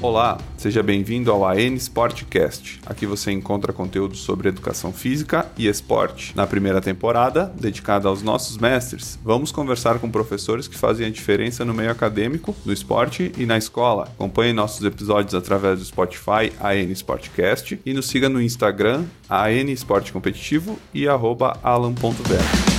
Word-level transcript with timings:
Olá, 0.00 0.38
seja 0.56 0.80
bem-vindo 0.80 1.32
ao 1.32 1.44
AN 1.44 1.74
Sportcast. 1.74 2.78
Aqui 2.86 3.04
você 3.04 3.32
encontra 3.32 3.72
conteúdo 3.72 4.14
sobre 4.14 4.48
educação 4.48 4.92
física 4.92 5.50
e 5.58 5.66
esporte. 5.66 6.32
Na 6.36 6.46
primeira 6.46 6.80
temporada, 6.80 7.52
dedicada 7.60 8.06
aos 8.06 8.22
nossos 8.22 8.58
mestres, 8.58 9.18
vamos 9.24 9.50
conversar 9.50 9.98
com 9.98 10.08
professores 10.08 10.68
que 10.68 10.78
fazem 10.78 11.04
a 11.04 11.10
diferença 11.10 11.64
no 11.64 11.74
meio 11.74 11.90
acadêmico, 11.90 12.54
no 12.64 12.72
esporte 12.72 13.32
e 13.36 13.44
na 13.44 13.58
escola. 13.58 14.04
Acompanhe 14.04 14.52
nossos 14.52 14.86
episódios 14.86 15.34
através 15.34 15.80
do 15.80 15.84
Spotify 15.84 16.52
AN 16.60 16.92
Sportcast 16.92 17.80
e 17.84 17.92
nos 17.92 18.06
siga 18.06 18.28
no 18.28 18.40
Instagram 18.40 19.04
AN 19.28 19.68
Esporte 19.68 20.12
Competitivo 20.12 20.78
e 20.94 21.08
alan.vero. 21.08 22.77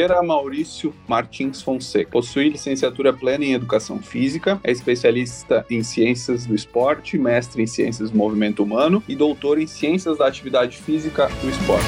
Gera 0.00 0.22
Maurício 0.22 0.94
Martins 1.06 1.60
Fonseca. 1.60 2.10
Possui 2.10 2.48
licenciatura 2.48 3.12
plena 3.12 3.44
em 3.44 3.52
Educação 3.52 3.98
Física, 3.98 4.58
é 4.64 4.72
especialista 4.72 5.66
em 5.68 5.82
Ciências 5.82 6.46
do 6.46 6.54
Esporte, 6.54 7.18
mestre 7.18 7.62
em 7.62 7.66
Ciências 7.66 8.10
do 8.10 8.16
Movimento 8.16 8.62
Humano 8.62 9.02
e 9.06 9.14
doutor 9.14 9.58
em 9.58 9.66
Ciências 9.66 10.16
da 10.16 10.26
Atividade 10.26 10.78
Física 10.78 11.28
do 11.42 11.50
Esporte. 11.50 11.84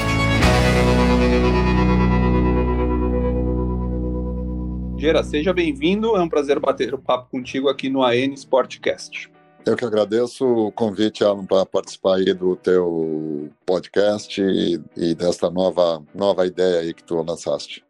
Gera, 4.99 5.25
seja 5.25 5.55
bem-vindo. 5.55 6.15
É 6.15 6.21
um 6.21 6.29
prazer 6.29 6.61
bater 6.61 6.93
o 6.93 6.99
papo 6.99 7.31
contigo 7.31 7.71
aqui 7.71 7.89
no 7.89 8.03
AN 8.03 8.35
Sportcast. 8.35 9.31
Eu 9.65 9.75
que 9.75 9.87
agradeço 9.87 10.45
o 10.45 10.71
convite, 10.71 11.25
Alan, 11.25 11.47
para 11.47 11.65
participar 11.65 12.17
aí 12.17 12.35
do 12.35 12.57
teu 12.57 13.49
podcast 13.65 14.39
e, 14.39 14.79
e 14.99 15.15
desta 15.15 15.49
nova, 15.49 16.05
nova 16.15 16.47
ideia 16.47 16.81
aí 16.81 16.93
que 16.93 17.03
tu 17.03 17.15
lançaste. 17.23 17.83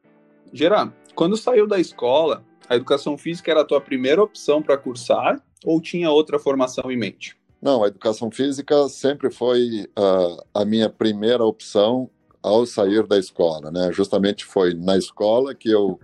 Gerard, 0.52 0.92
quando 1.14 1.36
saiu 1.36 1.66
da 1.66 1.80
escola, 1.80 2.44
a 2.68 2.76
educação 2.76 3.16
física 3.16 3.50
era 3.50 3.62
a 3.62 3.64
tua 3.64 3.80
primeira 3.80 4.22
opção 4.22 4.62
para 4.62 4.76
cursar 4.76 5.42
ou 5.64 5.80
tinha 5.80 6.10
outra 6.10 6.38
formação 6.38 6.90
em 6.90 6.96
mente? 6.96 7.36
Não, 7.60 7.84
a 7.84 7.88
educação 7.88 8.30
física 8.30 8.88
sempre 8.88 9.30
foi 9.30 9.88
uh, 9.98 10.44
a 10.52 10.64
minha 10.64 10.90
primeira 10.90 11.44
opção 11.44 12.10
ao 12.42 12.66
sair 12.66 13.06
da 13.06 13.16
escola, 13.18 13.70
né? 13.70 13.92
Justamente 13.92 14.44
foi 14.44 14.74
na 14.74 14.98
escola 14.98 15.54
que 15.54 15.70
eu 15.70 16.00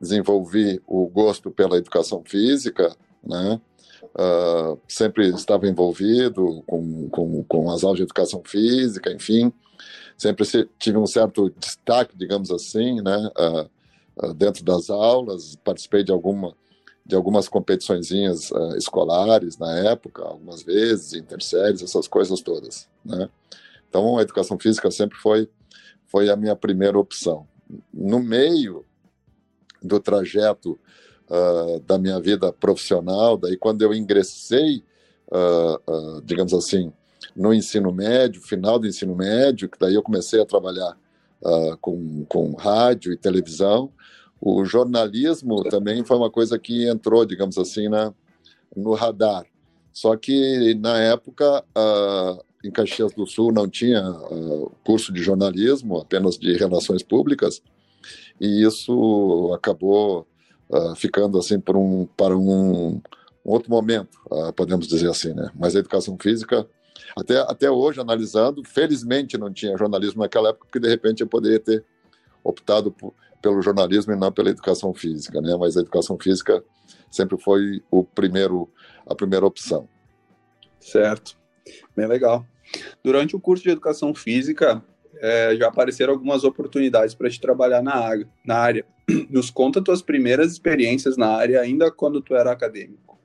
desenvolvi 0.00 0.82
o 0.86 1.06
gosto 1.06 1.50
pela 1.50 1.76
educação 1.76 2.22
física, 2.26 2.94
né? 3.22 3.60
Uh, 4.16 4.78
sempre 4.88 5.28
estava 5.28 5.68
envolvido 5.68 6.62
com, 6.66 7.08
com, 7.08 7.44
com 7.44 7.70
as 7.70 7.84
aulas 7.84 7.98
de 7.98 8.02
educação 8.02 8.42
física, 8.44 9.12
enfim, 9.12 9.52
sempre 10.16 10.46
tive 10.78 10.98
um 10.98 11.06
certo 11.06 11.50
destaque, 11.50 12.16
digamos 12.16 12.50
assim, 12.50 13.00
né, 13.00 13.30
uh, 13.38 14.26
uh, 14.26 14.34
dentro 14.34 14.64
das 14.64 14.90
aulas, 14.90 15.56
participei 15.64 16.02
de 16.02 16.12
alguma 16.12 16.54
de 17.06 17.14
algumas 17.14 17.50
competiçõezinhas 17.50 18.50
uh, 18.50 18.78
escolares 18.78 19.58
na 19.58 19.78
época, 19.90 20.22
algumas 20.22 20.62
vezes, 20.62 21.12
interséries, 21.12 21.82
essas 21.82 22.08
coisas 22.08 22.40
todas, 22.40 22.88
né? 23.04 23.28
Então, 23.90 24.16
a 24.16 24.22
educação 24.22 24.58
física 24.58 24.90
sempre 24.90 25.18
foi 25.18 25.48
foi 26.06 26.30
a 26.30 26.36
minha 26.36 26.54
primeira 26.56 26.98
opção. 26.98 27.46
No 27.92 28.20
meio 28.20 28.84
do 29.82 30.00
trajeto 30.00 30.78
uh, 31.28 31.80
da 31.80 31.98
minha 31.98 32.20
vida 32.20 32.52
profissional, 32.52 33.36
daí 33.36 33.56
quando 33.56 33.82
eu 33.82 33.92
ingressei, 33.92 34.82
uh, 35.28 36.22
digamos 36.22 36.54
assim, 36.54 36.92
no 37.34 37.52
ensino 37.52 37.92
médio, 37.92 38.40
final 38.40 38.78
do 38.78 38.86
ensino 38.86 39.14
médio, 39.14 39.68
que 39.68 39.78
daí 39.78 39.94
eu 39.94 40.02
comecei 40.02 40.40
a 40.40 40.46
trabalhar 40.46 40.96
uh, 41.42 41.76
com, 41.78 42.24
com 42.26 42.52
rádio 42.52 43.12
e 43.12 43.16
televisão. 43.16 43.90
O 44.40 44.64
jornalismo 44.64 45.62
também 45.64 46.04
foi 46.04 46.16
uma 46.16 46.30
coisa 46.30 46.58
que 46.58 46.88
entrou, 46.88 47.24
digamos 47.24 47.58
assim, 47.58 47.88
na, 47.88 48.12
no 48.76 48.94
radar. 48.94 49.44
Só 49.92 50.16
que 50.16 50.74
na 50.74 50.98
época, 51.00 51.64
uh, 51.76 52.44
em 52.64 52.70
Caxias 52.70 53.12
do 53.12 53.26
Sul, 53.26 53.52
não 53.52 53.68
tinha 53.68 54.08
uh, 54.10 54.72
curso 54.84 55.12
de 55.12 55.22
jornalismo, 55.22 55.98
apenas 55.98 56.38
de 56.38 56.52
relações 56.56 57.02
públicas, 57.02 57.62
e 58.40 58.64
isso 58.64 59.52
acabou 59.54 60.26
ficando 60.96 61.38
assim 61.38 61.60
por 61.60 61.76
um, 61.76 62.06
para 62.16 62.36
um, 62.36 62.94
um 62.94 63.00
outro 63.44 63.70
momento, 63.70 64.18
podemos 64.56 64.88
dizer 64.88 65.08
assim, 65.08 65.32
né? 65.32 65.50
Mas 65.54 65.76
a 65.76 65.78
educação 65.78 66.16
física 66.18 66.66
até, 67.16 67.38
até 67.40 67.70
hoje, 67.70 68.00
analisando, 68.00 68.62
felizmente 68.64 69.38
não 69.38 69.52
tinha 69.52 69.76
jornalismo 69.76 70.22
naquela 70.22 70.50
época, 70.50 70.66
porque 70.66 70.80
de 70.80 70.88
repente 70.88 71.20
eu 71.20 71.26
poderia 71.26 71.60
ter 71.60 71.84
optado 72.42 72.92
por, 72.92 73.14
pelo 73.40 73.60
jornalismo 73.62 74.12
e 74.12 74.16
não 74.16 74.32
pela 74.32 74.50
educação 74.50 74.94
física, 74.94 75.40
né? 75.40 75.56
Mas 75.58 75.76
a 75.76 75.80
educação 75.80 76.18
física 76.18 76.62
sempre 77.10 77.38
foi 77.38 77.82
o 77.90 78.04
primeiro, 78.04 78.70
a 79.06 79.14
primeira 79.14 79.46
opção. 79.46 79.88
Certo, 80.80 81.36
bem 81.96 82.06
legal. 82.06 82.46
Durante 83.02 83.36
o 83.36 83.40
curso 83.40 83.62
de 83.64 83.70
educação 83.70 84.14
física, 84.14 84.82
é, 85.18 85.56
já 85.56 85.68
apareceram 85.68 86.12
algumas 86.12 86.44
oportunidades 86.44 87.14
para 87.14 87.30
te 87.30 87.40
trabalhar 87.40 87.82
na, 87.82 88.10
na 88.44 88.56
área. 88.56 88.84
Nos 89.30 89.50
conta 89.50 89.82
tuas 89.82 90.02
primeiras 90.02 90.52
experiências 90.52 91.16
na 91.16 91.28
área, 91.28 91.60
ainda 91.60 91.90
quando 91.90 92.20
tu 92.20 92.34
era 92.34 92.50
acadêmico. 92.50 93.18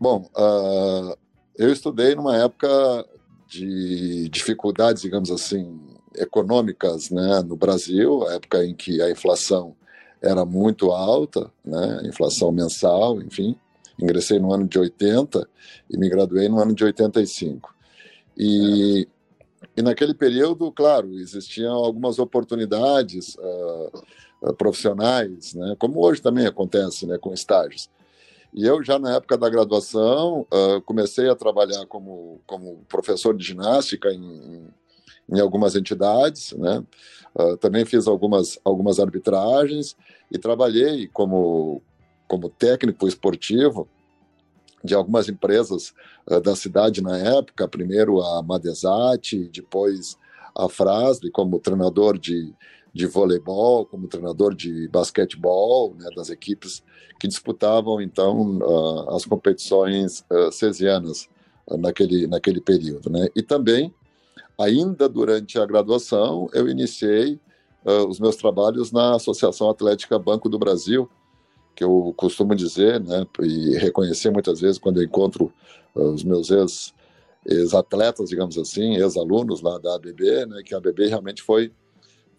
Bom, 0.00 0.28
uh, 0.36 1.16
eu 1.56 1.72
estudei 1.72 2.14
numa 2.14 2.36
época 2.36 3.06
de 3.48 4.28
dificuldades, 4.30 5.02
digamos 5.02 5.30
assim, 5.30 5.80
econômicas 6.16 7.10
né, 7.10 7.42
no 7.42 7.56
Brasil, 7.56 8.26
a 8.26 8.34
época 8.34 8.64
em 8.64 8.74
que 8.74 9.00
a 9.02 9.10
inflação 9.10 9.74
era 10.20 10.44
muito 10.44 10.90
alta, 10.90 11.50
né, 11.64 12.02
inflação 12.04 12.52
mensal, 12.52 13.20
enfim. 13.20 13.56
Ingressei 14.00 14.38
no 14.38 14.52
ano 14.52 14.66
de 14.66 14.78
80 14.78 15.46
e 15.90 15.98
me 15.98 16.08
graduei 16.08 16.48
no 16.48 16.60
ano 16.60 16.74
de 16.74 16.84
85. 16.84 17.74
E, 18.36 19.06
e 19.76 19.82
naquele 19.82 20.14
período, 20.14 20.70
claro, 20.72 21.12
existiam 21.18 21.74
algumas 21.74 22.18
oportunidades 22.18 23.36
uh, 23.36 24.54
profissionais, 24.54 25.54
né, 25.54 25.76
como 25.78 26.00
hoje 26.00 26.22
também 26.22 26.46
acontece 26.46 27.06
né, 27.06 27.18
com 27.18 27.34
estágios. 27.34 27.90
E 28.52 28.66
eu 28.66 28.82
já 28.84 28.98
na 28.98 29.16
época 29.16 29.38
da 29.38 29.48
graduação 29.48 30.46
uh, 30.52 30.80
comecei 30.82 31.28
a 31.28 31.34
trabalhar 31.34 31.86
como, 31.86 32.40
como 32.46 32.84
professor 32.86 33.34
de 33.34 33.44
ginástica 33.44 34.10
em, 34.12 34.68
em 35.30 35.40
algumas 35.40 35.74
entidades, 35.74 36.52
né? 36.52 36.84
Uh, 37.34 37.56
também 37.56 37.86
fiz 37.86 38.06
algumas, 38.06 38.58
algumas 38.62 39.00
arbitragens 39.00 39.96
e 40.30 40.38
trabalhei 40.38 41.08
como, 41.08 41.80
como 42.28 42.50
técnico 42.50 43.08
esportivo 43.08 43.88
de 44.84 44.94
algumas 44.94 45.30
empresas 45.30 45.94
uh, 46.30 46.38
da 46.38 46.54
cidade 46.54 47.02
na 47.02 47.16
época, 47.16 47.66
primeiro 47.66 48.20
a 48.20 48.42
Madesat, 48.42 49.48
depois 49.50 50.18
a 50.54 50.68
Frasle 50.68 51.30
como 51.30 51.58
treinador 51.58 52.18
de, 52.18 52.54
de 52.92 53.06
voleibol, 53.06 53.86
como 53.86 54.06
treinador 54.06 54.54
de 54.54 54.86
basquetebol, 54.88 55.94
né, 55.98 56.08
das 56.14 56.28
equipes 56.28 56.82
que 57.18 57.26
disputavam 57.26 58.00
então 58.00 58.58
uh, 58.58 59.14
as 59.14 59.24
competições 59.24 60.24
uh, 60.30 60.52
cesianas 60.52 61.28
uh, 61.66 61.76
naquele 61.78 62.26
naquele 62.26 62.60
período, 62.60 63.08
né? 63.08 63.28
E 63.34 63.42
também 63.42 63.94
ainda 64.60 65.08
durante 65.08 65.58
a 65.58 65.64
graduação 65.64 66.48
eu 66.52 66.68
iniciei 66.68 67.40
os 68.08 68.20
meus 68.20 68.36
trabalhos 68.36 68.92
na 68.92 69.16
Associação 69.16 69.68
Atlética 69.68 70.16
Banco 70.16 70.48
do 70.48 70.56
Brasil, 70.56 71.10
que 71.74 71.82
eu 71.82 72.14
costumo 72.16 72.54
dizer, 72.54 73.00
né, 73.00 73.26
e 73.40 73.76
reconhecer 73.76 74.30
muitas 74.30 74.60
vezes 74.60 74.78
quando 74.78 74.98
eu 74.98 75.02
encontro 75.02 75.52
os 75.92 76.22
meus 76.22 76.48
ex 76.52 76.94
ex-atletas, 77.44 78.28
digamos 78.28 78.56
assim, 78.56 78.94
ex-alunos 78.98 79.62
lá 79.62 79.78
da 79.78 79.96
ABB, 79.96 80.46
né, 80.46 80.62
que 80.64 80.76
a 80.76 80.78
ABB 80.78 81.08
realmente 81.08 81.42
foi 81.42 81.72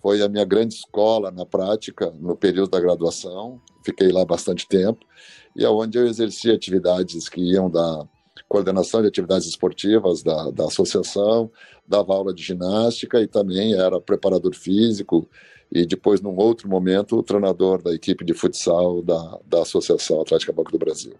foi 0.03 0.21
a 0.21 0.27
minha 0.27 0.43
grande 0.43 0.73
escola 0.73 1.31
na 1.31 1.45
prática 1.45 2.11
no 2.19 2.35
período 2.35 2.71
da 2.71 2.79
graduação. 2.81 3.61
Fiquei 3.85 4.11
lá 4.11 4.25
bastante 4.25 4.67
tempo 4.67 4.99
e 5.55 5.63
é 5.63 5.67
eu 5.67 5.81
exerci 6.05 6.51
atividades 6.51 7.29
que 7.29 7.39
iam 7.39 7.69
da 7.69 8.05
coordenação 8.49 9.01
de 9.01 9.07
atividades 9.07 9.47
esportivas 9.47 10.21
da, 10.21 10.51
da 10.51 10.65
associação, 10.65 11.49
dava 11.87 12.13
aula 12.13 12.33
de 12.33 12.43
ginástica 12.43 13.21
e 13.21 13.27
também 13.27 13.75
era 13.75 14.01
preparador 14.01 14.53
físico 14.53 15.27
e 15.71 15.85
depois, 15.85 16.19
num 16.21 16.35
outro 16.35 16.67
momento, 16.67 17.17
o 17.17 17.23
treinador 17.23 17.81
da 17.81 17.93
equipe 17.95 18.25
de 18.25 18.33
futsal 18.33 19.01
da, 19.01 19.39
da 19.45 19.61
Associação 19.61 20.21
Atlética 20.21 20.51
Banco 20.51 20.71
do 20.71 20.77
Brasil. 20.77 21.13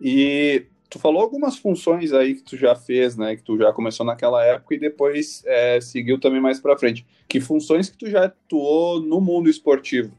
E 0.00 0.66
tu 0.88 0.98
falou 0.98 1.22
algumas 1.22 1.56
funções 1.56 2.12
aí 2.12 2.34
que 2.34 2.42
tu 2.42 2.56
já 2.56 2.74
fez, 2.74 3.16
né? 3.16 3.36
Que 3.36 3.42
tu 3.42 3.58
já 3.58 3.72
começou 3.72 4.04
naquela 4.06 4.44
época 4.44 4.74
e 4.74 4.78
depois 4.78 5.42
é, 5.46 5.80
seguiu 5.80 6.18
também 6.18 6.40
mais 6.40 6.60
para 6.60 6.78
frente. 6.78 7.06
Que 7.28 7.40
funções 7.40 7.88
que 7.88 7.98
tu 7.98 8.08
já 8.08 8.24
atuou 8.24 9.00
no 9.00 9.20
mundo 9.20 9.48
esportivo? 9.48 10.12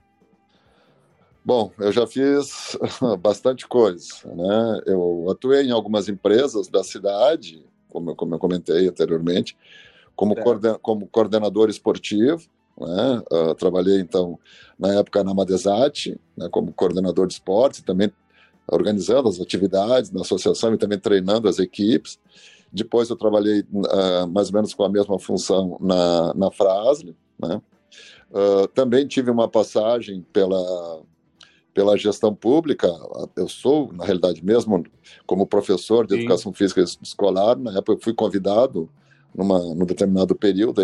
Bom, 1.44 1.72
eu 1.80 1.92
já 1.94 2.06
fiz 2.06 2.78
bastante 3.22 3.66
coisa, 3.68 4.08
né? 4.25 4.81
Eu 4.86 5.28
atuei 5.30 5.64
em 5.64 5.72
algumas 5.72 6.10
empresas 6.10 6.68
da 6.68 6.84
cidade, 6.84 7.64
como 7.90 8.12
eu, 8.12 8.16
como 8.16 8.36
eu 8.36 8.40
comentei 8.40 8.88
anteriormente, 8.88 9.58
como, 10.16 10.36
coorden 10.36 10.75
como 10.81 11.08
coordenador 11.08 11.69
esportivo, 11.69 12.50
né? 12.78 13.24
Uh, 13.31 13.56
trabalhei 13.56 14.00
então 14.00 14.38
na 14.78 15.00
época 15.00 15.24
na 15.24 15.34
Madesat, 15.34 16.19
né, 16.36 16.48
como 16.52 16.74
coordenador 16.74 17.25
de 17.25 17.34
esportes, 17.34 17.81
também 17.81 18.12
organizando 18.69 19.30
as 19.30 19.40
atividades 19.40 20.12
na 20.12 20.22
associação 20.22 20.74
e 20.74 20.78
também 20.78 21.00
treinando 21.00 21.48
as 21.48 21.60
equipes. 21.60 22.19
Depois 22.72 23.10
eu 23.10 23.16
trabalhei 23.16 23.62
uh, 23.62 24.28
mais 24.28 24.50
ou 24.50 24.56
menos 24.56 24.74
com 24.74 24.84
a 24.84 24.90
mesma 24.90 25.18
função 25.18 25.78
na, 25.80 26.34
na 26.34 26.52
Frasle, 26.52 27.16
né? 27.40 27.62
Uh, 28.30 28.68
também 28.68 29.08
tive 29.08 29.31
uma 29.31 29.48
passagem 29.48 30.25
pela 30.34 31.02
pela 31.74 31.96
gestão 31.96 32.34
pública. 32.34 32.88
Eu 33.36 33.48
sou, 33.48 33.94
na 33.94 34.04
realidade, 34.04 34.44
mesmo 34.44 34.84
como 35.28 35.46
professor 35.46 36.08
de 36.08 36.16
Sim. 36.16 36.22
educação 36.22 36.52
física 36.52 36.81
escolar, 36.81 37.56
na 37.56 37.69
época 37.69 37.92
eu 37.92 38.00
fui 38.02 38.16
convidado 38.16 38.90
numa 39.34 39.60
num 39.60 39.86
determinado 39.86 40.36
período 40.36 40.81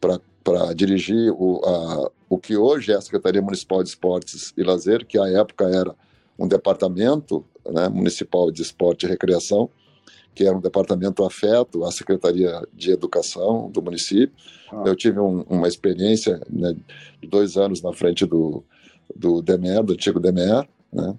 para 0.00 0.74
dirigir 0.74 1.32
o, 1.32 1.64
a, 1.64 2.10
o 2.28 2.36
que 2.36 2.56
hoje 2.56 2.90
é 2.90 2.96
a 2.96 3.00
Secretaria 3.00 3.40
Municipal 3.40 3.80
de 3.80 3.90
Esportes 3.90 4.52
e 4.56 4.64
Lazer, 4.64 5.06
que 5.06 5.20
à 5.20 5.28
época 5.28 5.64
era 5.66 5.94
um 6.38 6.46
departamento 6.46 7.44
né, 7.64 7.88
municipal 7.88 8.50
de 8.50 8.62
esporte 8.62 9.06
e 9.06 9.08
recreação, 9.08 9.70
que 10.34 10.44
era 10.44 10.56
um 10.56 10.60
departamento 10.60 11.24
afeto 11.24 11.84
à 11.84 11.90
Secretaria 11.90 12.62
de 12.72 12.90
Educação 12.90 13.70
do 13.70 13.80
município. 13.80 14.36
Ah. 14.70 14.82
Eu 14.84 14.94
tive 14.94 15.18
um, 15.18 15.42
uma 15.48 15.66
experiência 15.66 16.40
né, 16.50 16.76
de 17.20 17.28
dois 17.28 17.56
anos 17.56 17.80
na 17.80 17.92
frente 17.92 18.26
do, 18.26 18.62
do 19.14 19.40
DEMER, 19.40 19.82
do 19.82 19.94
antigo 19.94 20.20
DEMER, 20.20 20.68
né? 20.92 21.18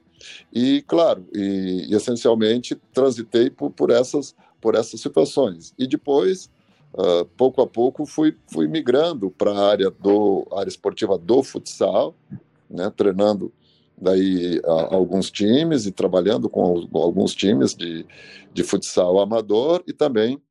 E, 0.51 0.83
claro, 0.87 1.27
e, 1.33 1.87
e 1.89 1.95
essencialmente 1.95 2.75
transitei 2.93 3.49
por, 3.49 3.71
por, 3.71 3.91
essas, 3.91 4.35
por 4.59 4.75
essas 4.75 4.99
situações. 4.99 5.73
E 5.77 5.85
depois, 5.87 6.49
uh, 6.93 7.25
pouco 7.37 7.61
a 7.61 7.67
pouco, 7.67 8.05
fui, 8.05 8.35
fui 8.47 8.67
migrando 8.67 9.29
para 9.29 9.51
a 9.51 9.69
área, 9.69 9.91
do, 9.91 10.47
área 10.51 10.69
esportiva 10.69 11.17
do 11.17 11.43
futsal, 11.43 12.15
né? 12.69 12.91
treinando 12.95 13.53
daí 13.97 14.61
a, 14.63 14.95
alguns 14.95 15.31
times 15.31 15.85
e 15.85 15.91
trabalhando 15.91 16.49
com 16.49 16.87
alguns 16.93 17.33
times 17.33 17.73
de, 17.73 18.05
de 18.53 18.63
futsal 18.63 19.19
amador 19.19 19.83
e 19.87 19.93
também 19.93 20.41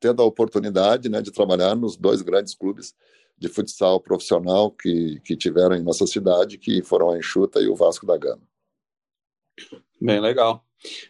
tendo 0.00 0.22
a 0.22 0.24
oportunidade 0.24 1.08
né, 1.08 1.20
de 1.20 1.30
trabalhar 1.30 1.76
nos 1.76 1.96
dois 1.96 2.22
grandes 2.22 2.54
clubes 2.54 2.94
de 3.38 3.48
futsal 3.48 4.00
profissional 4.00 4.70
que, 4.70 5.20
que 5.20 5.36
tiveram 5.36 5.76
em 5.76 5.82
nossa 5.82 6.06
cidade, 6.06 6.58
que 6.58 6.82
foram 6.82 7.10
a 7.10 7.18
Enxuta 7.18 7.60
e 7.60 7.68
o 7.68 7.76
Vasco 7.76 8.06
da 8.06 8.16
Gama. 8.16 8.42
Bem 10.00 10.20
legal. 10.20 10.64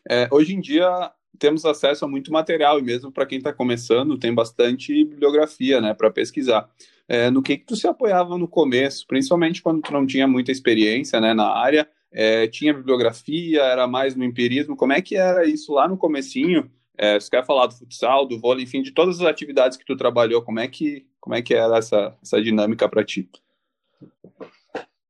É, 0.08 0.28
hoje 0.30 0.54
em 0.54 0.60
dia 0.60 1.12
temos 1.38 1.64
acesso 1.64 2.04
a 2.04 2.08
muito 2.08 2.32
material 2.32 2.78
e 2.78 2.82
mesmo 2.82 3.10
para 3.10 3.24
quem 3.26 3.38
está 3.38 3.52
começando 3.52 4.18
tem 4.18 4.34
bastante 4.34 5.04
bibliografia, 5.04 5.80
né, 5.80 5.94
para 5.94 6.10
pesquisar. 6.10 6.68
É, 7.12 7.28
no 7.28 7.42
que 7.42 7.58
que 7.58 7.66
tu 7.66 7.74
se 7.74 7.88
apoiava 7.88 8.38
no 8.38 8.46
começo, 8.46 9.04
principalmente 9.04 9.60
quando 9.60 9.82
tu 9.82 9.92
não 9.92 10.06
tinha 10.06 10.28
muita 10.28 10.52
experiência, 10.52 11.20
né, 11.20 11.34
na 11.34 11.48
área? 11.48 11.90
É, 12.12 12.46
tinha 12.46 12.72
bibliografia, 12.72 13.62
era 13.62 13.88
mais 13.88 14.14
no 14.14 14.22
empirismo. 14.22 14.76
Como 14.76 14.92
é 14.92 15.02
que 15.02 15.16
era 15.16 15.44
isso 15.44 15.72
lá 15.72 15.88
no 15.88 15.96
comecinho? 15.96 16.70
É, 16.96 17.18
você 17.18 17.28
quer 17.28 17.44
falar 17.44 17.66
do 17.66 17.74
futsal, 17.74 18.28
do 18.28 18.38
vôlei, 18.38 18.62
enfim, 18.62 18.80
de 18.80 18.92
todas 18.92 19.20
as 19.20 19.26
atividades 19.26 19.76
que 19.76 19.84
tu 19.84 19.96
trabalhou, 19.96 20.40
como 20.42 20.60
é 20.60 20.68
que 20.68 21.04
como 21.20 21.34
é 21.34 21.42
que 21.42 21.52
era 21.52 21.78
essa 21.78 22.16
essa 22.22 22.40
dinâmica 22.40 22.88
para 22.88 23.04
ti? 23.04 23.28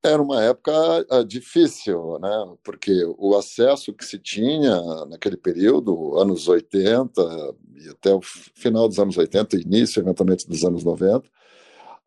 Era 0.03 0.23
uma 0.23 0.43
época 0.43 0.73
uh, 1.11 1.23
difícil, 1.23 2.19
né? 2.19 2.55
Porque 2.65 2.93
o 3.19 3.37
acesso 3.37 3.93
que 3.93 4.07
se 4.07 4.19
tinha 4.19 4.81
naquele 5.05 5.37
período, 5.37 6.17
anos 6.19 6.49
80 6.49 7.21
e 7.77 7.91
até 7.91 8.11
o 8.15 8.23
final 8.23 8.89
dos 8.89 8.99
anos 8.99 9.19
80, 9.19 9.57
início 9.57 10.01
eventualmente 10.01 10.49
dos 10.49 10.65
anos 10.65 10.83
90, 10.83 11.29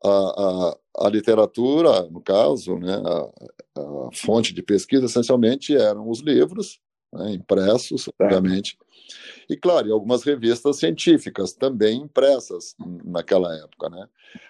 a, 0.04 0.10
a, 0.10 1.06
a 1.06 1.10
literatura, 1.10 2.04
no 2.10 2.22
caso, 2.22 2.78
né, 2.78 2.94
a, 2.94 3.80
a, 3.80 4.10
fonte 4.14 4.54
de 4.54 4.62
pesquisa 4.62 5.06
essencialmente 5.06 5.76
eram 5.76 6.10
os 6.10 6.20
livros, 6.20 6.80
né, 7.12 7.34
impressos, 7.34 8.10
obviamente, 8.20 8.78
e 9.50 9.58
claro, 9.58 9.88
e 9.88 9.92
algumas 9.92 10.24
revistas 10.24 10.78
científicas 10.78 11.54
também 11.54 12.02
impressas 12.02 12.76
naquela 13.04 13.54
época, 13.58 13.90
né? 13.90 14.08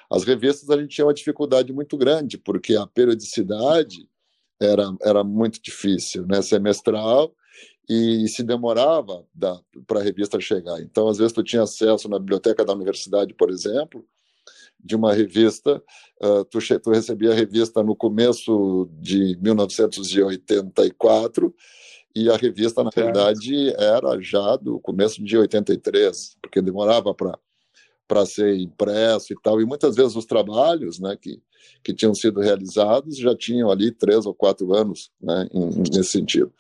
As 0.10 0.24
revistas 0.24 0.70
a 0.70 0.78
gente 0.80 0.96
tinha 0.96 1.06
uma 1.06 1.14
dificuldade 1.14 1.74
muito 1.74 1.98
grande 1.98 2.38
porque 2.38 2.76
a 2.76 2.86
periodicidade 2.86 4.08
era 4.62 4.96
era 5.02 5.24
muito 5.24 5.60
difícil, 5.60 6.28
né? 6.28 6.42
Semestral 6.42 7.34
e 7.90 8.28
se 8.28 8.44
demorava 8.44 9.26
para 9.86 10.00
a 10.00 10.04
revista 10.04 10.40
chegar. 10.40 10.80
Então, 10.82 11.08
às 11.08 11.18
vezes, 11.18 11.34
tu 11.34 11.44
tinha 11.44 11.64
acesso 11.64 12.08
na 12.08 12.18
biblioteca 12.18 12.64
da 12.64 12.74
universidade, 12.74 13.34
por 13.34 13.50
exemplo, 13.50 14.06
de 14.84 14.96
uma 14.96 15.14
revista, 15.14 15.82
uh, 16.22 16.44
tu, 16.46 16.60
tu 16.80 16.92
recebia 16.92 17.32
a 17.32 17.36
revista 17.36 17.82
no 17.82 17.96
começo 17.96 18.88
de 19.00 19.38
1984 19.42 21.54
e 22.16 22.30
a 22.30 22.36
revista, 22.36 22.84
na 22.84 22.92
certo. 22.92 23.16
realidade, 23.16 23.74
era 23.76 24.22
já 24.22 24.56
do 24.58 24.80
começo 24.80 25.24
de 25.24 25.38
83, 25.38 26.38
porque 26.42 26.62
demorava 26.62 27.14
para 27.14 27.38
para 28.06 28.26
ser 28.26 28.58
impresso 28.58 29.34
e 29.34 29.36
tal, 29.42 29.62
e 29.62 29.66
muitas 29.66 29.96
vezes 29.96 30.16
os 30.16 30.26
trabalhos 30.26 31.00
né, 31.00 31.18
que, 31.20 31.42
que 31.82 31.94
tinham 31.94 32.14
sido 32.14 32.42
realizados 32.42 33.18
já 33.18 33.36
tinham 33.36 33.72
ali 33.72 33.92
três 33.92 34.26
ou 34.26 34.36
quatro 34.36 34.74
anos 34.74 35.10
né, 35.22 35.48
nesse 35.92 36.12
sentido. 36.12 36.52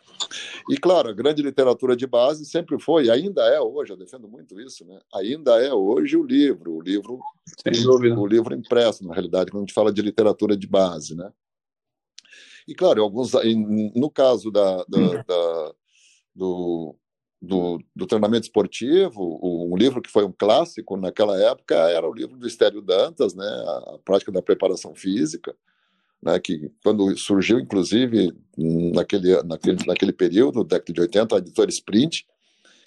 E 0.69 0.77
claro, 0.77 1.09
a 1.09 1.13
grande 1.13 1.41
literatura 1.41 1.95
de 1.95 2.07
base 2.07 2.45
sempre 2.45 2.79
foi, 2.79 3.09
ainda 3.09 3.41
é 3.43 3.59
hoje, 3.59 3.91
eu 3.91 3.97
defendo 3.97 4.27
muito 4.27 4.59
isso, 4.59 4.85
né, 4.85 4.99
ainda 5.13 5.61
é 5.61 5.73
hoje 5.73 6.15
o 6.17 6.23
livro, 6.23 6.73
o 6.73 6.81
livro, 6.81 7.19
o 8.17 8.27
livro 8.27 8.55
impresso, 8.55 9.05
na 9.05 9.13
realidade, 9.13 9.51
quando 9.51 9.63
a 9.63 9.65
gente 9.65 9.73
fala 9.73 9.91
de 9.91 10.01
literatura 10.01 10.55
de 10.55 10.67
base, 10.67 11.15
né. 11.15 11.31
E, 12.67 12.73
claro, 12.73 13.03
alguns, 13.03 13.33
no 13.93 14.09
caso 14.09 14.49
da, 14.49 14.85
da, 14.87 14.97
uhum. 14.97 15.23
da 15.27 15.75
do, 16.35 16.95
do, 17.41 17.83
do, 17.95 18.07
treinamento 18.07 18.45
esportivo, 18.45 19.39
um 19.43 19.75
livro 19.75 20.01
que 20.01 20.09
foi 20.09 20.23
um 20.23 20.31
clássico 20.31 20.97
naquela 20.97 21.37
época 21.39 21.75
era 21.75 22.09
o 22.09 22.13
livro 22.13 22.37
do 22.37 22.47
Estélio 22.47 22.81
Dantas, 22.81 23.33
né, 23.35 23.45
a 23.45 23.99
prática 24.03 24.31
da 24.31 24.41
preparação 24.41 24.95
física, 24.95 25.55
né, 26.23 26.39
que 26.39 26.71
quando 26.83 27.17
surgiu, 27.17 27.59
inclusive, 27.59 28.33
naquele, 28.57 29.41
naquele, 29.43 29.85
naquele 29.85 30.13
período, 30.13 30.63
década 30.63 30.93
de 30.93 31.01
80, 31.01 31.35
a 31.35 31.39
editora 31.39 31.69
Sprint, 31.69 32.25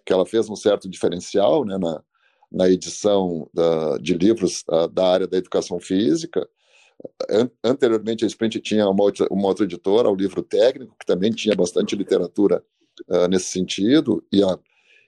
que 0.04 0.12
ela 0.12 0.24
fez 0.24 0.48
um 0.48 0.56
certo 0.56 0.88
diferencial 0.88 1.64
né, 1.64 1.76
na, 1.78 2.02
na 2.50 2.70
edição 2.70 3.48
da, 3.52 3.98
de 3.98 4.14
livros 4.14 4.62
da, 4.66 4.86
da 4.86 5.06
área 5.06 5.26
da 5.26 5.36
educação 5.36 5.78
física, 5.80 6.48
Anteriormente, 7.62 8.24
a 8.24 8.26
Sprint 8.26 8.60
tinha 8.60 8.88
uma 8.88 9.04
outra, 9.04 9.26
uma 9.30 9.48
outra 9.48 9.64
editora, 9.64 10.08
o 10.08 10.14
Livro 10.14 10.42
Técnico, 10.42 10.96
que 10.98 11.06
também 11.06 11.30
tinha 11.30 11.54
bastante 11.54 11.94
literatura 11.94 12.64
uh, 13.08 13.28
nesse 13.28 13.46
sentido, 13.46 14.24
e, 14.32 14.42
a, 14.42 14.58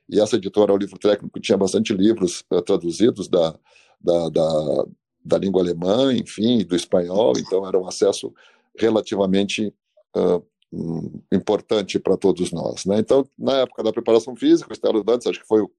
e 0.08 0.20
essa 0.20 0.36
editora, 0.36 0.72
o 0.72 0.76
Livro 0.76 0.98
Técnico, 0.98 1.40
tinha 1.40 1.56
bastante 1.56 1.94
livros 1.94 2.44
uh, 2.50 2.60
traduzidos 2.60 3.28
da, 3.28 3.58
da, 4.00 4.28
da, 4.28 4.84
da, 5.24 5.38
língua 5.38 5.62
alemã, 5.62 6.12
enfim, 6.14 6.64
do 6.64 6.76
espanhol, 6.76 7.32
então 7.36 7.66
era 7.66 7.78
um 7.78 7.86
acesso 7.86 8.32
relativamente 8.76 9.72
uh, 10.16 10.44
importante 11.32 11.98
para 11.98 12.16
todos 12.16 12.52
nós. 12.52 12.84
Né? 12.84 12.98
Então, 12.98 13.26
na 13.38 13.58
época 13.58 13.82
da 13.82 13.92
preparação 13.92 14.36
física, 14.36 14.70
o 14.70 14.72
Estelo 14.72 15.02
Dantes 15.02 15.26
acho 15.26 15.40
que 15.40 15.46
foi 15.46 15.62
o, 15.62 15.70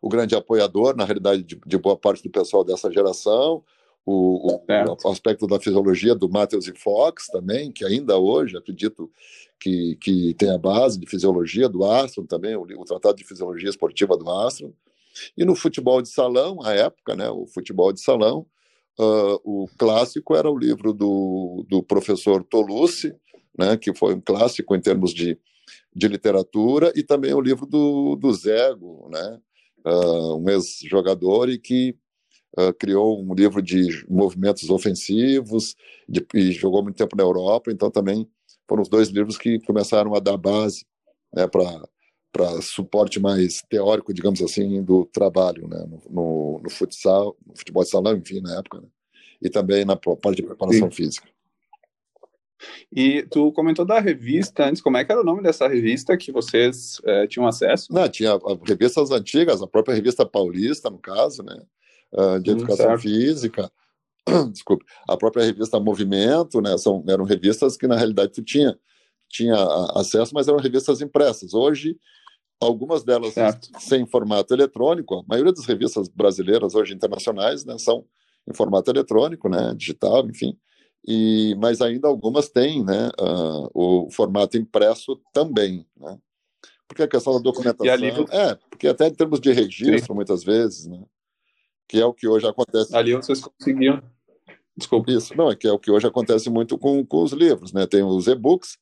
o 0.00 0.08
grande 0.08 0.34
apoiador, 0.34 0.96
na 0.96 1.04
realidade, 1.04 1.42
de, 1.42 1.60
de 1.64 1.78
boa 1.78 1.96
parte 1.96 2.22
do 2.22 2.30
pessoal 2.30 2.62
dessa 2.62 2.90
geração, 2.90 3.64
o, 4.04 4.52
o, 4.52 4.64
o, 5.04 5.10
aspecto 5.10 5.48
da 5.48 5.58
fisiologia 5.58 6.14
do 6.14 6.28
Matthews 6.28 6.68
e 6.68 6.78
Fox 6.78 7.26
também, 7.26 7.72
que 7.72 7.84
ainda 7.84 8.16
hoje 8.16 8.56
acredito 8.56 9.10
que, 9.58 9.96
que 9.96 10.32
tem 10.34 10.50
a 10.50 10.58
base 10.58 10.98
de 10.98 11.06
fisiologia 11.06 11.68
do 11.68 11.84
Astro 11.84 12.24
também, 12.24 12.54
o, 12.54 12.62
o 12.62 12.84
Tratado 12.84 13.16
de 13.16 13.24
Fisiologia 13.24 13.68
Esportiva 13.68 14.16
do 14.16 14.30
Astro. 14.30 14.72
E 15.36 15.44
no 15.44 15.54
futebol 15.54 16.02
de 16.02 16.08
salão, 16.08 16.62
à 16.62 16.72
época, 16.72 17.14
né, 17.14 17.28
o 17.30 17.46
futebol 17.46 17.92
de 17.92 18.00
salão, 18.00 18.46
uh, 18.98 19.40
o 19.44 19.68
clássico 19.78 20.34
era 20.34 20.50
o 20.50 20.58
livro 20.58 20.92
do, 20.92 21.64
do 21.68 21.82
professor 21.82 22.42
Tolucci, 22.44 23.14
né, 23.58 23.76
que 23.76 23.94
foi 23.94 24.14
um 24.14 24.20
clássico 24.20 24.74
em 24.74 24.80
termos 24.80 25.12
de, 25.14 25.38
de 25.94 26.08
literatura, 26.08 26.92
e 26.94 27.02
também 27.02 27.32
o 27.34 27.40
livro 27.40 27.66
do, 27.66 28.16
do 28.16 28.32
Zego, 28.32 29.08
né, 29.10 29.40
uh, 29.86 30.36
um 30.36 30.48
ex-jogador 30.50 31.48
e 31.48 31.58
que 31.58 31.96
uh, 32.58 32.72
criou 32.74 33.22
um 33.22 33.34
livro 33.34 33.62
de 33.62 34.04
movimentos 34.08 34.68
ofensivos 34.70 35.74
de, 36.08 36.26
e 36.34 36.52
jogou 36.52 36.82
muito 36.82 36.96
tempo 36.96 37.16
na 37.16 37.22
Europa, 37.22 37.70
então 37.70 37.90
também 37.90 38.28
foram 38.68 38.82
os 38.82 38.88
dois 38.88 39.08
livros 39.08 39.38
que 39.38 39.60
começaram 39.60 40.14
a 40.14 40.20
dar 40.20 40.36
base 40.36 40.84
né, 41.32 41.46
para 41.46 41.88
para 42.36 42.60
suporte 42.60 43.18
mais 43.18 43.62
teórico, 43.62 44.12
digamos 44.12 44.42
assim, 44.42 44.82
do 44.82 45.06
trabalho 45.06 45.66
né, 45.66 45.86
no, 45.88 46.02
no, 46.10 46.60
no 46.62 46.70
futsal, 46.70 47.34
no 47.46 47.56
futebol 47.56 47.82
de 47.82 47.88
salão, 47.88 48.14
enfim, 48.14 48.40
na 48.42 48.58
época, 48.58 48.82
né, 48.82 48.88
e 49.40 49.48
também 49.48 49.86
na 49.86 49.96
parte 49.96 50.36
de 50.36 50.42
preparação 50.42 50.90
Sim. 50.90 50.96
física. 50.96 51.26
E 52.94 53.22
tu 53.30 53.52
comentou 53.52 53.84
da 53.84 54.00
revista 54.00 54.66
antes, 54.66 54.82
como 54.82 54.96
é 54.98 55.04
que 55.04 55.12
era 55.12 55.20
o 55.20 55.24
nome 55.24 55.42
dessa 55.42 55.66
revista 55.66 56.16
que 56.16 56.30
vocês 56.30 57.00
é, 57.04 57.26
tinham 57.26 57.46
acesso? 57.46 57.92
Não, 57.92 58.08
tinha 58.08 58.38
revistas 58.64 59.10
antigas, 59.10 59.62
a 59.62 59.66
própria 59.66 59.94
revista 59.94 60.26
paulista, 60.26 60.90
no 60.90 60.98
caso, 60.98 61.42
né? 61.42 61.62
Ah, 62.14 62.38
de 62.38 62.50
hum, 62.50 62.54
educação 62.54 62.94
hum, 62.94 62.98
física. 62.98 63.70
Desculpe, 64.52 64.84
a 65.08 65.16
própria 65.16 65.44
revista 65.44 65.78
Movimento, 65.78 66.60
né? 66.60 66.76
São, 66.78 67.04
eram 67.08 67.24
revistas 67.24 67.76
que, 67.76 67.86
na 67.86 67.96
realidade, 67.96 68.32
tu 68.32 68.42
tinha, 68.42 68.78
tinha 69.28 69.56
acesso, 69.94 70.32
mas 70.34 70.48
eram 70.48 70.58
revistas 70.58 71.02
impressas. 71.02 71.52
Hoje, 71.52 71.98
algumas 72.60 73.04
delas 73.04 73.34
certo. 73.34 73.68
sem 73.78 74.06
formato 74.06 74.54
eletrônico, 74.54 75.16
a 75.16 75.22
maioria 75.26 75.52
das 75.52 75.66
revistas 75.66 76.08
brasileiras, 76.08 76.74
hoje 76.74 76.94
internacionais, 76.94 77.64
né, 77.64 77.78
são 77.78 78.04
em 78.48 78.54
formato 78.54 78.90
eletrônico, 78.90 79.48
né, 79.48 79.74
digital, 79.76 80.26
enfim 80.28 80.56
e, 81.06 81.54
mas 81.56 81.80
ainda 81.80 82.08
algumas 82.08 82.48
têm 82.48 82.84
né, 82.84 83.08
uh, 83.20 83.70
o 83.72 84.10
formato 84.10 84.58
impresso 84.58 85.20
também. 85.32 85.86
Né? 85.96 86.18
Porque 86.88 87.02
a 87.02 87.08
questão 87.08 87.34
da 87.34 87.38
documentação. 87.38 87.92
Ali... 87.92 88.08
É, 88.30 88.54
porque 88.68 88.88
até 88.88 89.06
em 89.06 89.14
termos 89.14 89.40
de 89.40 89.52
registro, 89.52 90.06
Sim. 90.06 90.14
muitas 90.14 90.42
vezes, 90.42 90.86
né? 90.86 91.00
que 91.88 92.00
é 92.00 92.04
o 92.04 92.12
que 92.12 92.26
hoje 92.26 92.46
acontece. 92.46 92.94
Ali 92.96 93.14
vocês 93.14 93.40
conseguiam. 93.40 94.02
Desculpa. 94.76 95.10
Isso, 95.10 95.34
não, 95.36 95.50
é 95.50 95.56
que 95.56 95.66
é 95.66 95.72
o 95.72 95.78
que 95.78 95.90
hoje 95.90 96.06
acontece 96.06 96.50
muito 96.50 96.76
com, 96.76 97.04
com 97.06 97.22
os 97.22 97.32
livros, 97.32 97.72
né? 97.72 97.86
Tem 97.86 98.02
os 98.02 98.26
e-books, 98.26 98.76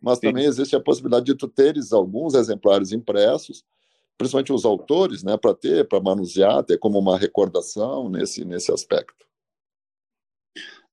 mas 0.00 0.18
Sim. 0.18 0.28
também 0.28 0.44
existe 0.44 0.74
a 0.74 0.80
possibilidade 0.80 1.26
de 1.26 1.34
tu 1.34 1.48
teres 1.48 1.92
alguns 1.92 2.34
exemplares 2.34 2.92
impressos, 2.92 3.64
principalmente 4.16 4.52
os 4.52 4.64
autores, 4.64 5.22
né, 5.22 5.36
para 5.36 5.54
ter, 5.54 5.88
para 5.88 6.00
manusear, 6.00 6.62
ter 6.62 6.78
como 6.78 6.98
uma 6.98 7.18
recordação 7.18 8.08
nesse, 8.08 8.44
nesse 8.44 8.72
aspecto 8.72 9.30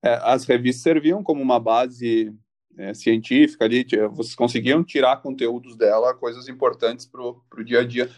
é, 0.04 0.20
as 0.24 0.46
revistas 0.46 0.84
serviam 0.84 1.24
como 1.24 1.42
uma 1.42 1.60
base 1.60 2.34
é, 2.78 2.94
científica 2.94 3.66
ali, 3.66 3.86
vocês 4.12 4.36
conseguiam 4.36 4.84
tirar 4.84 5.22
conteúdos 5.22 5.76
dela, 5.76 6.14
coisas 6.14 6.48
importantes 6.48 7.06
para 7.06 7.22
o 7.22 7.64
dia 7.64 7.82
a 7.82 7.84
dia. 7.84 8.10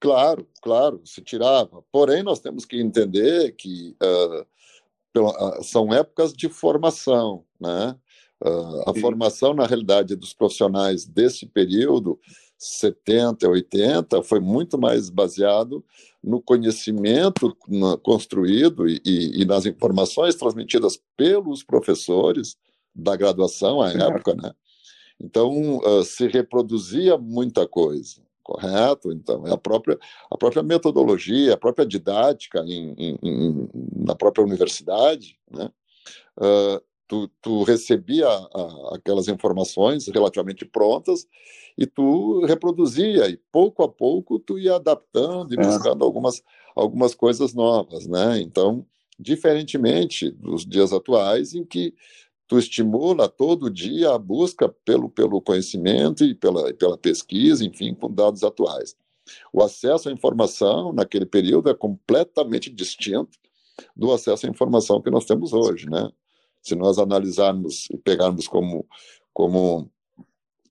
Claro, 0.00 0.46
claro, 0.62 1.00
se 1.04 1.22
tirava. 1.22 1.82
Porém, 1.92 2.22
nós 2.22 2.40
temos 2.40 2.64
que 2.64 2.80
entender 2.80 3.52
que 3.52 3.96
uh, 4.02 5.62
são 5.62 5.92
épocas 5.92 6.32
de 6.32 6.48
formação, 6.48 7.44
né? 7.58 7.96
Uh, 8.42 8.90
a 8.90 8.92
Sim. 8.92 9.00
formação, 9.00 9.54
na 9.54 9.66
realidade, 9.66 10.14
dos 10.14 10.34
profissionais 10.34 11.06
desse 11.06 11.46
período 11.46 12.18
70, 12.58 13.48
80, 13.48 14.22
foi 14.22 14.40
muito 14.40 14.78
mais 14.78 15.10
baseado 15.10 15.84
no 16.22 16.40
conhecimento 16.40 17.56
construído 18.02 18.88
e, 18.88 19.00
e, 19.04 19.44
nas 19.44 19.66
informações 19.66 20.34
transmitidas 20.34 20.98
pelos 21.16 21.62
professores 21.62 22.56
da 22.94 23.14
graduação 23.14 23.80
à 23.80 23.92
época, 23.92 24.34
né? 24.34 24.52
Então, 25.20 25.78
uh, 25.78 26.04
se 26.04 26.26
reproduzia 26.26 27.16
muita 27.16 27.66
coisa, 27.66 28.20
correto? 28.42 29.12
Então, 29.12 29.46
é 29.46 29.52
a 29.52 29.56
própria, 29.56 29.98
a 30.30 30.36
própria 30.36 30.62
metodologia, 30.62 31.54
a 31.54 31.58
própria 31.58 31.86
didática 31.86 32.60
em, 32.66 32.92
em, 32.98 33.18
em, 33.22 33.68
na 33.96 34.14
própria 34.14 34.44
universidade, 34.44 35.38
né? 35.50 35.70
Uh, 36.38 36.82
tu, 37.06 37.28
tu 37.40 37.62
recebia 37.62 38.28
a, 38.28 38.94
aquelas 38.94 39.28
informações 39.28 40.06
relativamente 40.08 40.64
prontas 40.64 41.26
e 41.76 41.86
tu 41.86 42.44
reproduzia 42.46 43.28
e 43.28 43.36
pouco 43.52 43.82
a 43.82 43.88
pouco 43.88 44.38
tu 44.38 44.58
ia 44.58 44.76
adaptando 44.76 45.54
e 45.54 45.60
é. 45.60 45.62
buscando 45.64 46.04
algumas 46.04 46.42
algumas 46.74 47.14
coisas 47.14 47.54
novas, 47.54 48.06
né? 48.06 48.38
Então, 48.40 48.84
diferentemente 49.18 50.30
dos 50.30 50.66
dias 50.66 50.92
atuais 50.92 51.54
em 51.54 51.64
que 51.64 51.94
tu 52.46 52.58
estimula 52.58 53.28
todo 53.28 53.70
dia 53.70 54.10
a 54.12 54.18
busca 54.18 54.68
pelo 54.84 55.08
pelo 55.08 55.40
conhecimento 55.40 56.24
e 56.24 56.34
pela 56.34 56.72
pela 56.74 56.98
pesquisa, 56.98 57.64
enfim, 57.64 57.94
com 57.94 58.12
dados 58.12 58.42
atuais. 58.42 58.96
O 59.52 59.62
acesso 59.62 60.08
à 60.08 60.12
informação 60.12 60.92
naquele 60.92 61.26
período 61.26 61.68
é 61.68 61.74
completamente 61.74 62.70
distinto 62.70 63.38
do 63.94 64.12
acesso 64.12 64.46
à 64.46 64.48
informação 64.48 65.02
que 65.02 65.10
nós 65.10 65.24
temos 65.24 65.52
hoje, 65.52 65.88
né? 65.88 66.10
Se 66.66 66.74
nós 66.74 66.98
analisarmos 66.98 67.86
e 67.92 67.96
pegarmos 67.96 68.48
como, 68.48 68.86
como 69.32 69.88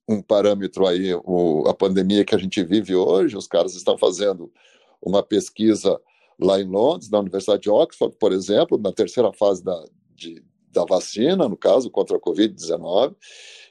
um 0.06 0.20
parâmetro 0.20 0.86
aí 0.86 1.14
o, 1.14 1.64
a 1.66 1.72
pandemia 1.72 2.24
que 2.24 2.34
a 2.34 2.38
gente 2.38 2.62
vive 2.62 2.94
hoje, 2.94 3.36
os 3.36 3.46
caras 3.46 3.74
estão 3.74 3.96
fazendo 3.96 4.52
uma 5.00 5.22
pesquisa 5.22 5.98
lá 6.38 6.60
em 6.60 6.64
Londres, 6.64 7.08
na 7.08 7.20
Universidade 7.20 7.62
de 7.62 7.70
Oxford, 7.70 8.14
por 8.18 8.30
exemplo, 8.30 8.76
na 8.76 8.92
terceira 8.92 9.32
fase 9.32 9.64
da, 9.64 9.84
de, 10.14 10.44
da 10.70 10.84
vacina, 10.84 11.48
no 11.48 11.56
caso, 11.56 11.90
contra 11.90 12.18
a 12.18 12.20
Covid-19. 12.20 13.16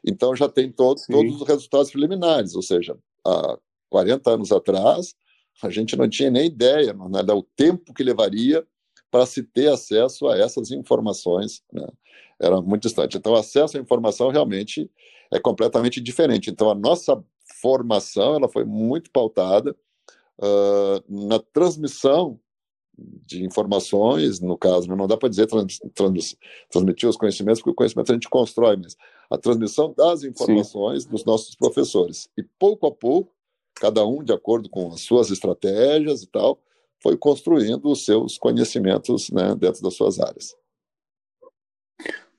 Então, 0.03 0.35
já 0.35 0.49
tem 0.49 0.71
todo, 0.71 0.99
todos 1.07 1.41
os 1.41 1.47
resultados 1.47 1.91
preliminares, 1.91 2.55
ou 2.55 2.63
seja, 2.63 2.97
há 3.23 3.59
40 3.89 4.31
anos 4.31 4.51
atrás, 4.51 5.13
a 5.61 5.69
gente 5.69 5.95
não 5.95 6.09
tinha 6.09 6.31
nem 6.31 6.47
ideia 6.47 6.91
né, 6.93 7.21
do 7.21 7.43
tempo 7.55 7.93
que 7.93 8.03
levaria 8.03 8.65
para 9.15 9.25
se 9.25 9.43
ter 9.43 9.71
acesso 9.71 10.27
a 10.27 10.37
essas 10.37 10.71
informações. 10.71 11.63
Né? 11.71 11.87
Era 12.37 12.61
muito 12.61 12.81
distante. 12.81 13.15
Então, 13.15 13.31
o 13.31 13.37
acesso 13.37 13.77
à 13.77 13.79
informação 13.79 14.29
realmente 14.29 14.91
é 15.31 15.39
completamente 15.39 16.01
diferente. 16.01 16.49
Então, 16.49 16.69
a 16.69 16.75
nossa 16.75 17.23
formação 17.61 18.35
ela 18.35 18.49
foi 18.49 18.65
muito 18.65 19.09
pautada 19.11 19.73
uh, 20.37 21.27
na 21.29 21.39
transmissão 21.39 22.37
de 22.97 23.45
informações, 23.45 24.41
no 24.41 24.57
caso, 24.57 24.93
não 24.93 25.07
dá 25.07 25.15
para 25.15 25.29
dizer 25.29 25.47
trans, 25.47 25.79
trans, 25.93 26.35
transmitir 26.69 27.07
os 27.07 27.15
conhecimentos, 27.15 27.61
porque 27.61 27.71
o 27.71 27.75
conhecimento 27.75 28.11
a 28.11 28.15
gente 28.15 28.29
constrói, 28.29 28.75
mas 28.75 28.97
a 29.29 29.37
transmissão 29.37 29.93
das 29.95 30.23
informações 30.23 31.03
Sim. 31.03 31.09
dos 31.09 31.23
nossos 31.23 31.55
professores. 31.55 32.29
E 32.37 32.43
pouco 32.43 32.85
a 32.85 32.91
pouco, 32.91 33.31
cada 33.75 34.05
um 34.05 34.21
de 34.21 34.33
acordo 34.33 34.69
com 34.69 34.91
as 34.91 34.99
suas 34.99 35.31
estratégias 35.31 36.21
e 36.21 36.27
tal, 36.27 36.59
foi 37.01 37.17
construindo 37.17 37.85
os 37.89 38.05
seus 38.05 38.37
conhecimentos 38.37 39.29
né, 39.29 39.55
dentro 39.55 39.81
das 39.81 39.95
suas 39.95 40.19
áreas. 40.19 40.55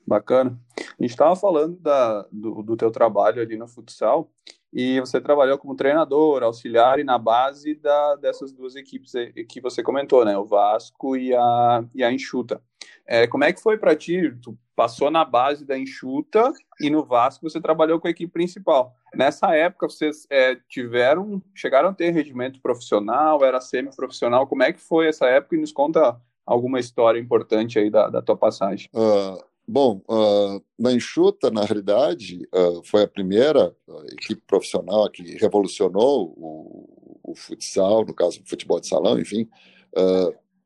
Bacana. 0.06 0.56
A 0.78 1.02
gente 1.02 1.10
estava 1.10 1.34
falando 1.34 1.76
da, 1.80 2.26
do, 2.30 2.62
do 2.62 2.76
teu 2.76 2.90
trabalho 2.92 3.42
ali 3.42 3.56
no 3.56 3.66
futsal 3.66 4.30
e 4.72 5.00
você 5.00 5.20
trabalhou 5.20 5.58
como 5.58 5.74
treinador, 5.74 6.42
auxiliar 6.42 7.00
e 7.00 7.04
na 7.04 7.18
base 7.18 7.74
da, 7.74 8.14
dessas 8.16 8.52
duas 8.52 8.76
equipes 8.76 9.12
que 9.48 9.60
você 9.60 9.82
comentou, 9.82 10.24
né? 10.24 10.38
O 10.38 10.44
Vasco 10.44 11.16
e 11.16 11.34
a, 11.34 11.84
e 11.94 12.04
a 12.04 12.12
Enxuta. 12.12 12.62
É, 13.04 13.26
como 13.26 13.44
é 13.44 13.52
que 13.52 13.62
foi 13.62 13.78
para 13.78 13.96
ti? 13.96 14.32
Tu 14.42 14.56
passou 14.76 15.10
na 15.10 15.24
base 15.24 15.64
da 15.64 15.78
Enxuta 15.78 16.52
e 16.80 16.88
no 16.88 17.04
Vasco 17.04 17.48
você 17.48 17.60
trabalhou 17.60 17.98
com 17.98 18.06
a 18.06 18.10
equipe 18.10 18.32
principal. 18.32 18.94
Nessa 19.16 19.54
época 19.56 19.88
vocês 19.88 20.26
é, 20.28 20.56
tiveram, 20.68 21.42
chegaram 21.54 21.88
a 21.88 21.94
ter 21.94 22.10
regimento 22.10 22.60
profissional, 22.60 23.42
era 23.42 23.60
semi-profissional. 23.60 24.46
Como 24.46 24.62
é 24.62 24.72
que 24.72 24.80
foi 24.80 25.08
essa 25.08 25.24
época 25.26 25.56
e 25.56 25.60
nos 25.60 25.72
conta 25.72 26.20
alguma 26.44 26.78
história 26.78 27.18
importante 27.18 27.78
aí 27.78 27.90
da, 27.90 28.10
da 28.10 28.20
tua 28.20 28.36
passagem? 28.36 28.90
Uh, 28.94 29.42
bom, 29.66 30.02
uh, 30.06 30.62
na 30.78 30.92
Enxuta, 30.92 31.50
na 31.50 31.64
realidade, 31.64 32.46
uh, 32.54 32.82
foi 32.84 33.04
a 33.04 33.08
primeira 33.08 33.74
equipe 34.12 34.42
profissional 34.46 35.10
que 35.10 35.22
revolucionou 35.38 36.34
o, 36.36 37.20
o, 37.22 37.34
futsal, 37.34 38.04
no 38.04 38.12
caso, 38.12 38.42
o 38.42 38.48
futebol 38.48 38.78
de 38.78 38.86
salão, 38.86 39.18
enfim, 39.18 39.48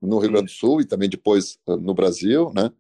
no 0.02 0.18
Rio 0.18 0.32
Grande 0.32 0.46
do 0.46 0.50
Sul 0.50 0.80
e 0.80 0.84
também 0.84 1.08
depois 1.08 1.58
no 1.66 1.94
Brasil, 1.94 2.50
né? 2.52 2.72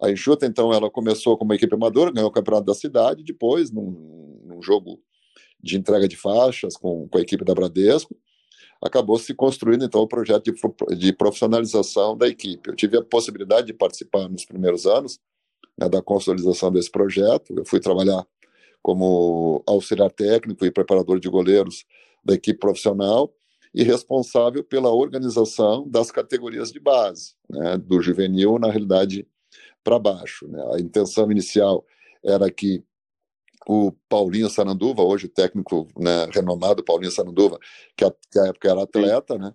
A 0.00 0.10
Enxuta, 0.10 0.46
então, 0.46 0.72
ela 0.72 0.90
começou 0.90 1.38
como 1.38 1.54
equipe 1.54 1.74
amadora, 1.74 2.10
ganhou 2.10 2.28
o 2.28 2.32
campeonato 2.32 2.66
da 2.66 2.74
cidade, 2.74 3.22
depois, 3.22 3.70
num, 3.70 4.31
jogo 4.62 5.00
de 5.62 5.76
entrega 5.76 6.08
de 6.08 6.16
faixas 6.16 6.76
com, 6.76 7.08
com 7.08 7.18
a 7.18 7.20
equipe 7.20 7.44
da 7.44 7.54
Bradesco, 7.54 8.16
acabou 8.82 9.18
se 9.18 9.32
construindo, 9.32 9.84
então, 9.84 10.00
o 10.00 10.08
projeto 10.08 10.52
de, 10.52 10.96
de 10.96 11.12
profissionalização 11.12 12.16
da 12.16 12.26
equipe. 12.26 12.68
Eu 12.68 12.74
tive 12.74 12.98
a 12.98 13.02
possibilidade 13.02 13.68
de 13.68 13.72
participar 13.72 14.28
nos 14.28 14.44
primeiros 14.44 14.86
anos 14.86 15.20
né, 15.78 15.88
da 15.88 16.02
consolidação 16.02 16.72
desse 16.72 16.90
projeto. 16.90 17.54
Eu 17.56 17.64
fui 17.64 17.78
trabalhar 17.78 18.26
como 18.82 19.62
auxiliar 19.66 20.10
técnico 20.10 20.66
e 20.66 20.70
preparador 20.70 21.20
de 21.20 21.28
goleiros 21.28 21.84
da 22.24 22.34
equipe 22.34 22.58
profissional 22.58 23.32
e 23.72 23.84
responsável 23.84 24.62
pela 24.64 24.90
organização 24.92 25.88
das 25.88 26.10
categorias 26.10 26.72
de 26.72 26.80
base, 26.80 27.34
né, 27.48 27.78
do 27.78 28.02
juvenil, 28.02 28.58
na 28.58 28.68
realidade, 28.68 29.26
para 29.84 29.98
baixo. 29.98 30.46
Né? 30.48 30.62
A 30.74 30.80
intenção 30.80 31.30
inicial 31.30 31.86
era 32.24 32.50
que 32.50 32.84
o 33.66 33.92
Paulinho 34.08 34.50
Sananduva, 34.50 35.02
hoje 35.02 35.28
técnico 35.28 35.88
né, 35.96 36.26
renomado 36.32 36.84
Paulinho 36.84 37.12
Sananduva, 37.12 37.58
que, 37.96 38.04
a, 38.04 38.12
que 38.30 38.38
a 38.38 38.46
época 38.46 38.70
era 38.70 38.82
atleta, 38.82 39.38
né, 39.38 39.52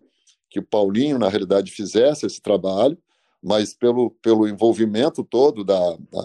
que 0.49 0.59
o 0.59 0.63
Paulinho, 0.63 1.19
na 1.19 1.29
realidade, 1.29 1.71
fizesse 1.71 2.25
esse 2.25 2.41
trabalho, 2.41 2.97
mas 3.43 3.73
pelo, 3.73 4.11
pelo 4.21 4.47
envolvimento 4.47 5.23
todo 5.23 5.63
da, 5.63 5.79
da 5.79 6.21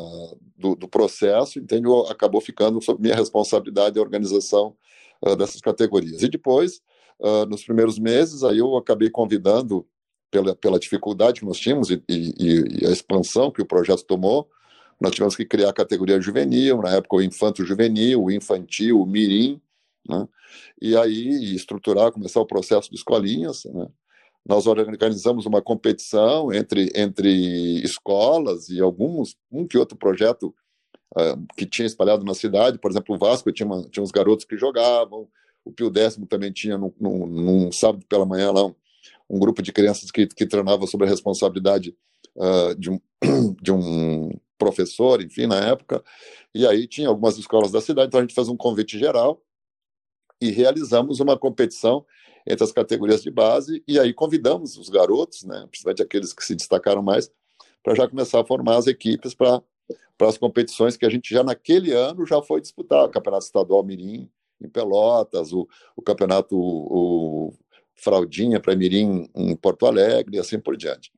do, 0.57 0.77
do, 0.77 0.89
processo, 0.89 1.59
entende, 1.59 1.89
acabou 2.09 2.41
ficando 2.41 2.81
sob 2.81 3.03
minha 3.03 3.17
responsabilidade 3.17 3.99
a 3.99 4.03
organização 4.03 4.77
uh, 5.25 5.37
dessas 5.37 5.61
categorias. 5.61 6.23
E 6.23 6.29
depois, 6.29 6.81
uh, 7.19 7.45
nos 7.47 7.65
primeiros 7.65 7.99
meses, 7.99 8.45
aí 8.45 8.59
eu 8.59 8.77
acabei 8.77 9.11
convidando 9.11 9.87
pela, 10.31 10.55
pela 10.55 10.79
dificuldade 10.79 11.41
que 11.41 11.47
nós 11.47 11.59
tínhamos 11.59 11.91
e, 11.91 12.03
e, 12.09 12.81
e, 12.81 12.87
a 12.87 12.91
expansão 12.91 13.51
que 13.51 13.61
o 13.61 13.67
projeto 13.67 14.05
tomou, 14.05 14.49
nós 15.02 15.11
tivemos 15.11 15.35
que 15.35 15.44
criar 15.44 15.71
a 15.71 15.75
categoria 15.75 16.21
juvenil, 16.21 16.80
na 16.80 16.90
época 16.90 17.16
o 17.16 17.23
infanto 17.23 17.64
juvenil, 17.64 18.23
o 18.23 18.30
infantil, 18.30 19.00
o 19.00 19.06
mirim, 19.06 19.61
né? 20.09 20.28
e 20.80 20.97
aí 20.97 21.56
estruturar, 21.56 22.12
começar 22.12 22.40
o 22.40 22.47
processo 22.47 22.88
de 22.88 22.94
escolinhas. 22.94 23.64
Né? 23.64 23.88
Nós 24.47 24.64
organizamos 24.68 25.44
uma 25.44 25.61
competição 25.61 26.52
entre, 26.52 26.92
entre 26.94 27.82
escolas 27.82 28.68
e 28.68 28.80
alguns, 28.80 29.37
um 29.50 29.66
que 29.66 29.76
outro 29.76 29.99
projeto 29.99 30.54
uh, 31.16 31.47
que 31.56 31.66
tinha 31.66 31.87
espalhado 31.87 32.25
na 32.25 32.35
cidade, 32.35 32.78
por 32.78 32.92
exemplo, 32.92 33.16
o 33.16 33.18
Vasco 33.18 33.50
tinha, 33.50 33.66
uma, 33.66 33.82
tinha 33.82 34.04
uns 34.04 34.12
garotos 34.12 34.44
que 34.44 34.56
jogavam, 34.56 35.26
o 35.64 35.73
Pio 35.73 35.90
Décimo 35.90 36.26
também 36.26 36.52
tinha, 36.52 36.78
num, 36.78 36.92
num, 37.00 37.26
num 37.26 37.73
sábado 37.73 38.06
pela 38.09 38.25
manhã, 38.25 38.52
lá 38.52 38.66
um, 38.66 38.75
um, 39.28 39.38
grupo 39.40 39.62
de 39.62 39.73
crianças 39.73 40.12
que, 40.12 40.28
que 40.28 40.47
treinava 40.47 40.87
sobre 40.87 41.09
a 41.09 41.11
responsabilidade 41.11 41.92
uh, 42.37 42.75
de, 42.76 42.88
um, 42.88 43.00
de 43.61 43.73
um 43.73 44.30
professor, 44.62 45.23
enfim, 45.23 45.47
na 45.47 45.57
época. 45.57 46.02
E 46.54 46.66
aí 46.66 46.87
tinha 46.87 47.09
algumas 47.09 47.37
escolas 47.37 47.73
da 47.73 47.81
cidade, 47.81 48.09
então 48.09 48.21
a 48.21 48.23
gente 48.23 48.35
fez 48.35 48.49
um 48.49 48.57
convite 48.57 48.99
geral 48.99 49.42
e 50.40 50.50
realizamos 50.50 51.21
uma 51.21 51.38
competição 51.38 52.04
entre 52.47 52.64
as 52.64 52.73
categorias 52.73 53.23
de 53.23 53.31
base 53.31 53.83
e 53.87 53.99
aí 53.99 54.12
convidamos 54.12 54.76
os 54.76 54.88
garotos, 54.88 55.45
né, 55.45 55.64
principalmente 55.71 56.02
aqueles 56.02 56.33
que 56.33 56.45
se 56.45 56.54
destacaram 56.54 57.02
mais, 57.02 57.31
para 57.83 57.95
já 57.95 58.09
começar 58.09 58.40
a 58.40 58.45
formar 58.45 58.76
as 58.76 58.87
equipes 58.87 59.35
para 59.35 59.62
para 60.16 60.28
as 60.28 60.38
competições 60.38 60.97
que 60.97 61.04
a 61.04 61.11
gente 61.11 61.35
já 61.35 61.42
naquele 61.42 61.92
ano 61.92 62.25
já 62.25 62.40
foi 62.40 62.61
disputar, 62.61 63.04
o 63.04 63.09
Campeonato 63.09 63.45
Estadual 63.45 63.83
Mirim 63.83 64.31
em 64.61 64.69
Pelotas, 64.69 65.52
o, 65.52 65.69
o 65.97 66.02
Campeonato 66.02 66.57
o 66.57 67.52
Fraldinha 67.97 68.61
para 68.61 68.76
Mirim 68.76 69.28
em 69.35 69.57
Porto 69.57 69.85
Alegre 69.85 70.37
e 70.37 70.38
assim 70.38 70.61
por 70.61 70.76
diante. 70.76 71.12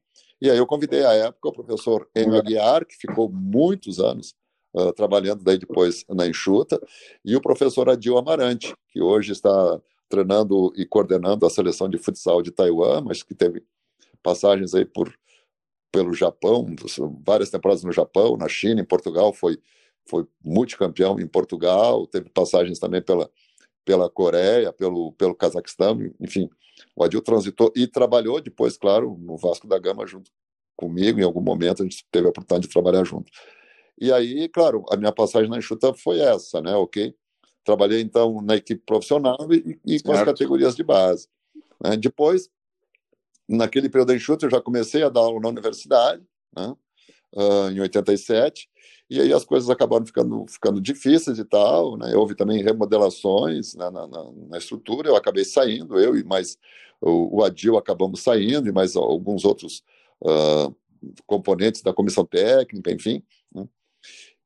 E 0.45 0.51
aí 0.51 0.59
eu 0.59 0.67
convidei 0.67 1.03
à 1.07 1.15
época 1.15 1.49
o 1.49 1.53
professor 1.53 2.07
Enio 2.15 2.37
Aguiar, 2.37 2.85
que 2.85 2.95
ficou 2.99 3.31
muitos 3.33 3.99
anos 3.99 4.35
uh, 4.75 4.93
trabalhando 4.93 5.43
daí 5.43 5.57
depois 5.57 6.05
na 6.07 6.27
Enxuta, 6.27 6.79
e 7.25 7.35
o 7.35 7.41
professor 7.41 7.89
Adil 7.89 8.19
Amarante, 8.19 8.75
que 8.91 9.01
hoje 9.01 9.33
está 9.33 9.81
treinando 10.07 10.71
e 10.77 10.85
coordenando 10.85 11.47
a 11.47 11.51
seleção 11.51 11.89
de 11.89 11.97
futsal 11.97 12.43
de 12.43 12.51
Taiwan, 12.51 13.01
mas 13.07 13.23
que 13.23 13.35
teve 13.35 13.65
passagens 14.23 14.75
aí 14.75 14.85
por 14.85 15.11
pelo 15.91 16.13
Japão, 16.13 16.67
várias 17.25 17.49
temporadas 17.49 17.83
no 17.83 17.93
Japão, 17.93 18.37
na 18.37 18.47
China, 18.47 18.83
em 18.83 18.85
Portugal, 18.85 19.33
foi 19.33 19.57
foi 20.07 20.27
multicampeão 20.45 21.19
em 21.19 21.27
Portugal, 21.27 22.07
teve 22.07 22.29
passagens 22.29 22.79
também 22.79 23.01
pela 23.01 23.31
pela 23.85 24.11
Coreia, 24.11 24.73
pelo 24.73 25.13
pelo 25.13 25.35
Cazaquistão, 25.35 25.99
enfim. 26.21 26.49
O 26.97 27.05
Adil 27.05 27.23
transitou 27.23 27.73
e 27.77 27.87
trabalhou 27.87 28.41
depois, 28.41 28.77
claro, 28.77 29.17
no 29.21 29.37
Vasco 29.37 29.67
da 29.67 29.79
Gama 29.79 30.07
junto 30.07 30.31
comigo, 30.77 31.21
em 31.21 31.25
algum 31.25 31.41
momento 31.41 31.83
a 31.83 31.87
gente 31.87 32.05
teve 32.11 32.27
a 32.27 32.31
oportunidade 32.31 32.67
de 32.67 32.73
trabalhar 32.73 33.05
junto. 33.05 33.31
E 34.01 34.13
aí, 34.13 34.49
claro, 34.49 34.85
a 34.91 34.97
minha 34.97 35.13
passagem 35.13 35.49
na 35.49 35.59
Enxuta 35.59 35.95
foi 35.95 36.19
essa, 36.19 36.61
né, 36.61 36.75
ok? 36.75 37.15
Trabalhei, 37.65 38.01
então, 38.01 38.43
na 38.43 38.57
equipe 38.57 38.83
profissional 38.85 39.39
e, 39.53 39.79
e 39.87 40.03
com 40.03 40.13
as 40.13 40.23
categorias 40.25 40.75
de 40.75 40.83
base. 40.83 41.29
Né? 41.83 41.97
Depois, 41.97 42.51
naquele 43.49 43.89
período 43.89 44.09
da 44.09 44.17
Enxuta, 44.17 44.47
eu 44.47 44.51
já 44.51 44.61
comecei 44.61 45.03
a 45.03 45.09
dar 45.09 45.21
aula 45.21 45.41
na 45.41 45.49
universidade, 45.49 46.23
né? 46.55 46.75
uh, 47.35 47.71
em 47.71 47.81
87, 47.81 48.69
e 49.09 49.21
aí 49.21 49.33
as 49.33 49.45
coisas 49.45 49.69
acabaram 49.69 50.07
ficando, 50.07 50.47
ficando 50.49 50.81
difíceis 50.81 51.39
e 51.39 51.45
tal, 51.45 51.97
né? 51.97 52.15
Houve 52.17 52.35
também 52.35 52.63
remodelações 52.63 53.75
né, 53.75 53.91
na, 53.91 54.07
na, 54.07 54.33
na, 54.49 54.59
estrutura, 54.59 55.09
eu 55.09 55.17
acabei 55.17 55.45
saindo, 55.45 55.99
eu 56.01 56.17
e 56.17 56.25
mais 56.25 56.59
o, 57.01 57.39
o 57.39 57.45
Adil 57.45 57.77
acabamos 57.77 58.21
saindo, 58.23 58.69
e 58.69 58.73
mais 58.73 58.97
alguns 58.97 59.45
outros 59.45 59.83
uh, 60.23 60.75
componentes 61.27 61.83
da 61.83 61.93
comissão 61.93 62.25
técnica, 62.25 62.91
enfim. 62.91 63.23
Né? 63.55 63.69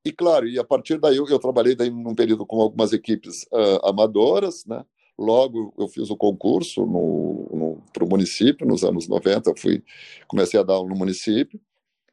E 0.04 0.12
claro, 0.12 0.48
e 0.48 0.58
a 0.58 0.64
partir 0.64 0.98
daí 0.98 1.16
eu, 1.16 1.26
eu 1.28 1.38
trabalhei 1.38 1.76
daí 1.76 1.90
num 1.90 2.14
período 2.14 2.44
com 2.44 2.60
algumas 2.60 2.92
equipes 2.92 3.44
uh, 3.52 3.86
amadoras, 3.86 4.64
né? 4.66 4.84
Logo 5.16 5.74
eu 5.76 5.88
fiz 5.88 6.10
o 6.10 6.16
concurso 6.16 6.86
para 7.92 8.04
o 8.04 8.08
município, 8.08 8.66
nos 8.66 8.84
anos 8.84 9.08
90, 9.08 9.50
eu 9.50 9.54
fui, 9.56 9.82
comecei 10.28 10.58
a 10.60 10.62
dar 10.62 10.74
aula 10.74 10.88
no 10.88 10.94
município, 10.94 11.60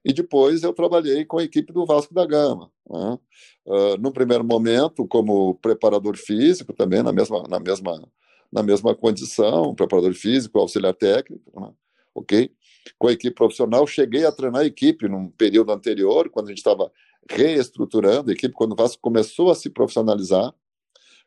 e 0.06 0.14
depois 0.14 0.62
eu 0.62 0.72
trabalhei 0.72 1.26
com 1.26 1.40
a 1.40 1.44
equipe 1.44 1.74
do 1.74 1.84
Vasco 1.84 2.14
da 2.14 2.24
Gama. 2.28 2.72
Né? 2.88 3.20
Uh, 3.66 3.98
no 3.98 4.12
primeiro 4.12 4.44
momento, 4.44 5.08
como 5.08 5.56
preparador 5.56 6.16
físico, 6.16 6.72
também 6.72 7.02
na 7.02 7.12
mesma, 7.12 7.42
na 7.50 7.60
mesma, 7.60 8.08
na 8.54 8.62
mesma 8.62 8.94
condição, 8.94 9.74
preparador 9.74 10.14
físico, 10.14 10.60
auxiliar 10.60 10.94
técnico, 10.94 11.60
né? 11.60 11.74
ok? 12.14 12.52
Com 13.00 13.08
a 13.08 13.14
equipe 13.14 13.34
profissional, 13.34 13.88
cheguei 13.88 14.28
a 14.28 14.32
treinar 14.32 14.62
a 14.62 14.66
equipe 14.66 15.08
num 15.10 15.28
período 15.32 15.72
anterior, 15.72 16.30
quando 16.30 16.46
a 16.46 16.50
gente 16.50 16.60
estava 16.60 16.92
reestruturando 17.28 18.30
a 18.30 18.34
equipe, 18.34 18.54
quando 18.54 18.74
o 18.74 18.76
Vasco 18.76 19.02
começou 19.02 19.50
a 19.50 19.56
se 19.56 19.72
profissionalizar, 19.72 20.54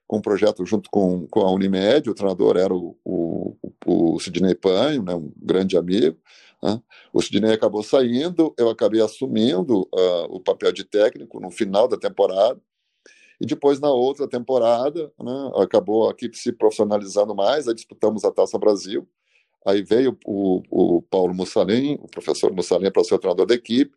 com 0.06 0.18
um 0.18 0.22
projeto 0.22 0.64
junto 0.64 0.88
com, 0.88 1.26
com 1.26 1.40
a 1.40 1.50
Unimed, 1.50 2.08
o 2.08 2.14
treinador 2.14 2.56
era 2.56 2.72
o, 2.72 2.96
o, 3.04 3.56
o 3.84 4.20
Sidney 4.20 4.54
Panho, 4.54 5.02
né, 5.02 5.14
um 5.14 5.32
grande 5.36 5.76
amigo. 5.76 6.16
O 7.12 7.22
Sidney 7.22 7.52
acabou 7.52 7.82
saindo, 7.82 8.54
eu 8.58 8.68
acabei 8.68 9.00
assumindo 9.00 9.82
uh, 9.82 10.24
o 10.28 10.40
papel 10.40 10.72
de 10.72 10.84
técnico 10.84 11.40
no 11.40 11.50
final 11.50 11.86
da 11.86 11.96
temporada, 11.96 12.60
e 13.40 13.46
depois, 13.46 13.78
na 13.78 13.90
outra 13.90 14.26
temporada, 14.26 15.12
né, 15.20 15.52
acabou 15.56 16.08
a 16.08 16.10
equipe 16.10 16.36
se 16.36 16.52
profissionalizando 16.52 17.34
mais, 17.34 17.68
aí 17.68 17.74
disputamos 17.74 18.24
a 18.24 18.32
Taça 18.32 18.58
Brasil, 18.58 19.08
aí 19.64 19.82
veio 19.82 20.18
o, 20.26 20.62
o 20.70 21.02
Paulo 21.02 21.32
Mussalem, 21.32 21.98
o 22.02 22.08
professor 22.08 22.52
Mussalem, 22.52 22.90
para 22.90 23.04
ser 23.04 23.14
o 23.14 23.18
treinador 23.18 23.46
da 23.46 23.54
equipe, 23.54 23.94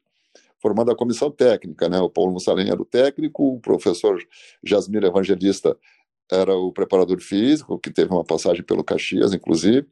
formando 0.62 0.92
a 0.92 0.96
comissão 0.96 1.32
técnica, 1.32 1.90
né? 1.90 2.00
O 2.00 2.10
Paulo 2.10 2.32
Mussalem 2.32 2.70
era 2.70 2.80
o 2.80 2.86
técnico, 2.86 3.56
o 3.56 3.60
professor 3.60 4.22
Jasmir 4.64 5.04
Evangelista 5.04 5.76
era 6.32 6.56
o 6.56 6.72
preparador 6.72 7.20
físico, 7.20 7.80
que 7.80 7.92
teve 7.92 8.14
uma 8.14 8.24
passagem 8.24 8.64
pelo 8.64 8.84
Caxias, 8.84 9.34
inclusive. 9.34 9.88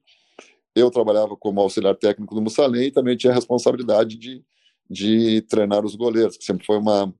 Eu 0.79 0.91
trabalhava 0.91 1.35
como 1.35 1.61
auxiliar 1.61 1.95
técnico 1.95 2.33
do 2.33 2.41
Mussalem 2.41 2.83
e 2.83 2.91
também 2.91 3.17
tinha 3.17 3.31
a 3.31 3.35
responsabilidade 3.35 4.17
de, 4.17 4.43
de 4.89 5.41
treinar 5.43 5.85
os 5.85 5.95
goleiros, 5.95 6.37
que 6.37 6.43
sempre 6.43 6.65
foi 6.65 6.77
uma, 6.77 7.13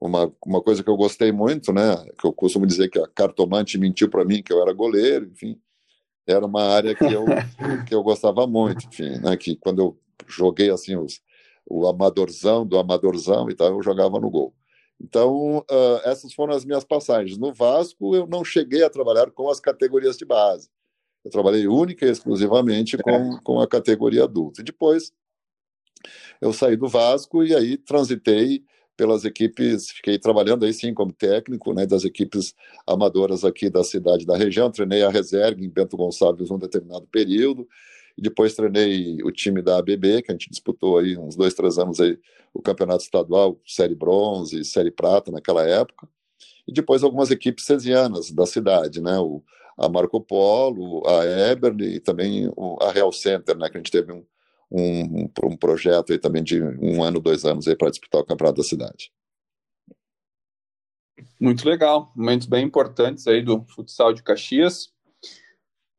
uma, 0.00 0.32
uma 0.44 0.62
coisa 0.62 0.82
que 0.82 0.90
eu 0.90 0.96
gostei 0.96 1.32
muito, 1.32 1.72
né? 1.72 1.96
Que 2.18 2.26
eu 2.26 2.32
costumo 2.32 2.66
dizer 2.66 2.88
que 2.88 2.98
a 2.98 3.06
cartomante 3.06 3.78
mentiu 3.78 4.08
para 4.08 4.24
mim 4.24 4.42
que 4.42 4.52
eu 4.52 4.62
era 4.62 4.72
goleiro, 4.72 5.26
enfim. 5.26 5.60
Era 6.26 6.46
uma 6.46 6.62
área 6.62 6.94
que 6.94 7.04
eu, 7.04 7.24
que 7.86 7.94
eu 7.94 8.02
gostava 8.02 8.46
muito, 8.46 8.86
enfim, 8.86 9.18
né? 9.20 9.36
Que 9.36 9.56
quando 9.56 9.80
eu 9.80 9.98
joguei 10.26 10.70
assim 10.70 10.96
os, 10.96 11.20
o 11.66 11.86
amadorzão 11.86 12.66
do 12.66 12.78
amadorzão 12.78 13.50
e 13.50 13.54
tal, 13.54 13.68
eu 13.68 13.82
jogava 13.82 14.18
no 14.18 14.30
gol. 14.30 14.54
Então, 15.00 15.58
uh, 15.58 16.00
essas 16.04 16.34
foram 16.34 16.54
as 16.54 16.64
minhas 16.64 16.84
passagens. 16.84 17.38
No 17.38 17.54
Vasco, 17.54 18.14
eu 18.14 18.26
não 18.26 18.44
cheguei 18.44 18.82
a 18.84 18.90
trabalhar 18.90 19.30
com 19.30 19.48
as 19.48 19.58
categorias 19.58 20.18
de 20.18 20.26
base. 20.26 20.68
Eu 21.24 21.30
trabalhei 21.30 21.66
única 21.66 22.06
e 22.06 22.10
exclusivamente 22.10 22.96
com, 22.98 23.38
com 23.42 23.60
a 23.60 23.68
categoria 23.68 24.24
adulta. 24.24 24.60
E 24.60 24.64
depois, 24.64 25.12
eu 26.40 26.52
saí 26.52 26.76
do 26.76 26.88
Vasco 26.88 27.44
e 27.44 27.54
aí 27.54 27.76
transitei 27.76 28.64
pelas 29.00 29.24
equipes, 29.24 29.90
fiquei 29.90 30.18
trabalhando 30.18 30.66
aí 30.66 30.74
sim 30.74 30.92
como 30.92 31.10
técnico, 31.10 31.72
né, 31.72 31.86
das 31.86 32.04
equipes 32.04 32.54
amadoras 32.86 33.46
aqui 33.46 33.70
da 33.70 33.82
cidade 33.82 34.26
da 34.26 34.36
região, 34.36 34.70
treinei 34.70 35.02
a 35.02 35.08
reserva 35.08 35.64
em 35.64 35.70
Bento 35.70 35.96
Gonçalves 35.96 36.50
um 36.50 36.58
determinado 36.58 37.06
período, 37.06 37.66
e 38.14 38.20
depois 38.20 38.54
treinei 38.54 39.22
o 39.22 39.32
time 39.32 39.62
da 39.62 39.78
ABB, 39.78 40.20
que 40.20 40.30
a 40.30 40.32
gente 40.32 40.50
disputou 40.50 40.98
aí 40.98 41.16
uns 41.16 41.34
dois, 41.34 41.54
três 41.54 41.78
anos 41.78 41.98
aí 41.98 42.18
o 42.52 42.60
campeonato 42.60 43.02
estadual, 43.02 43.58
série 43.66 43.94
bronze, 43.94 44.62
série 44.66 44.90
prata 44.90 45.30
naquela 45.30 45.66
época, 45.66 46.06
e 46.68 46.72
depois 46.72 47.02
algumas 47.02 47.30
equipes 47.30 47.64
cesianas 47.64 48.30
da 48.30 48.44
cidade, 48.44 49.00
né, 49.00 49.18
o, 49.18 49.42
a 49.80 49.88
Marco 49.88 50.20
Polo, 50.20 51.02
a 51.06 51.24
Eberly 51.50 51.96
e 51.96 52.00
também 52.00 52.52
a 52.80 52.92
Real 52.92 53.10
Center, 53.12 53.56
né, 53.56 53.68
que 53.70 53.76
a 53.76 53.80
gente 53.80 53.90
teve 53.90 54.12
um, 54.12 54.24
um, 54.70 55.28
um 55.44 55.56
projeto 55.56 56.12
aí 56.12 56.18
também 56.18 56.44
de 56.44 56.62
um 56.62 57.02
ano, 57.02 57.18
dois 57.18 57.44
anos 57.44 57.66
aí 57.66 57.74
para 57.74 57.90
disputar 57.90 58.20
o 58.20 58.26
campeonato 58.26 58.58
da 58.58 58.62
cidade. 58.62 59.10
Muito 61.38 61.68
legal, 61.68 62.12
momentos 62.14 62.46
bem 62.46 62.64
importantes 62.64 63.26
aí 63.26 63.42
do 63.42 63.64
futsal 63.64 64.12
de 64.12 64.22
Caxias. 64.22 64.92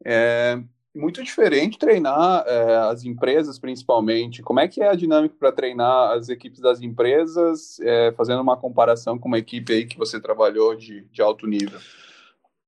É, 0.05 0.61
muito 0.95 1.23
diferente 1.23 1.77
treinar 1.77 2.43
é, 2.47 2.75
as 2.75 3.03
empresas, 3.03 3.57
principalmente. 3.57 4.41
Como 4.41 4.59
é 4.59 4.67
que 4.67 4.81
é 4.81 4.89
a 4.89 4.95
dinâmica 4.95 5.35
para 5.39 5.51
treinar 5.51 6.11
as 6.11 6.29
equipes 6.29 6.59
das 6.59 6.81
empresas, 6.81 7.79
é, 7.79 8.11
fazendo 8.13 8.41
uma 8.41 8.57
comparação 8.57 9.17
com 9.17 9.27
uma 9.27 9.37
equipe 9.37 9.73
aí 9.73 9.85
que 9.85 9.97
você 9.97 10.19
trabalhou 10.19 10.75
de, 10.75 11.01
de 11.11 11.21
alto 11.21 11.47
nível? 11.47 11.79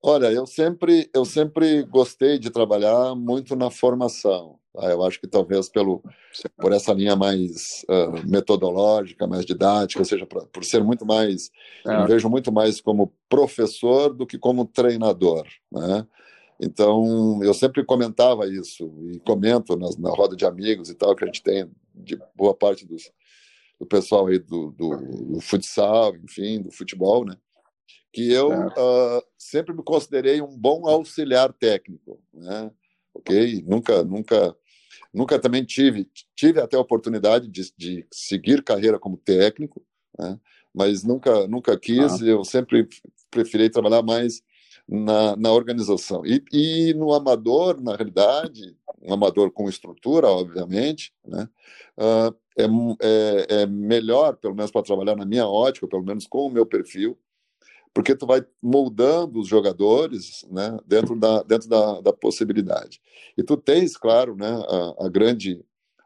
Olha, 0.06 0.30
eu 0.32 0.46
sempre, 0.46 1.10
eu 1.14 1.24
sempre 1.24 1.84
gostei 1.84 2.38
de 2.38 2.50
trabalhar 2.50 3.16
muito 3.16 3.56
na 3.56 3.72
formação. 3.72 4.60
Tá? 4.74 4.92
Eu 4.92 5.02
acho 5.02 5.18
que 5.18 5.28
talvez 5.28 5.70
pelo, 5.70 6.04
por 6.58 6.74
essa 6.74 6.92
linha 6.92 7.16
mais 7.16 7.86
uh, 7.90 8.30
metodológica, 8.30 9.26
mais 9.26 9.46
didática, 9.46 10.02
ou 10.02 10.06
seja, 10.06 10.26
pra, 10.26 10.42
por 10.42 10.66
ser 10.66 10.84
muito 10.84 11.06
mais, 11.06 11.50
é. 11.88 11.96
eu 11.96 12.08
vejo 12.08 12.30
muito 12.30 12.52
mais 12.52 12.82
como 12.82 13.14
professor 13.30 14.14
do 14.14 14.28
que 14.28 14.38
como 14.38 14.66
treinador, 14.66 15.48
né? 15.72 16.06
Então, 16.60 17.40
eu 17.42 17.54
sempre 17.54 17.84
comentava 17.84 18.48
isso, 18.48 18.94
e 19.12 19.20
comento 19.20 19.76
na, 19.76 19.88
na 19.98 20.10
roda 20.10 20.36
de 20.36 20.46
amigos 20.46 20.90
e 20.90 20.96
tal, 20.96 21.16
que 21.16 21.24
a 21.24 21.28
gente 21.28 21.42
tem 21.42 21.70
de 21.96 22.20
boa 22.36 22.54
parte 22.54 22.86
dos 22.86 23.12
do 23.80 23.86
pessoal 23.86 24.28
aí 24.28 24.40
do, 24.40 24.72
do, 24.72 24.96
do, 25.34 25.42
futsal, 25.42 26.16
enfim, 26.16 26.62
do 26.62 26.72
futebol, 26.72 27.26
né? 27.26 27.36
Que 28.12 28.32
eu 28.32 28.52
uh, 28.52 29.24
sempre 29.38 29.74
me 29.74 29.84
considerei 29.84 30.42
um 30.42 30.58
bom 30.58 30.88
auxiliar 30.88 31.52
técnico, 31.54 32.22
né? 32.34 32.72
Ok? 33.14 33.64
Nunca, 33.66 34.04
nunca, 34.04 34.56
nunca 35.14 35.40
também 35.40 35.64
tive, 35.64 36.10
tive 36.36 36.60
até 36.60 36.78
a 36.78 36.82
oportunidade 36.82 37.48
de, 37.48 37.74
de 37.76 38.08
seguir 38.12 38.64
carreira 38.64 39.00
como 39.00 39.18
técnico, 39.18 39.84
né? 40.18 40.40
Mas 40.74 41.04
nunca, 41.04 41.48
nunca 41.48 41.78
quis. 41.78 42.22
Ah. 42.22 42.26
Eu 42.26 42.44
sempre 42.44 42.88
preferi 43.30 43.70
trabalhar 43.70 44.02
mais 44.02 44.42
na, 44.88 45.36
na 45.36 45.52
organização. 45.52 46.26
E, 46.26 46.44
e 46.52 46.94
no 46.94 47.14
amador, 47.14 47.82
na 47.82 47.96
realidade, 47.96 48.76
um 49.02 49.14
amador 49.14 49.52
com 49.52 49.70
estrutura, 49.70 50.28
obviamente, 50.28 51.14
né? 51.26 51.48
Uh, 51.98 52.36
é, 52.58 52.66
é, 53.02 53.62
é, 53.62 53.66
melhor, 53.66 54.36
pelo 54.38 54.56
menos 54.56 54.72
para 54.72 54.84
trabalhar 54.84 55.16
na 55.16 55.26
minha 55.26 55.48
ótica, 55.48 55.88
pelo 55.88 56.04
menos 56.04 56.28
com 56.28 56.48
o 56.48 56.52
meu 56.52 56.66
perfil, 56.66 57.18
porque 57.94 58.16
tu 58.16 58.26
vai 58.26 58.44
moldando 58.62 59.40
os 59.40 59.48
jogadores 59.48 60.46
né, 60.50 60.78
dentro, 60.86 61.18
da, 61.18 61.44
dentro 61.44 61.70
da, 61.70 62.02
da 62.02 62.12
possibilidade. 62.12 63.00
E 63.38 63.44
tu 63.44 63.56
tens, 63.56 63.96
claro, 63.96 64.36
né, 64.36 64.50
a, 64.50 65.06
a 65.06 65.10
grande 65.10 65.64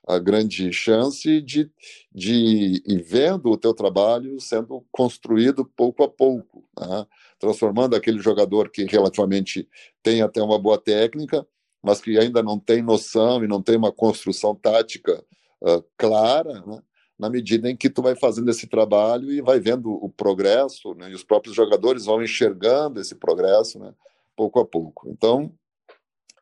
a 0.07 0.17
grande 0.19 0.71
chance 0.71 1.41
de, 1.41 1.69
de 2.15 2.81
ir 2.85 3.03
vendo 3.03 3.51
o 3.51 3.57
teu 3.57 3.73
trabalho 3.73 4.39
sendo 4.39 4.85
construído 4.89 5.65
pouco 5.65 6.01
a 6.01 6.07
pouco, 6.07 6.63
né? 6.79 7.05
transformando 7.37 7.93
aquele 7.93 8.19
jogador 8.19 8.69
que 8.69 8.85
relativamente 8.85 9.67
tem 10.01 10.21
até 10.21 10.41
uma 10.41 10.57
boa 10.57 10.77
técnica, 10.77 11.45
mas 11.83 11.99
que 11.99 12.17
ainda 12.17 12.41
não 12.41 12.57
tem 12.57 12.81
noção 12.81 13.43
e 13.43 13.47
não 13.47 13.61
tem 13.61 13.75
uma 13.75 13.91
construção 13.91 14.55
tática 14.55 15.21
uh, 15.61 15.83
clara, 15.97 16.63
né? 16.65 16.81
Na 17.17 17.29
medida 17.29 17.69
em 17.69 17.75
que 17.75 17.89
tu 17.89 18.01
vai 18.01 18.15
fazendo 18.15 18.49
esse 18.49 18.67
trabalho 18.67 19.31
e 19.31 19.41
vai 19.41 19.59
vendo 19.59 19.91
o 19.91 20.09
progresso, 20.09 20.93
né? 20.93 21.09
e 21.09 21.15
os 21.15 21.23
próprios 21.23 21.55
jogadores 21.55 22.05
vão 22.05 22.21
enxergando 22.21 22.99
esse 22.99 23.15
progresso, 23.15 23.79
né? 23.79 23.93
pouco 24.35 24.59
a 24.59 24.65
pouco. 24.65 25.09
Então, 25.09 25.51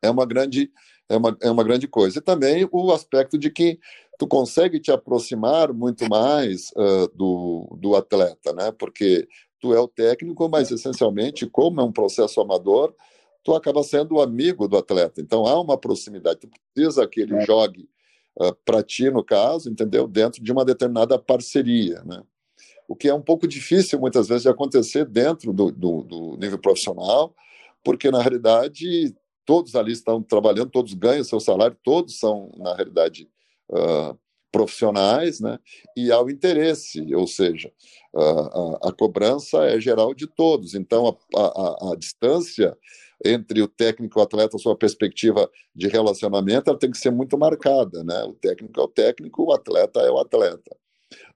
é 0.02 0.10
uma 0.10 0.26
grande 0.26 0.70
é 1.08 1.18
uma, 1.18 1.38
é 1.42 1.52
uma 1.52 1.64
grande 1.64 1.88
coisa. 1.88 2.18
E 2.18 2.22
também 2.22 2.68
o 2.72 2.92
aspecto 2.92 3.38
de 3.38 3.50
que 3.50 3.80
tu 4.18 4.28
consegue 4.28 4.80
te 4.80 4.92
aproximar 4.92 5.72
muito 5.74 6.10
mais 6.10 6.72
uh, 6.72 7.08
do, 7.14 7.78
do 7.80 7.96
atleta, 7.96 8.54
né? 8.54 8.72
Porque 8.72 9.28
tu 9.60 9.74
é 9.74 9.80
o 9.80 9.88
técnico, 9.88 10.50
mas 10.50 10.72
essencialmente, 10.72 11.46
como 11.46 11.82
é 11.82 11.84
um 11.84 11.92
processo 11.92 12.42
amador, 12.42 12.94
tu 13.44 13.54
acaba 13.54 13.84
sendo 13.84 14.16
o 14.16 14.22
amigo 14.22 14.68
do 14.68 14.78
atleta. 14.78 15.22
Então 15.22 15.46
há 15.46 15.60
uma 15.60 15.78
proximidade. 15.78 16.40
Tu 16.40 16.50
precisa 16.74 17.08
que 17.08 17.22
ele 17.22 17.36
é. 17.36 17.46
jogue 17.46 17.88
para 18.66 18.84
ti, 18.84 19.10
no 19.10 19.24
caso, 19.24 19.70
entendeu? 19.70 20.08
Dentro 20.08 20.44
de 20.44 20.52
uma 20.52 20.66
determinada 20.66 21.18
parceria, 21.18 22.02
né? 22.04 22.22
O 22.88 22.96
que 22.96 23.08
é 23.08 23.14
um 23.14 23.22
pouco 23.22 23.48
difícil 23.48 24.00
muitas 24.00 24.28
vezes 24.28 24.44
de 24.44 24.50
acontecer 24.50 25.06
dentro 25.06 25.52
do, 25.52 25.72
do, 25.72 26.04
do 26.04 26.38
nível 26.38 26.60
profissional, 26.60 27.34
porque 27.84 28.12
na 28.12 28.22
realidade 28.22 29.16
todos 29.46 29.76
ali 29.76 29.92
estão 29.92 30.22
trabalhando, 30.22 30.72
todos 30.72 30.94
ganham 30.94 31.24
seu 31.24 31.40
salário, 31.40 31.78
todos 31.84 32.20
são, 32.20 32.52
na 32.58 32.76
realidade, 32.76 33.30
uh, 33.70 34.18
profissionais, 34.52 35.40
né? 35.40 35.60
e 35.96 36.12
há 36.12 36.22
o 36.22 36.30
interesse, 36.30 37.14
ou 37.14 37.28
seja, 37.28 37.72
uh, 38.14 38.80
a, 38.82 38.90
a, 38.90 38.92
cobrança 38.92 39.66
é 39.66 39.80
geral 39.80 40.14
de 40.14 40.28
todos. 40.28 40.74
Então, 40.74 41.18
a, 41.36 41.42
a, 41.42 41.92
a, 41.92 41.96
distância 41.96 42.76
entre 43.26 43.62
o 43.62 43.68
técnico 43.68 44.20
e 44.20 44.22
o 44.22 44.24
atleta, 44.24 44.58
sua 44.58 44.76
perspectiva 44.76 45.50
de 45.74 45.88
relacionamento, 45.88 46.70
ela 46.70 46.80
tem 46.80 46.92
que 46.92 46.98
ser 46.98 47.12
muito 47.12 47.38
marcada. 47.38 48.04
Né? 48.04 48.24
O 48.24 48.34
técnico 48.34 48.80
é 48.80 48.84
o 48.84 48.88
técnico, 48.88 49.44
o 49.44 49.54
atleta 49.54 50.00
é 50.02 50.12
o 50.12 50.20
atleta. 50.20 50.76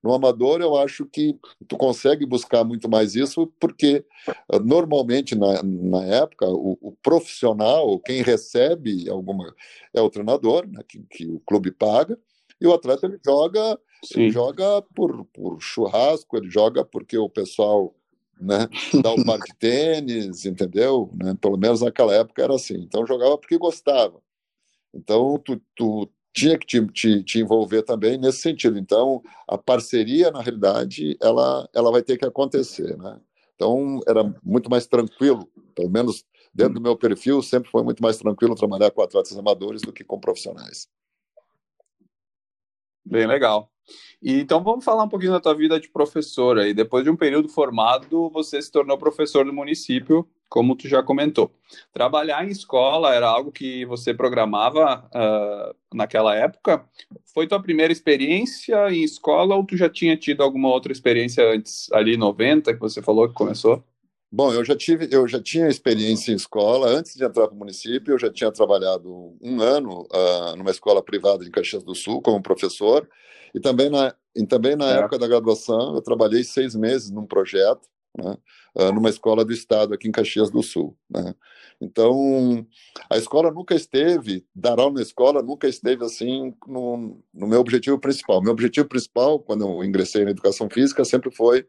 No 0.01 0.13
amador, 0.13 0.61
eu 0.61 0.77
acho 0.77 1.05
que 1.05 1.37
tu 1.67 1.77
consegue 1.77 2.25
buscar 2.25 2.63
muito 2.63 2.89
mais 2.89 3.15
isso, 3.15 3.47
porque 3.59 4.05
ah, 4.27 4.59
normalmente 4.59 5.35
na, 5.35 5.61
na 5.63 6.03
época 6.05 6.47
o, 6.47 6.77
o 6.81 6.91
profissional, 7.03 7.99
quem 7.99 8.21
recebe 8.21 9.09
alguma 9.09 9.53
é 9.93 10.01
o 10.01 10.09
treinador, 10.09 10.67
né, 10.67 10.81
que, 10.87 10.99
que 11.09 11.27
o 11.27 11.39
clube 11.41 11.71
paga, 11.71 12.17
e 12.61 12.67
o 12.67 12.73
atleta 12.73 13.05
ele 13.05 13.19
joga, 13.25 13.79
ele 14.15 14.29
joga 14.29 14.81
por, 14.95 15.25
por 15.25 15.61
churrasco, 15.61 16.37
ele 16.37 16.49
joga 16.49 16.83
porque 16.83 17.17
o 17.17 17.29
pessoal 17.29 17.93
né, 18.39 18.67
dá 19.03 19.11
um 19.11 19.23
par 19.23 19.39
de 19.39 19.53
tênis, 19.57 20.45
entendeu? 20.45 21.11
Né? 21.15 21.35
Pelo 21.39 21.57
menos 21.57 21.81
naquela 21.81 22.13
época 22.13 22.41
era 22.41 22.55
assim. 22.55 22.75
Então 22.75 23.05
jogava 23.05 23.37
porque 23.37 23.57
gostava. 23.57 24.21
Então 24.93 25.37
tu, 25.37 25.61
tu 25.75 26.09
tinha 26.33 26.57
que 26.57 26.65
te, 26.65 26.85
te, 26.87 27.23
te, 27.23 27.39
envolver 27.39 27.83
também 27.83 28.17
nesse 28.17 28.39
sentido. 28.39 28.77
Então, 28.77 29.21
a 29.47 29.57
parceria, 29.57 30.31
na 30.31 30.41
realidade, 30.41 31.17
ela, 31.21 31.67
ela 31.73 31.91
vai 31.91 32.01
ter 32.01 32.17
que 32.17 32.25
acontecer, 32.25 32.97
né? 32.97 33.19
Então, 33.55 33.99
era 34.07 34.23
muito 34.43 34.69
mais 34.69 34.87
tranquilo, 34.87 35.49
pelo 35.75 35.89
menos 35.89 36.23
dentro 36.53 36.75
do 36.75 36.81
meu 36.81 36.95
perfil, 36.95 37.41
sempre 37.41 37.69
foi 37.69 37.83
muito 37.83 38.01
mais 38.01 38.17
tranquilo 38.17 38.55
trabalhar 38.55 38.89
com 38.91 39.01
atletas 39.01 39.37
amadores 39.37 39.81
do 39.81 39.91
que 39.91 40.03
com 40.03 40.19
profissionais. 40.19 40.87
Bem 43.05 43.27
legal. 43.27 43.69
E, 44.21 44.39
então 44.39 44.63
vamos 44.63 44.83
falar 44.83 45.03
um 45.03 45.09
pouquinho 45.09 45.31
da 45.31 45.39
tua 45.39 45.53
vida 45.53 45.79
de 45.79 45.89
professor 45.89 46.57
aí. 46.59 46.73
Depois 46.73 47.03
de 47.03 47.09
um 47.09 47.15
período 47.15 47.49
formado, 47.49 48.29
você 48.29 48.61
se 48.61 48.71
tornou 48.71 48.97
professor 48.97 49.45
do 49.45 49.53
município 49.53 50.27
como 50.49 50.75
tu 50.75 50.87
já 50.87 51.03
comentou. 51.03 51.51
Trabalhar 51.93 52.43
em 52.43 52.49
escola 52.49 53.13
era 53.13 53.27
algo 53.27 53.51
que 53.51 53.85
você 53.85 54.13
programava 54.13 55.07
uh, 55.13 55.95
naquela 55.95 56.35
época? 56.35 56.83
Foi 57.33 57.47
tua 57.47 57.61
primeira 57.61 57.93
experiência 57.93 58.89
em 58.89 59.03
escola 59.03 59.55
ou 59.55 59.63
tu 59.63 59.77
já 59.77 59.87
tinha 59.87 60.17
tido 60.17 60.41
alguma 60.41 60.69
outra 60.69 60.91
experiência 60.91 61.47
antes, 61.53 61.89
ali 61.93 62.15
em 62.15 62.17
90, 62.17 62.73
que 62.73 62.79
você 62.79 63.01
falou 63.01 63.27
que 63.27 63.35
começou? 63.35 63.83
Bom, 64.31 64.53
eu 64.53 64.63
já 64.63 64.75
tive, 64.75 65.07
eu 65.11 65.27
já 65.27 65.41
tinha 65.41 65.67
experiência 65.67 66.31
em 66.31 66.35
escola 66.35 66.87
antes 66.87 67.15
de 67.15 67.23
entrar 67.23 67.47
para 67.47 67.55
o 67.55 67.57
município. 67.57 68.13
Eu 68.13 68.19
já 68.19 68.31
tinha 68.31 68.51
trabalhado 68.51 69.35
um 69.41 69.59
ano 69.59 70.07
uh, 70.11 70.55
numa 70.55 70.69
escola 70.69 71.01
privada 71.01 71.43
em 71.43 71.49
Caxias 71.49 71.83
do 71.83 71.95
Sul 71.95 72.21
como 72.21 72.41
professor 72.41 73.09
e 73.55 73.59
também 73.59 73.89
na, 73.89 74.13
e 74.35 74.45
também 74.45 74.75
na 74.75 74.91
é. 74.91 74.99
época 74.99 75.17
da 75.17 75.27
graduação 75.27 75.95
eu 75.95 76.01
trabalhei 76.01 76.43
seis 76.43 76.75
meses 76.75 77.09
num 77.09 77.25
projeto 77.25 77.87
né, 78.15 78.37
uh, 78.75 78.91
numa 78.91 79.09
escola 79.09 79.43
do 79.43 79.51
estado 79.51 79.95
aqui 79.95 80.07
em 80.07 80.11
Caxias 80.11 80.51
do 80.51 80.61
Sul. 80.61 80.95
Né? 81.09 81.33
Então, 81.81 82.65
a 83.09 83.17
escola 83.17 83.51
nunca 83.51 83.73
esteve, 83.73 84.45
dar 84.53 84.79
aula 84.79 84.95
na 84.95 85.01
escola 85.01 85.41
nunca 85.41 85.67
esteve 85.67 86.03
assim 86.03 86.53
no, 86.67 87.19
no 87.33 87.47
meu 87.47 87.59
objetivo 87.59 87.97
principal. 87.97 88.41
Meu 88.41 88.51
objetivo 88.51 88.87
principal, 88.87 89.39
quando 89.39 89.65
eu 89.65 89.83
ingressei 89.83 90.23
na 90.23 90.31
educação 90.31 90.69
física, 90.69 91.03
sempre 91.03 91.31
foi 91.31 91.65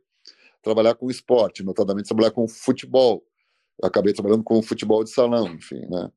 trabalhar 0.62 0.94
com 0.94 1.11
esporte, 1.11 1.62
notadamente 1.62 2.09
trabalhar 2.09 2.31
com 2.31 2.46
futebol. 2.46 3.25
Eu 3.83 3.88
acabei 3.88 4.12
trabalhando 4.12 4.44
com 4.44 4.62
futebol 4.62 5.03
de 5.03 5.11
salão, 5.11 5.49
enfim, 5.55 5.81
né? 5.88 6.11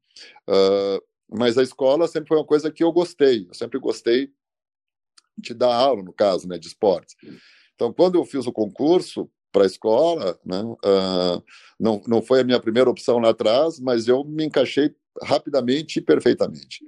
Uh, 0.50 1.02
mas 1.30 1.58
a 1.58 1.64
escola 1.64 2.08
sempre 2.08 2.28
foi 2.28 2.38
uma 2.38 2.46
coisa 2.46 2.72
que 2.72 2.84
eu 2.84 2.92
gostei. 2.92 3.48
Eu 3.48 3.54
sempre 3.54 3.80
gostei 3.80 4.32
de 5.38 5.54
dar 5.54 5.74
aula, 5.74 6.04
no 6.04 6.14
caso, 6.14 6.48
né, 6.48 6.60
de 6.60 6.68
esportes. 6.68 7.16
Então, 7.74 7.92
quando 7.92 8.16
eu 8.16 8.26
fiz 8.26 8.46
o 8.46 8.52
concurso, 8.52 9.30
para 9.54 9.64
a 9.64 9.68
escola, 9.68 10.38
né? 10.44 10.62
Uh, 10.64 11.44
não, 11.80 12.02
não 12.08 12.22
foi 12.22 12.42
a 12.42 12.44
minha 12.44 12.60
primeira 12.60 12.90
opção 12.90 13.20
lá 13.20 13.30
atrás, 13.30 13.80
mas 13.80 14.08
eu 14.08 14.24
me 14.26 14.44
encaixei 14.44 14.94
rapidamente 15.22 16.00
e 16.00 16.02
perfeitamente. 16.02 16.84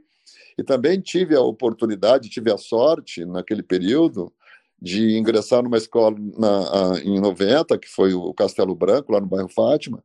E 0.58 0.64
também 0.64 1.00
tive 1.00 1.36
a 1.36 1.42
oportunidade, 1.42 2.30
tive 2.30 2.52
a 2.52 2.58
sorte 2.58 3.24
naquele 3.24 3.62
período 3.62 4.34
de 4.82 5.18
ingressar 5.18 5.64
numa 5.64 5.78
escola 5.78 6.16
na, 6.38 7.00
em 7.04 7.20
90, 7.20 7.78
que 7.78 7.88
foi 7.88 8.14
o 8.14 8.34
Castelo 8.34 8.76
Branco, 8.76 9.12
lá 9.12 9.20
no 9.20 9.28
bairro 9.28 9.50
Fátima, 9.50 10.04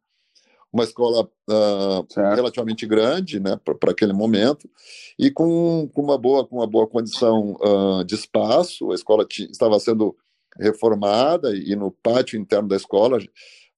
uma 0.72 0.84
escola 0.84 1.28
uh, 1.48 2.06
relativamente 2.34 2.86
grande, 2.86 3.40
né, 3.40 3.58
para 3.64 3.90
aquele 3.90 4.12
momento, 4.12 4.70
e 5.18 5.30
com, 5.30 5.88
com, 5.92 6.02
uma 6.02 6.16
boa 6.16 6.46
com 6.46 6.56
uma 6.56 6.66
boa 6.66 6.86
condição 6.86 7.56
uh, 7.60 8.04
de 8.04 8.14
espaço. 8.14 8.92
A 8.92 8.94
escola 8.94 9.26
estava 9.50 9.78
sendo 9.80 10.16
reformada 10.58 11.54
e 11.56 11.74
no 11.74 11.90
pátio 11.90 12.38
interno 12.38 12.68
da 12.68 12.76
escola 12.76 13.18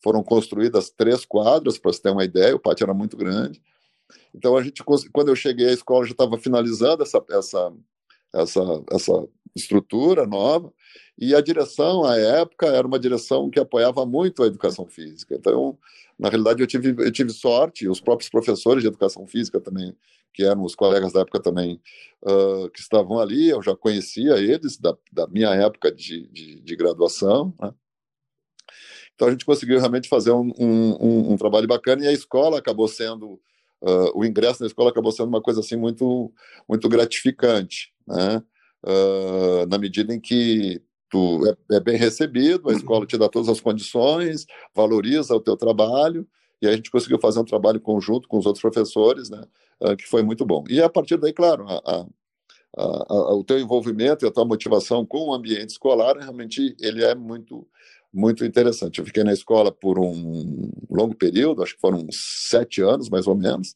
foram 0.03 0.23
construídas 0.23 0.91
três 0.91 1.25
quadras, 1.25 1.79
para 1.79 1.93
você 1.93 2.03
ter 2.03 2.11
uma 2.11 2.25
ideia, 2.25 2.57
o 2.57 2.61
pátio 2.61 2.85
era 2.85 2.93
muito 2.93 3.17
grande. 3.17 3.63
Então 4.35 4.57
a 4.57 4.63
gente, 4.63 4.83
quando 4.85 5.29
eu 5.29 5.37
cheguei 5.37 5.69
à 5.69 5.73
escola, 5.73 6.05
já 6.05 6.13
estava 6.13 6.37
finalizando 6.37 7.03
essa, 7.03 7.25
essa, 7.31 7.73
essa, 8.35 8.61
essa 8.91 9.29
estrutura 9.55 10.27
nova 10.27 10.73
e 11.19 11.35
a 11.35 11.41
direção, 11.41 12.05
à 12.05 12.17
época, 12.19 12.67
era 12.67 12.87
uma 12.87 12.99
direção 12.99 13.51
que 13.51 13.61
apoiava 13.61 14.05
muito 14.07 14.43
a 14.43 14.47
educação 14.47 14.87
física. 14.87 15.35
Então, 15.35 15.79
na 16.19 16.29
realidade, 16.29 16.63
eu 16.63 16.67
tive, 16.67 16.95
eu 16.99 17.13
tive 17.13 17.31
sorte, 17.31 17.89
os 17.89 18.01
próprios 18.01 18.31
professores 18.31 18.83
de 18.83 18.89
educação 18.89 19.27
física 19.27 19.61
também 19.61 19.95
que 20.33 20.43
eram 20.43 20.63
os 20.63 20.75
colegas 20.75 21.13
da 21.13 21.21
época 21.21 21.41
também 21.41 21.81
uh, 22.23 22.69
que 22.71 22.81
estavam 22.81 23.19
ali, 23.19 23.51
eu 23.51 23.63
já 23.63 23.77
conhecia 23.77 24.39
eles 24.39 24.79
da, 24.79 24.97
da 25.13 25.27
minha 25.29 25.51
época 25.51 25.93
de, 25.93 26.27
de, 26.29 26.61
de 26.61 26.77
graduação, 26.77 27.55
né? 27.61 27.73
Então 29.15 29.29
a 29.29 29.31
gente 29.31 29.45
conseguiu 29.45 29.79
realmente 29.79 30.09
fazer 30.09 30.33
um, 30.33 30.51
um, 30.59 31.33
um, 31.33 31.37
trabalho 31.37 31.69
bacana 31.69 32.03
e 32.03 32.09
a 32.09 32.13
escola 32.13 32.59
acabou 32.59 32.89
sendo, 32.89 33.35
uh, 33.83 34.11
o 34.15 34.25
ingresso 34.25 34.63
na 34.63 34.67
escola 34.67 34.91
acabou 34.91 35.13
sendo 35.13 35.29
uma 35.29 35.43
coisa 35.43 35.61
assim 35.61 35.77
muito, 35.77 36.33
muito 36.67 36.89
gratificante, 36.89 37.93
né? 38.09 38.43
Uh, 38.85 39.67
na 39.69 39.79
medida 39.79 40.13
em 40.15 40.21
que 40.21 40.83
tu 41.09 41.47
é, 41.47 41.77
é, 41.77 41.81
bem 41.81 41.97
recebido, 41.97 42.71
a 42.71 42.73
escola 42.73 43.07
te 43.07 43.17
dá 43.17 43.29
todas 43.29 43.49
as 43.49 43.61
condições, 43.61 44.47
valoriza 44.75 45.35
o 45.35 45.41
teu 45.41 45.57
trabalho, 45.57 46.27
e 46.61 46.67
a 46.67 46.75
gente 46.75 46.91
conseguiu 46.91 47.19
fazer 47.19 47.39
um 47.39 47.45
trabalho 47.45 47.81
conjunto 47.81 48.27
com 48.27 48.39
os 48.39 48.47
outros 48.47 48.63
professores, 48.63 49.29
né, 49.29 49.45
uh, 49.83 49.97
que 49.97 50.07
foi 50.07 50.23
muito 50.23 50.45
bom. 50.45 50.65
E 50.69 50.81
a 50.81 50.89
partir 50.89 51.17
daí, 51.19 51.33
claro, 51.33 51.67
a, 51.69 52.07
a, 52.77 53.05
a, 53.09 53.35
o 53.35 53.45
teu 53.45 53.59
envolvimento 53.59 54.25
e 54.25 54.29
a 54.29 54.33
tua 54.33 54.45
motivação 54.45 55.05
com 55.05 55.29
o 55.29 55.35
ambiente 55.35 55.71
escolar, 55.71 56.17
realmente, 56.17 56.75
ele 56.81 57.05
é 57.05 57.15
muito 57.15 57.67
muito 58.13 58.45
interessante. 58.45 58.99
Eu 58.99 59.07
fiquei 59.07 59.25
na 59.25 59.33
escola 59.33 59.73
por 59.73 59.99
um 59.99 60.71
longo 60.91 61.15
período, 61.15 61.63
acho 61.63 61.75
que 61.75 61.81
foram 61.81 62.07
sete 62.11 62.83
anos, 62.83 63.09
mais 63.09 63.27
ou 63.27 63.35
menos. 63.35 63.75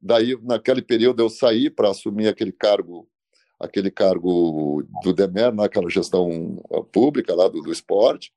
Daí, 0.00 0.36
naquele 0.42 0.80
período, 0.80 1.22
eu 1.22 1.28
saí 1.28 1.68
para 1.68 1.90
assumir 1.90 2.28
aquele 2.28 2.50
cargo 2.50 3.06
aquele 3.62 3.90
cargo 3.90 4.82
do 5.02 5.12
DEMER, 5.12 5.54
naquela 5.54 5.88
gestão 5.88 6.62
pública 6.92 7.34
lá 7.34 7.48
do, 7.48 7.62
do 7.62 7.72
esporte, 7.72 8.32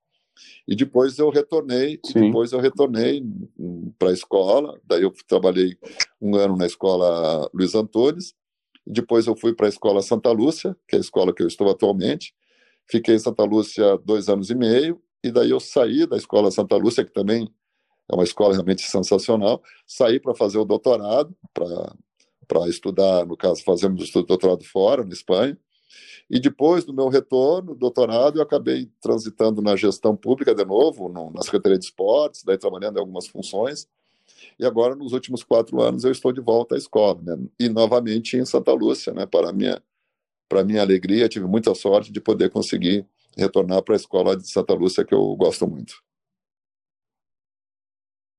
e 0.67 0.75
depois 0.75 1.17
eu 1.17 1.29
retornei, 1.29 1.99
e 2.09 2.13
depois 2.13 2.51
eu 2.51 2.59
retornei 2.59 3.23
para 3.97 4.09
a 4.09 4.13
escola, 4.13 4.79
daí 4.83 5.03
eu 5.03 5.13
trabalhei 5.27 5.77
um 6.21 6.35
ano 6.35 6.55
na 6.55 6.65
escola 6.65 7.49
Luiz 7.53 7.73
Antunes, 7.73 8.33
e 8.85 8.91
depois 8.91 9.27
eu 9.27 9.35
fui 9.35 9.53
para 9.53 9.65
a 9.65 9.69
escola 9.69 10.01
Santa 10.01 10.31
Lúcia, 10.31 10.75
que 10.87 10.95
é 10.95 10.99
a 10.99 11.01
escola 11.01 11.33
que 11.33 11.41
eu 11.41 11.47
estou 11.47 11.69
atualmente, 11.69 12.33
fiquei 12.89 13.15
em 13.15 13.19
Santa 13.19 13.43
Lúcia 13.43 13.97
dois 14.03 14.29
anos 14.29 14.49
e 14.49 14.55
meio, 14.55 15.01
e 15.23 15.31
daí 15.31 15.49
eu 15.49 15.59
saí 15.59 16.05
da 16.05 16.17
escola 16.17 16.51
Santa 16.51 16.75
Lúcia, 16.75 17.03
que 17.03 17.13
também 17.13 17.49
é 18.11 18.13
uma 18.13 18.23
escola 18.23 18.53
realmente 18.53 18.83
sensacional, 18.83 19.63
saí 19.87 20.19
para 20.19 20.35
fazer 20.35 20.59
o 20.59 20.65
doutorado, 20.65 21.35
para 21.53 21.95
para 22.47 22.67
estudar, 22.67 23.25
no 23.25 23.37
caso, 23.37 23.63
fazemos 23.63 24.13
o 24.15 24.23
doutorado 24.23 24.63
fora, 24.63 25.03
na 25.03 25.13
Espanha. 25.13 25.57
E 26.29 26.39
depois 26.39 26.83
do 26.83 26.93
meu 26.93 27.07
retorno, 27.07 27.75
doutorado, 27.75 28.39
eu 28.39 28.43
acabei 28.43 28.89
transitando 28.99 29.61
na 29.61 29.75
gestão 29.75 30.15
pública 30.15 30.55
de 30.55 30.65
novo, 30.65 31.07
no, 31.07 31.31
na 31.31 31.41
Secretaria 31.43 31.77
de 31.77 31.85
Esportes, 31.85 32.43
daí 32.43 32.57
trabalhando 32.57 32.97
em 32.97 32.99
algumas 32.99 33.27
funções. 33.27 33.87
E 34.59 34.65
agora, 34.65 34.95
nos 34.95 35.13
últimos 35.13 35.43
quatro 35.43 35.81
anos, 35.81 36.03
eu 36.03 36.11
estou 36.11 36.31
de 36.31 36.41
volta 36.41 36.75
à 36.75 36.77
escola, 36.77 37.21
né? 37.21 37.37
e 37.59 37.69
novamente 37.69 38.37
em 38.37 38.45
Santa 38.45 38.73
Lúcia, 38.73 39.13
né? 39.13 39.25
Para 39.25 39.51
minha, 39.51 39.81
para 40.49 40.63
minha 40.63 40.81
alegria, 40.81 41.29
tive 41.29 41.45
muita 41.45 41.75
sorte 41.75 42.11
de 42.11 42.19
poder 42.19 42.49
conseguir 42.49 43.05
retornar 43.37 43.83
para 43.83 43.95
a 43.95 43.97
escola 43.97 44.35
de 44.35 44.49
Santa 44.49 44.73
Lúcia, 44.73 45.05
que 45.05 45.13
eu 45.13 45.35
gosto 45.35 45.67
muito. 45.67 45.95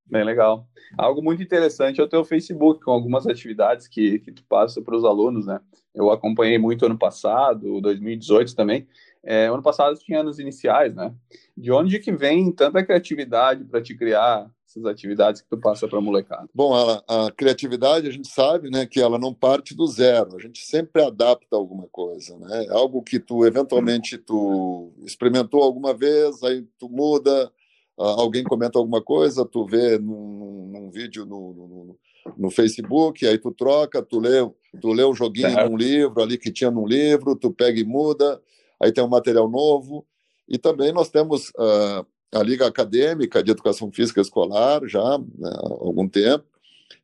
Bem 0.09 0.25
legal. 0.25 0.69
Algo 0.97 1.21
muito 1.21 1.43
interessante 1.43 2.01
é 2.01 2.05
o 2.05 2.09
teu 2.09 2.25
Facebook, 2.25 2.85
com 2.85 2.93
algumas 2.93 3.27
atividades 3.27 3.89
que, 3.89 4.21
que 4.21 4.31
tu 4.31 4.45
passa 4.45 4.81
para 4.81 4.97
os 4.97 5.05
alunos, 5.05 5.47
né? 5.47 5.61
Eu 5.93 6.11
acompanhei 6.11 6.59
muito 6.59 6.87
ano 6.87 6.97
passado, 6.97 7.81
2018 7.81 8.55
também. 8.55 8.87
É, 9.25 9.47
ano 9.47 9.63
passado 9.63 9.99
tinha 9.99 10.21
anos 10.21 10.39
iniciais, 10.39 10.95
né? 10.95 11.13
De 11.57 11.73
onde 11.73 11.99
que 11.99 12.13
vem 12.13 12.53
tanta 12.53 12.85
criatividade 12.85 13.65
para 13.65 13.83
te 13.83 13.97
criar 13.97 14.49
essas 14.65 14.85
atividades 14.85 15.41
que 15.41 15.49
tu 15.49 15.59
passa 15.59 15.89
para 15.89 15.99
a 15.99 16.03
molecada? 16.03 16.49
Bom, 16.55 16.75
a, 16.75 17.03
a, 17.09 17.33
criatividade, 17.33 18.07
a 18.07 18.13
gente 18.13 18.29
sabe, 18.29 18.71
né, 18.71 18.87
que 18.87 19.01
ela 19.01 19.19
não 19.19 19.33
parte 19.33 19.75
do 19.75 19.87
zero. 19.87 20.37
A 20.37 20.41
gente 20.41 20.65
sempre 20.65 21.03
adapta 21.03 21.57
alguma 21.57 21.89
coisa, 21.89 22.39
né? 22.39 22.67
Algo 22.71 23.03
que 23.03 23.19
tu, 23.19 23.45
eventualmente, 23.45 24.19
tu 24.19 24.93
experimentou 25.05 25.63
alguma 25.63 25.95
vez, 25.95 26.43
aí 26.43 26.63
tu 26.79 26.89
muda, 26.89 27.51
alguém 27.97 28.45
comenta 28.45 28.79
alguma 28.79 29.03
coisa, 29.03 29.45
tu 29.45 29.67
vê 29.67 29.99
num, 29.99 30.69
num 30.71 30.91
vídeo 30.91 31.25
no, 31.25 31.53
no, 31.55 31.99
no, 32.37 32.51
Facebook, 32.51 33.27
aí 33.27 33.39
tu 33.39 33.51
troca, 33.53 34.03
tu 34.03 34.21
lê, 34.21 34.47
tu 34.81 34.93
lê 34.93 35.05
um 35.05 35.15
joguinho 35.15 35.51
certo. 35.51 35.71
num 35.71 35.77
livro 35.77 36.23
ali 36.23 36.37
que 36.37 36.53
tinha 36.53 36.71
num 36.71 36.87
livro, 36.87 37.35
tu 37.35 37.51
pega 37.51 37.81
e 37.81 37.85
muda, 37.85 38.41
aí 38.81 38.93
tem 38.93 39.03
um 39.03 39.09
material 39.09 39.49
novo. 39.49 40.07
E 40.49 40.59
também 40.59 40.93
nós 40.93 41.09
temos 41.09 41.49
uh, 41.51 42.07
a 42.33 42.43
Liga 42.43 42.67
Acadêmica 42.67 43.43
de 43.43 43.51
Educação 43.51 43.91
Física 43.91 44.21
Escolar 44.21 44.87
já 44.87 45.19
né, 45.19 45.51
há 45.51 45.69
algum 45.81 46.07
tempo, 46.09 46.45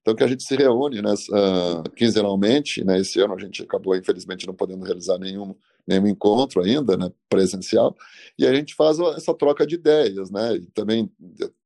então 0.00 0.14
que 0.14 0.22
a 0.22 0.28
gente 0.28 0.42
se 0.42 0.55
reúne 0.55 1.00
né, 1.00 1.12
uh, 1.12 1.90
quinzenalmente, 1.96 2.85
né, 2.85 3.00
esse 3.00 3.20
ano 3.20 3.35
a 3.35 3.38
gente 3.38 3.62
acabou 3.62 3.96
infelizmente 3.96 4.46
não 4.46 4.55
podendo 4.55 4.85
realizar 4.85 5.18
nenhum 5.18 5.55
nenhum 5.87 6.07
encontro 6.07 6.62
ainda, 6.62 6.97
né, 6.97 7.11
presencial, 7.29 7.97
e 8.38 8.47
a 8.47 8.55
gente 8.55 8.75
faz 8.75 8.99
essa 9.16 9.35
troca 9.35 9.66
de 9.66 9.75
ideias, 9.75 10.31
né, 10.31 10.57
e 10.57 10.66
também 10.66 11.11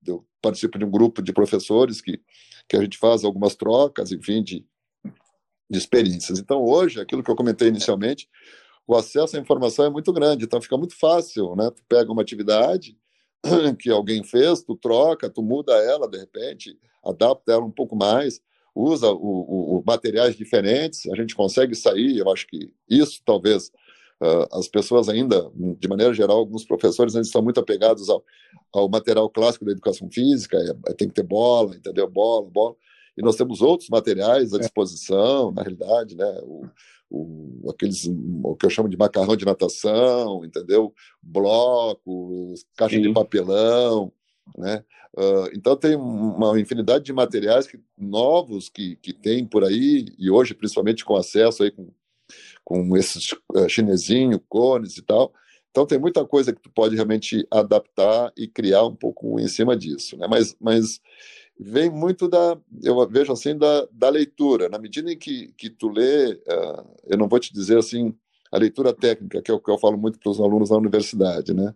eu 0.06 0.26
participo 0.40 0.78
de 0.78 0.84
um 0.84 0.90
grupo 0.90 1.22
de 1.22 1.32
professores 1.32 2.00
que, 2.00 2.20
que 2.68 2.76
a 2.76 2.82
gente 2.82 2.98
faz 2.98 3.24
algumas 3.24 3.54
trocas, 3.54 4.12
enfim, 4.12 4.42
de, 4.42 4.64
de 5.70 5.78
experiências. 5.78 6.38
Então, 6.38 6.62
hoje, 6.64 7.00
aquilo 7.00 7.22
que 7.22 7.30
eu 7.30 7.36
comentei 7.36 7.68
inicialmente, 7.68 8.28
o 8.86 8.94
acesso 8.94 9.36
à 9.36 9.40
informação 9.40 9.84
é 9.84 9.90
muito 9.90 10.12
grande, 10.12 10.44
então 10.44 10.60
fica 10.62 10.76
muito 10.76 10.96
fácil, 10.96 11.54
né, 11.56 11.70
tu 11.70 11.82
pega 11.88 12.10
uma 12.10 12.22
atividade 12.22 12.96
que 13.78 13.90
alguém 13.90 14.22
fez, 14.22 14.62
tu 14.62 14.76
troca, 14.76 15.28
tu 15.28 15.42
muda 15.42 15.72
ela, 15.74 16.08
de 16.08 16.18
repente, 16.18 16.78
adapta 17.04 17.52
ela 17.52 17.64
um 17.64 17.70
pouco 17.70 17.94
mais, 17.94 18.40
usa 18.74 19.10
o, 19.10 19.16
o, 19.16 19.78
o 19.78 19.84
materiais 19.86 20.36
diferentes, 20.36 21.06
a 21.06 21.16
gente 21.16 21.34
consegue 21.34 21.74
sair, 21.74 22.18
eu 22.18 22.30
acho 22.30 22.46
que 22.46 22.70
isso 22.88 23.22
talvez 23.24 23.70
Uh, 24.20 24.58
as 24.58 24.66
pessoas 24.66 25.10
ainda, 25.10 25.50
de 25.78 25.86
maneira 25.88 26.14
geral, 26.14 26.38
alguns 26.38 26.64
professores 26.64 27.14
ainda 27.14 27.26
estão 27.26 27.42
muito 27.42 27.60
apegados 27.60 28.08
ao, 28.08 28.24
ao 28.72 28.88
material 28.88 29.28
clássico 29.28 29.66
da 29.66 29.72
educação 29.72 30.08
física, 30.10 30.56
é, 30.56 30.90
é, 30.90 30.94
tem 30.94 31.06
que 31.06 31.14
ter 31.14 31.22
bola, 31.22 31.76
entendeu? 31.76 32.08
Bola, 32.08 32.48
bola. 32.50 32.74
E 33.16 33.22
nós 33.22 33.36
temos 33.36 33.60
outros 33.60 33.90
materiais 33.90 34.54
à 34.54 34.56
é. 34.56 34.60
disposição, 34.60 35.52
na 35.52 35.62
realidade, 35.62 36.16
né? 36.16 36.40
O, 36.44 36.66
o, 37.10 37.70
aqueles, 37.70 38.10
o 38.42 38.56
que 38.56 38.64
eu 38.64 38.70
chamo 38.70 38.88
de 38.88 38.96
macarrão 38.96 39.36
de 39.36 39.44
natação, 39.44 40.44
entendeu? 40.44 40.94
Blocos, 41.22 42.64
caixa 42.74 42.96
Sim. 42.96 43.02
de 43.02 43.12
papelão, 43.12 44.10
né? 44.56 44.82
Uh, 45.14 45.48
então 45.54 45.76
tem 45.76 45.94
uma 45.94 46.58
infinidade 46.58 47.04
de 47.04 47.12
materiais 47.12 47.66
que, 47.66 47.78
novos 47.96 48.68
que, 48.68 48.96
que 48.96 49.12
tem 49.12 49.46
por 49.46 49.62
aí, 49.62 50.06
e 50.18 50.30
hoje, 50.30 50.54
principalmente 50.54 51.04
com 51.04 51.16
acesso 51.16 51.62
aí 51.62 51.70
com 51.70 51.90
com 52.66 52.96
esses 52.96 53.30
uh, 53.54 53.68
chinesinho, 53.68 54.40
cones 54.48 54.98
e 54.98 55.02
tal. 55.02 55.32
Então 55.70 55.86
tem 55.86 56.00
muita 56.00 56.24
coisa 56.26 56.52
que 56.52 56.60
tu 56.60 56.68
pode 56.68 56.96
realmente 56.96 57.46
adaptar 57.48 58.32
e 58.36 58.48
criar 58.48 58.84
um 58.84 58.94
pouco 58.94 59.38
em 59.38 59.46
cima 59.46 59.76
disso, 59.76 60.16
né? 60.16 60.26
Mas, 60.28 60.56
mas 60.60 61.00
vem 61.56 61.88
muito 61.88 62.26
da, 62.26 62.58
eu 62.82 63.08
vejo 63.08 63.32
assim, 63.32 63.56
da, 63.56 63.86
da 63.92 64.08
leitura. 64.08 64.68
Na 64.68 64.78
medida 64.78 65.12
em 65.12 65.16
que, 65.16 65.52
que 65.56 65.70
tu 65.70 65.88
lê, 65.88 66.32
uh, 66.32 66.84
eu 67.06 67.16
não 67.16 67.28
vou 67.28 67.38
te 67.38 67.52
dizer 67.52 67.78
assim, 67.78 68.12
a 68.50 68.58
leitura 68.58 68.92
técnica, 68.92 69.40
que 69.40 69.50
é 69.50 69.54
o 69.54 69.60
que 69.60 69.70
eu 69.70 69.78
falo 69.78 69.96
muito 69.96 70.18
para 70.18 70.30
os 70.30 70.40
alunos 70.40 70.70
da 70.70 70.76
universidade, 70.76 71.54
né? 71.54 71.72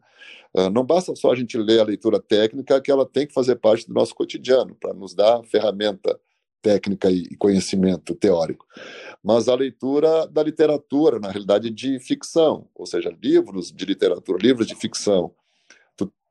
Uh, 0.52 0.70
não 0.70 0.84
basta 0.84 1.14
só 1.14 1.30
a 1.30 1.36
gente 1.36 1.56
ler 1.56 1.78
a 1.78 1.84
leitura 1.84 2.18
técnica, 2.18 2.80
que 2.80 2.90
ela 2.90 3.06
tem 3.06 3.28
que 3.28 3.32
fazer 3.32 3.54
parte 3.56 3.86
do 3.86 3.94
nosso 3.94 4.12
cotidiano, 4.12 4.74
para 4.74 4.92
nos 4.92 5.14
dar 5.14 5.40
ferramenta 5.44 6.18
técnica 6.60 7.10
e 7.10 7.36
conhecimento 7.36 8.14
teórico, 8.14 8.66
mas 9.22 9.48
a 9.48 9.54
leitura 9.54 10.26
da 10.26 10.42
literatura, 10.42 11.18
na 11.18 11.30
realidade, 11.30 11.70
de 11.70 11.98
ficção, 11.98 12.68
ou 12.74 12.86
seja, 12.86 13.14
livros 13.22 13.70
de 13.72 13.84
literatura, 13.84 14.38
livros 14.42 14.66
de 14.66 14.74
ficção. 14.74 15.32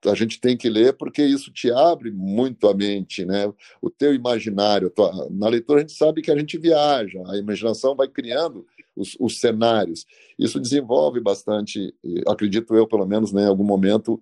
a 0.06 0.16
gente 0.16 0.40
tem 0.40 0.56
que 0.56 0.70
ler 0.70 0.94
porque 0.94 1.22
isso 1.22 1.52
te 1.52 1.72
abre 1.72 2.10
muito 2.10 2.68
a 2.68 2.74
mente, 2.74 3.26
né? 3.26 3.52
O 3.82 3.90
teu 3.90 4.14
imaginário. 4.14 4.90
Tua, 4.90 5.28
na 5.30 5.50
leitura 5.50 5.80
a 5.80 5.82
gente 5.82 5.94
sabe 5.94 6.22
que 6.22 6.32
a 6.32 6.38
gente 6.38 6.58
viaja, 6.58 7.22
a 7.28 7.38
imaginação 7.38 7.96
vai 7.96 8.08
criando 8.08 8.66
os, 8.96 9.18
os 9.20 9.40
cenários. 9.40 10.06
Isso 10.38 10.60
desenvolve 10.60 11.20
bastante, 11.20 11.94
acredito 12.28 12.76
eu, 12.76 12.88
pelo 12.88 13.06
menos, 13.06 13.32
né, 13.34 13.44
em 13.44 13.48
algum 13.48 13.64
momento, 13.64 14.22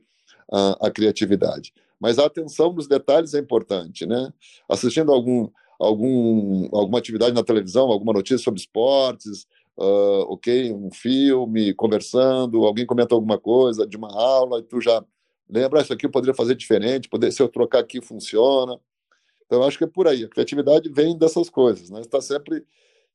a, 0.52 0.88
a 0.88 0.92
criatividade. 0.92 1.74
Mas 2.00 2.20
a 2.20 2.26
atenção 2.26 2.72
nos 2.72 2.88
detalhes 2.88 3.34
é 3.34 3.40
importante, 3.40 4.06
né? 4.06 4.32
Assistindo 4.70 5.12
algum 5.12 5.50
algum, 5.80 6.68
alguma 6.76 7.00
atividade 7.00 7.34
na 7.34 7.44
televisão, 7.44 7.92
alguma 7.92 8.14
notícia 8.14 8.38
sobre 8.38 8.60
esportes, 8.60 9.48
uh, 9.78 10.24
ok, 10.30 10.72
um 10.72 10.92
filme, 10.92 11.74
conversando, 11.74 12.66
alguém 12.66 12.86
comenta 12.86 13.16
alguma 13.16 13.40
coisa 13.40 13.86
de 13.86 13.98
uma 13.98 14.12
aula 14.12 14.60
e 14.60 14.64
tu 14.64 14.82
já 14.82 15.04
lembra, 15.50 15.80
ah, 15.80 15.84
isso 15.84 15.94
aqui 15.94 16.06
eu 16.06 16.12
poderia 16.12 16.34
fazer 16.34 16.56
diferente, 16.56 17.10
poder, 17.10 17.32
se 17.32 17.42
eu 17.42 17.48
trocar 17.48 17.80
aqui 17.80 18.02
funciona. 18.02 18.80
Então, 19.46 19.64
acho 19.64 19.78
que 19.78 19.86
é 19.86 19.88
por 19.88 20.08
aí. 20.08 20.26
A 20.26 20.30
criatividade 20.30 20.90
vem 20.90 21.18
dessas 21.18 21.50
coisas, 21.50 21.90
né? 21.90 22.02
Está 22.02 22.20
sempre 22.20 22.66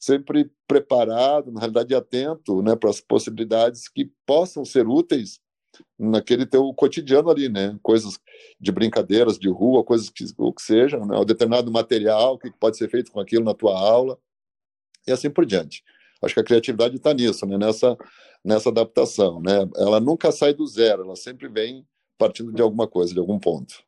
sempre 0.03 0.51
preparado, 0.67 1.53
na 1.53 1.61
realidade 1.61 1.95
atento, 1.95 2.61
né, 2.61 2.75
para 2.75 2.91
as 2.91 3.01
possibilidades 3.01 3.89
que 3.89 4.11
possam 4.27 4.65
ser 4.65 4.85
úteis 4.85 5.41
naquele 5.99 6.47
teu 6.47 6.73
cotidiano 6.75 7.31
ali, 7.31 7.49
né? 7.49 7.79
Coisas 7.83 8.19
de 8.61 8.73
brincadeiras 8.73 9.39
de 9.39 9.49
rua, 9.49 9.85
coisas 9.85 10.11
que 10.11 10.25
o 10.39 10.53
que 10.53 10.63
seja, 10.63 10.99
né? 10.99 11.19
um 11.19 11.25
determinado 11.25 11.71
material 11.71 12.39
que 12.39 12.51
pode 12.51 12.77
ser 12.77 12.89
feito 12.91 13.11
com 13.11 13.21
aquilo 13.21 13.45
na 13.45 13.55
tua 13.55 13.79
aula 13.79 14.19
e 15.07 15.13
assim 15.13 15.31
por 15.31 15.47
diante. 15.47 15.83
Acho 16.23 16.35
que 16.35 16.41
a 16.41 16.45
criatividade 16.45 16.97
está 16.97 17.13
nisso, 17.13 17.47
né? 17.47 17.59
Nessa 17.59 17.97
nessa 18.45 18.71
adaptação, 18.71 19.41
né? 19.41 19.69
Ela 19.77 20.01
nunca 20.01 20.33
sai 20.33 20.53
do 20.53 20.67
zero, 20.67 21.05
ela 21.05 21.17
sempre 21.17 21.49
vem 21.49 21.87
partindo 22.19 22.53
de 22.53 22.61
alguma 22.61 22.89
coisa, 22.89 23.13
de 23.13 23.21
algum 23.21 23.39
ponto. 23.39 23.83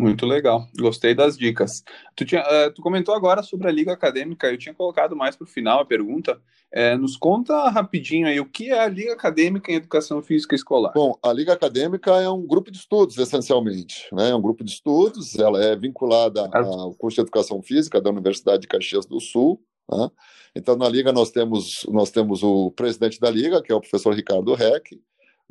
Muito 0.00 0.24
legal, 0.24 0.66
gostei 0.78 1.14
das 1.14 1.36
dicas. 1.36 1.84
Tu, 2.16 2.24
tinha, 2.24 2.42
uh, 2.42 2.72
tu 2.72 2.80
comentou 2.80 3.14
agora 3.14 3.42
sobre 3.42 3.68
a 3.68 3.70
Liga 3.70 3.92
Acadêmica, 3.92 4.50
eu 4.50 4.56
tinha 4.56 4.74
colocado 4.74 5.14
mais 5.14 5.36
para 5.36 5.44
o 5.44 5.48
final 5.48 5.80
a 5.80 5.84
pergunta. 5.84 6.40
É, 6.72 6.96
nos 6.96 7.16
conta 7.16 7.68
rapidinho 7.68 8.28
aí 8.28 8.38
o 8.38 8.46
que 8.46 8.70
é 8.70 8.80
a 8.80 8.88
Liga 8.88 9.12
Acadêmica 9.12 9.72
em 9.72 9.74
Educação 9.74 10.22
Física 10.22 10.54
Escolar. 10.54 10.92
Bom, 10.94 11.18
a 11.22 11.32
Liga 11.32 11.52
Acadêmica 11.52 12.12
é 12.12 12.30
um 12.30 12.46
grupo 12.46 12.70
de 12.70 12.78
estudos, 12.78 13.18
essencialmente. 13.18 14.08
Né? 14.12 14.30
É 14.30 14.34
um 14.34 14.40
grupo 14.40 14.62
de 14.62 14.70
estudos, 14.70 15.36
ela 15.36 15.62
é 15.62 15.74
vinculada 15.74 16.48
ao 16.52 16.94
curso 16.94 17.16
de 17.16 17.22
Educação 17.22 17.60
Física 17.60 18.00
da 18.00 18.10
Universidade 18.10 18.62
de 18.62 18.68
Caxias 18.68 19.04
do 19.04 19.20
Sul. 19.20 19.60
Né? 19.90 20.08
Então, 20.54 20.76
na 20.76 20.88
Liga, 20.88 21.12
nós 21.12 21.30
temos, 21.30 21.84
nós 21.88 22.10
temos 22.10 22.42
o 22.42 22.70
presidente 22.70 23.18
da 23.18 23.30
Liga, 23.30 23.60
que 23.60 23.72
é 23.72 23.74
o 23.74 23.80
professor 23.80 24.14
Ricardo 24.14 24.54
Reck, 24.54 24.96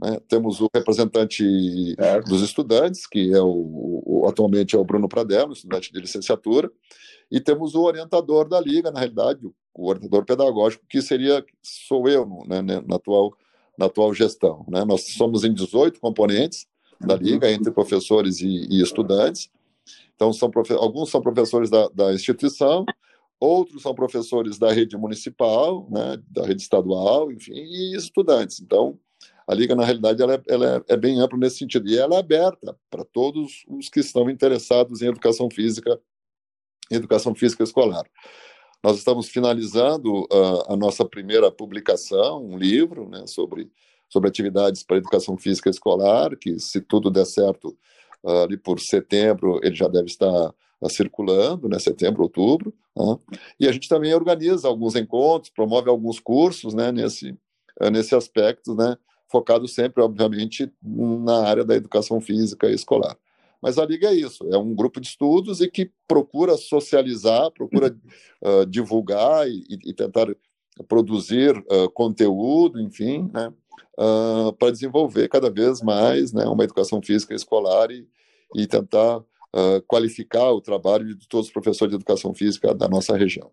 né? 0.01 0.19
Temos 0.27 0.61
o 0.61 0.69
representante 0.73 1.43
dos 2.27 2.41
estudantes, 2.41 3.05
que 3.05 3.33
é 3.33 3.41
o, 3.41 4.01
o, 4.05 4.27
atualmente 4.27 4.75
é 4.75 4.79
o 4.79 4.83
Bruno 4.83 5.09
Pradello, 5.09 5.53
estudante 5.53 5.91
de 5.91 5.99
licenciatura, 5.99 6.71
e 7.31 7.39
temos 7.39 7.75
o 7.75 7.81
orientador 7.81 8.47
da 8.47 8.59
liga, 8.59 8.91
na 8.91 8.99
realidade, 8.99 9.45
o 9.73 9.87
orientador 9.87 10.25
pedagógico, 10.25 10.85
que 10.89 11.01
seria 11.01 11.45
sou 11.61 12.07
eu 12.07 12.25
né, 12.47 12.61
né 12.61 12.83
na 12.87 12.95
atual 12.95 13.33
na 13.77 13.85
atual 13.85 14.13
gestão. 14.13 14.65
Né? 14.67 14.83
Nós 14.83 15.05
somos 15.13 15.45
em 15.45 15.53
18 15.53 16.01
componentes 16.01 16.67
da 16.99 17.15
uhum. 17.15 17.21
liga, 17.21 17.49
entre 17.49 17.71
professores 17.71 18.41
e, 18.41 18.67
e 18.69 18.81
estudantes. 18.81 19.49
Então, 20.15 20.33
são 20.33 20.51
alguns 20.77 21.09
são 21.09 21.21
professores 21.21 21.69
da, 21.69 21.87
da, 21.87 22.13
instituição, 22.13 22.85
outros 23.39 23.81
são 23.81 23.95
professores 23.95 24.59
da 24.59 24.69
rede 24.69 24.97
municipal, 24.97 25.87
né, 25.89 26.21
da 26.29 26.45
rede 26.45 26.61
estadual, 26.61 27.31
enfim, 27.31 27.53
e 27.53 27.95
estudantes. 27.95 28.59
Então, 28.59 28.99
a 29.49 29.55
liga, 29.55 29.75
na 29.75 29.83
realidade, 29.83 30.21
ela 30.21 30.35
é, 30.35 30.41
ela 30.47 30.75
é, 30.87 30.93
é 30.93 30.95
bem 30.95 31.19
ampla 31.19 31.39
nesse 31.39 31.57
sentido. 31.57 31.89
E 31.89 31.97
ela 31.97 32.13
é 32.13 32.19
aberta 32.19 32.77
para 32.87 33.03
todos 33.03 33.65
os 33.67 33.89
que 33.89 33.99
estão 33.99 34.29
interessados 34.29 35.01
em 35.01 35.07
educação 35.07 35.49
física, 35.49 35.99
educação 36.91 37.33
física 37.33 37.63
escolar. 37.63 38.05
Nós 38.83 38.99
estamos 38.99 39.27
finalizando 39.27 40.21
uh, 40.25 40.71
a 40.71 40.77
nossa 40.77 41.03
primeira 41.03 41.51
publicação, 41.51 42.45
um 42.45 42.59
livro 42.59 43.09
né, 43.09 43.25
sobre, 43.25 43.71
sobre 44.07 44.29
atividades 44.29 44.83
para 44.83 44.97
educação 44.97 45.35
física 45.35 45.67
escolar, 45.67 46.37
que, 46.37 46.59
se 46.59 46.79
tudo 46.79 47.09
der 47.09 47.25
certo, 47.25 47.75
uh, 48.23 48.43
ali 48.43 48.55
por 48.55 48.79
setembro, 48.79 49.59
ele 49.63 49.73
já 49.73 49.87
deve 49.87 50.05
estar 50.05 50.49
uh, 50.79 50.89
circulando, 50.91 51.67
né, 51.67 51.79
setembro, 51.79 52.21
outubro. 52.21 52.71
E 53.59 53.67
a 53.67 53.71
gente 53.71 53.89
também 53.89 54.13
organiza 54.13 54.67
alguns 54.67 54.95
encontros, 54.95 55.51
promove 55.51 55.89
alguns 55.89 56.19
cursos 56.19 56.75
né, 56.75 56.91
nesse, 56.91 57.35
nesse 57.91 58.13
aspecto, 58.13 58.75
né, 58.75 58.95
focado 59.29 59.67
sempre, 59.67 60.03
obviamente, 60.03 60.71
na 60.83 61.47
área 61.47 61.63
da 61.63 61.75
educação 61.75 62.19
física 62.19 62.69
escolar. 62.69 63.17
Mas 63.61 63.77
a 63.77 63.85
Liga 63.85 64.07
é 64.07 64.13
isso, 64.13 64.47
é 64.51 64.57
um 64.57 64.73
grupo 64.73 65.01
de 65.01 65.07
estudos 65.07 65.59
e 65.59 65.69
que 65.69 65.91
procura 66.07 66.55
socializar, 66.57 67.51
procura 67.51 67.95
uh, 68.41 68.65
divulgar 68.65 69.49
e, 69.49 69.65
e, 69.85 69.93
tentar 69.93 70.27
produzir 70.87 71.57
uh, 71.57 71.89
conteúdo, 71.93 72.79
enfim, 72.79 73.29
né, 73.33 73.51
uh, 73.99 74.53
para 74.53 74.71
desenvolver 74.71 75.27
cada 75.27 75.49
vez 75.49 75.81
mais 75.81 76.31
né, 76.31 76.45
uma 76.45 76.63
educação 76.63 77.01
física 77.01 77.35
escolar 77.35 77.91
e, 77.91 78.07
e 78.55 78.65
tentar 78.65 79.23
qualificar 79.87 80.51
o 80.51 80.61
trabalho 80.61 81.15
de 81.15 81.27
todos 81.27 81.47
os 81.47 81.51
professores 81.51 81.89
de 81.89 81.95
educação 81.95 82.35
física 82.35 82.71
da 82.71 82.87
nossa 82.87 83.17
região. 83.17 83.49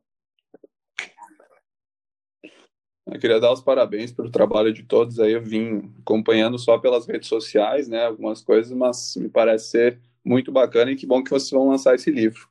Eu 3.06 3.20
queria 3.20 3.38
dar 3.38 3.52
os 3.52 3.60
parabéns 3.60 4.10
pelo 4.10 4.30
trabalho 4.30 4.72
de 4.72 4.82
todos 4.82 5.20
aí. 5.20 5.32
Eu 5.32 5.42
vim 5.42 5.92
acompanhando 6.00 6.58
só 6.58 6.76
pelas 6.76 7.06
redes 7.06 7.28
sociais, 7.28 7.88
né, 7.88 8.04
algumas 8.04 8.42
coisas, 8.42 8.72
mas 8.72 9.16
me 9.16 9.28
parece 9.28 9.70
ser 9.70 10.00
muito 10.24 10.50
bacana 10.50 10.90
e 10.90 10.96
que 10.96 11.06
bom 11.06 11.22
que 11.22 11.30
vocês 11.30 11.50
vão 11.50 11.68
lançar 11.68 11.94
esse 11.94 12.10
livro. 12.10 12.48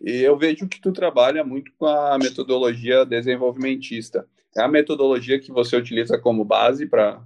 E 0.00 0.22
eu 0.22 0.36
vejo 0.36 0.66
que 0.66 0.80
tu 0.80 0.92
trabalha 0.92 1.44
muito 1.44 1.70
com 1.78 1.84
a 1.86 2.16
metodologia 2.18 3.04
desenvolvimentista. 3.04 4.26
É 4.56 4.62
a 4.62 4.68
metodologia 4.68 5.38
que 5.38 5.52
você 5.52 5.76
utiliza 5.76 6.18
como 6.18 6.42
base 6.42 6.86
para 6.86 7.22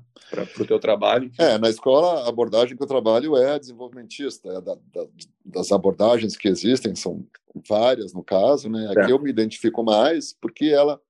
o 0.59 0.65
teu 0.67 0.81
trabalho? 0.81 1.31
É, 1.39 1.57
na 1.57 1.71
escola 1.71 2.25
a 2.25 2.29
abordagem 2.29 2.77
que 2.77 2.83
eu 2.83 2.87
trabalho 2.87 3.37
é 3.37 3.59
desenvolvimentista, 3.61 4.49
é 4.49 4.61
da, 4.61 4.75
da, 4.75 5.07
das 5.45 5.71
abordagens 5.71 6.37
que 6.37 6.49
existem, 6.49 6.97
são 6.97 7.25
várias 7.69 8.13
no 8.13 8.25
caso, 8.25 8.69
né? 8.69 8.89
Aqui 8.91 9.11
é. 9.11 9.13
eu 9.13 9.21
me 9.21 9.31
identifico 9.31 9.85
mais 9.85 10.33
porque 10.33 10.67
ela 10.67 11.01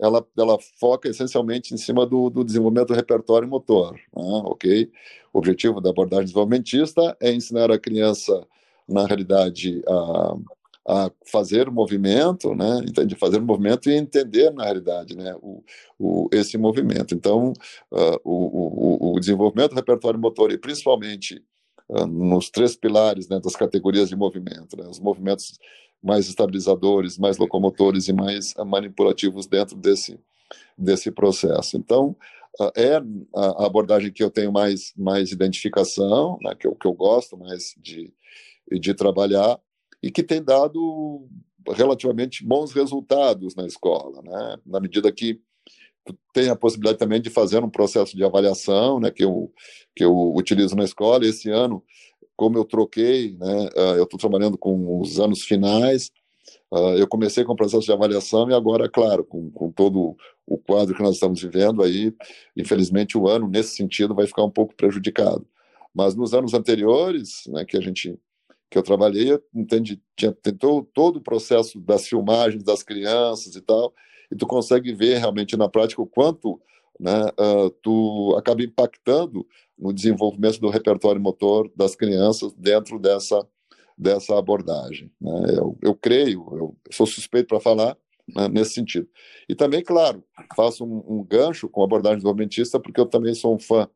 ela, 0.00 0.26
ela 0.36 0.58
foca 0.78 1.08
essencialmente 1.08 1.74
em 1.74 1.76
cima 1.76 2.06
do, 2.06 2.30
do 2.30 2.42
desenvolvimento 2.42 2.88
do 2.88 2.94
repertório 2.94 3.46
motor, 3.46 3.94
né? 3.94 4.42
ok? 4.44 4.90
O 5.32 5.38
objetivo 5.38 5.80
da 5.80 5.90
abordagem 5.90 6.24
desenvolvimentista 6.24 7.16
é 7.20 7.32
ensinar 7.32 7.70
a 7.70 7.78
criança, 7.78 8.46
na 8.88 9.06
realidade, 9.06 9.82
a, 9.86 10.36
a 10.88 11.10
fazer 11.30 11.70
movimento, 11.70 12.54
né? 12.54 12.80
Entende? 12.88 13.14
Fazer 13.14 13.40
movimento 13.40 13.88
e 13.88 13.94
entender, 13.94 14.50
na 14.50 14.64
realidade, 14.64 15.16
né? 15.16 15.34
O, 15.40 15.62
o, 15.98 16.28
esse 16.32 16.58
movimento. 16.58 17.14
Então, 17.14 17.52
uh, 17.92 18.20
o, 18.24 19.10
o, 19.10 19.14
o 19.14 19.20
desenvolvimento 19.20 19.70
do 19.70 19.76
repertório 19.76 20.18
motor 20.18 20.50
e 20.50 20.58
principalmente 20.58 21.44
uh, 21.88 22.06
nos 22.06 22.50
três 22.50 22.74
pilares 22.74 23.28
né, 23.28 23.38
das 23.38 23.54
categorias 23.54 24.08
de 24.08 24.16
movimento, 24.16 24.76
né? 24.76 24.88
os 24.88 24.98
movimentos 24.98 25.58
mais 26.02 26.28
estabilizadores, 26.28 27.18
mais 27.18 27.38
locomotores 27.38 28.08
e 28.08 28.12
mais 28.12 28.54
manipulativos 28.66 29.46
dentro 29.46 29.76
desse, 29.76 30.18
desse 30.76 31.10
processo. 31.10 31.76
Então, 31.76 32.16
é 32.74 32.96
a 33.34 33.66
abordagem 33.66 34.12
que 34.12 34.22
eu 34.22 34.30
tenho 34.30 34.52
mais, 34.52 34.92
mais 34.96 35.30
identificação, 35.30 36.38
né, 36.42 36.54
que, 36.54 36.66
eu, 36.66 36.74
que 36.74 36.86
eu 36.86 36.92
gosto 36.92 37.36
mais 37.36 37.74
de, 37.78 38.12
de 38.70 38.94
trabalhar 38.94 39.58
e 40.02 40.10
que 40.10 40.22
tem 40.22 40.42
dado 40.42 41.28
relativamente 41.68 42.44
bons 42.44 42.72
resultados 42.72 43.54
na 43.54 43.66
escola, 43.66 44.22
né, 44.22 44.56
na 44.66 44.80
medida 44.80 45.12
que 45.12 45.40
tem 46.32 46.48
a 46.48 46.56
possibilidade 46.56 46.98
também 46.98 47.20
de 47.20 47.30
fazer 47.30 47.62
um 47.62 47.70
processo 47.70 48.16
de 48.16 48.24
avaliação, 48.24 48.98
né, 48.98 49.10
que 49.10 49.24
eu, 49.24 49.52
que 49.94 50.02
eu 50.02 50.34
utilizo 50.34 50.74
na 50.74 50.84
escola. 50.84 51.26
Esse 51.26 51.50
ano 51.50 51.84
como 52.40 52.56
eu 52.56 52.64
troquei, 52.64 53.36
né, 53.38 53.68
uh, 53.76 53.96
eu 53.96 54.04
estou 54.04 54.18
trabalhando 54.18 54.56
com 54.56 54.98
os 54.98 55.20
anos 55.20 55.42
finais, 55.42 56.10
uh, 56.72 56.96
eu 56.96 57.06
comecei 57.06 57.44
com 57.44 57.52
o 57.52 57.56
processo 57.56 57.84
de 57.84 57.92
avaliação 57.92 58.48
e 58.48 58.54
agora, 58.54 58.88
claro, 58.88 59.22
com, 59.22 59.50
com, 59.50 59.70
todo 59.70 60.16
o 60.46 60.56
quadro 60.56 60.94
que 60.94 61.02
nós 61.02 61.16
estamos 61.16 61.42
vivendo 61.42 61.82
aí, 61.82 62.14
infelizmente 62.56 63.18
o 63.18 63.28
ano, 63.28 63.46
nesse 63.46 63.76
sentido, 63.76 64.14
vai 64.14 64.26
ficar 64.26 64.42
um 64.42 64.50
pouco 64.50 64.74
prejudicado. 64.74 65.46
Mas 65.94 66.14
nos 66.14 66.32
anos 66.32 66.54
anteriores, 66.54 67.42
né, 67.46 67.62
que 67.62 67.76
a 67.76 67.80
gente 67.82 68.18
que 68.70 68.78
eu 68.78 68.82
trabalhei, 68.82 69.32
eu 69.32 69.42
entendi, 69.54 70.00
tinha 70.16 70.32
tentou 70.32 70.88
todo 70.94 71.16
o 71.16 71.20
processo 71.20 71.78
das 71.78 72.08
filmagens 72.08 72.64
das 72.64 72.82
crianças 72.82 73.54
e 73.54 73.60
tal, 73.60 73.92
e 74.32 74.36
tu 74.36 74.46
consegue 74.46 74.94
ver 74.94 75.18
realmente 75.18 75.58
na 75.58 75.68
prática 75.68 76.00
o 76.00 76.06
quanto 76.06 76.58
né, 76.98 77.26
uh, 77.38 77.70
tu 77.82 78.34
acaba 78.38 78.62
impactando 78.62 79.46
no 79.78 79.92
desenvolvimento 79.92 80.60
do 80.60 80.68
repertório 80.68 81.20
motor 81.20 81.70
das 81.74 81.96
crianças 81.96 82.52
dentro 82.54 82.98
dessa, 82.98 83.46
dessa 83.96 84.38
abordagem. 84.38 85.10
Né? 85.20 85.54
Eu, 85.56 85.78
eu 85.82 85.94
creio, 85.94 86.46
eu 86.52 86.76
sou 86.90 87.06
suspeito 87.06 87.48
para 87.48 87.60
falar 87.60 87.96
né, 88.34 88.48
nesse 88.48 88.74
sentido. 88.74 89.08
E 89.48 89.54
também, 89.54 89.82
claro, 89.82 90.22
faço 90.54 90.84
um, 90.84 91.20
um 91.20 91.24
gancho 91.24 91.68
com 91.68 91.82
a 91.82 91.84
abordagem 91.84 92.18
desenvolvimentista, 92.18 92.78
porque 92.78 93.00
eu 93.00 93.06
também 93.06 93.34
sou 93.34 93.54
um 93.54 93.58
fã 93.58 93.88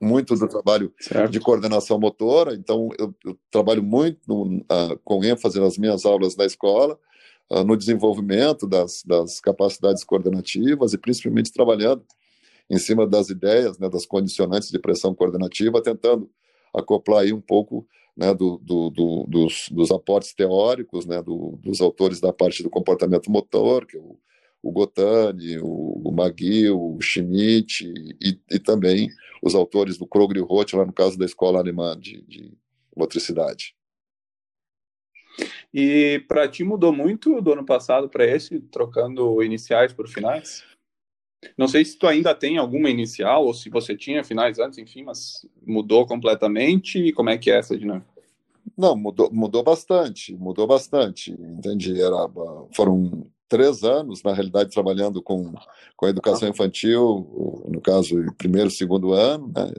muito 0.00 0.34
do 0.36 0.48
trabalho 0.48 0.92
certo. 1.00 1.30
de 1.30 1.40
coordenação 1.40 1.98
motora, 1.98 2.54
então 2.54 2.88
eu, 2.98 3.14
eu 3.24 3.36
trabalho 3.50 3.82
muito 3.82 4.20
no, 4.28 4.58
uh, 4.58 4.98
com 5.04 5.24
ênfase 5.24 5.58
nas 5.58 5.76
minhas 5.76 6.04
aulas 6.04 6.36
na 6.36 6.44
escola, 6.44 6.98
no 7.50 7.76
desenvolvimento 7.76 8.66
das, 8.66 9.02
das 9.04 9.40
capacidades 9.40 10.04
coordenativas 10.04 10.92
e 10.92 10.98
principalmente 10.98 11.52
trabalhando 11.52 12.04
em 12.70 12.78
cima 12.78 13.06
das 13.06 13.30
ideias, 13.30 13.78
né, 13.78 13.88
das 13.88 14.04
condicionantes 14.04 14.70
de 14.70 14.78
pressão 14.78 15.14
coordenativa, 15.14 15.82
tentando 15.82 16.30
acoplar 16.74 17.22
aí 17.22 17.32
um 17.32 17.40
pouco 17.40 17.86
né, 18.14 18.34
do, 18.34 18.58
do, 18.58 18.90
do, 18.90 19.24
dos, 19.28 19.68
dos, 19.70 19.90
aportes 19.90 20.34
teóricos 20.34 21.06
né, 21.06 21.22
dos 21.22 21.80
autores 21.80 22.20
da 22.20 22.32
parte 22.32 22.62
do 22.62 22.68
comportamento 22.68 23.30
motor, 23.30 23.86
que 23.86 23.96
é 23.96 24.00
o, 24.00 24.18
o 24.62 24.72
Gotani, 24.72 25.58
o, 25.58 26.02
o 26.04 26.12
Magui, 26.12 26.68
o 26.68 26.98
Schmidt 27.00 27.90
e, 28.20 28.38
e, 28.50 28.58
também 28.58 29.08
os 29.42 29.54
autores 29.54 29.96
do 29.96 30.06
Kroger 30.06 30.38
e 30.38 30.44
Roth, 30.44 30.74
lá 30.74 30.84
no 30.84 30.92
caso 30.92 31.16
da 31.16 31.24
escola 31.24 31.60
alemã 31.60 31.98
de, 31.98 32.20
de 32.22 32.52
motricidade. 32.96 33.77
E 35.72 36.24
para 36.26 36.48
ti 36.48 36.64
mudou 36.64 36.92
muito 36.92 37.40
do 37.40 37.52
ano 37.52 37.64
passado 37.64 38.08
para 38.08 38.26
esse, 38.26 38.60
trocando 38.60 39.42
iniciais 39.42 39.92
por 39.92 40.08
finais? 40.08 40.64
Não 41.56 41.68
sei 41.68 41.84
se 41.84 41.96
tu 41.96 42.06
ainda 42.06 42.34
tem 42.34 42.58
alguma 42.58 42.90
inicial 42.90 43.44
ou 43.44 43.54
se 43.54 43.70
você 43.70 43.96
tinha 43.96 44.24
finais 44.24 44.58
antes, 44.58 44.78
enfim, 44.78 45.02
mas 45.04 45.46
mudou 45.64 46.06
completamente. 46.06 46.98
E 46.98 47.12
como 47.12 47.30
é 47.30 47.38
que 47.38 47.50
é 47.50 47.58
essa 47.58 47.76
dinâmica? 47.76 48.08
Não, 48.76 48.96
mudou, 48.96 49.30
mudou 49.32 49.62
bastante, 49.62 50.34
mudou 50.34 50.66
bastante. 50.66 51.32
Entendi. 51.32 52.00
Era, 52.00 52.28
foram 52.74 53.26
três 53.48 53.82
anos, 53.82 54.22
na 54.22 54.32
realidade, 54.32 54.70
trabalhando 54.70 55.22
com, 55.22 55.54
com 55.96 56.06
a 56.06 56.10
educação 56.10 56.48
infantil, 56.48 57.64
no 57.68 57.80
caso, 57.80 58.16
primeiro, 58.36 58.70
segundo 58.70 59.12
ano, 59.12 59.52
né? 59.54 59.72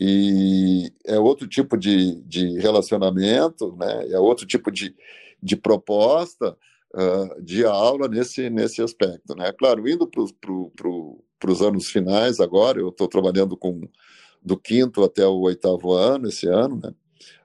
E 0.00 0.90
é 1.04 1.18
outro 1.18 1.46
tipo 1.46 1.76
de, 1.76 2.22
de 2.22 2.58
relacionamento, 2.58 3.76
né? 3.76 4.08
é 4.10 4.18
outro 4.18 4.46
tipo 4.46 4.70
de, 4.70 4.96
de 5.42 5.56
proposta 5.56 6.56
uh, 6.94 7.42
de 7.42 7.66
aula 7.66 8.08
nesse, 8.08 8.48
nesse 8.48 8.80
aspecto. 8.80 9.34
Né? 9.36 9.52
Claro, 9.52 9.86
indo 9.86 10.06
para 10.06 10.24
pro, 10.40 10.70
pro, 10.70 11.22
os 11.52 11.60
anos 11.60 11.90
finais 11.90 12.40
agora, 12.40 12.80
eu 12.80 12.88
estou 12.88 13.06
trabalhando 13.06 13.58
com 13.58 13.86
do 14.42 14.56
quinto 14.56 15.04
até 15.04 15.26
o 15.26 15.40
oitavo 15.40 15.92
ano, 15.92 16.28
esse 16.28 16.48
ano, 16.48 16.80
né? 16.82 16.94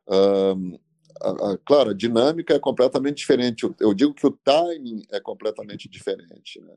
Uh, 0.07 0.79
a, 1.21 1.51
a, 1.51 1.57
claro, 1.57 1.89
a 1.89 1.93
dinâmica 1.93 2.53
é 2.53 2.59
completamente 2.59 3.17
diferente. 3.17 3.63
Eu, 3.63 3.75
eu, 3.81 3.93
digo 3.93 4.13
que 4.13 4.25
o 4.25 4.31
timing 4.31 5.01
é 5.11 5.19
completamente 5.19 5.89
diferente. 5.89 6.61
Né? 6.61 6.73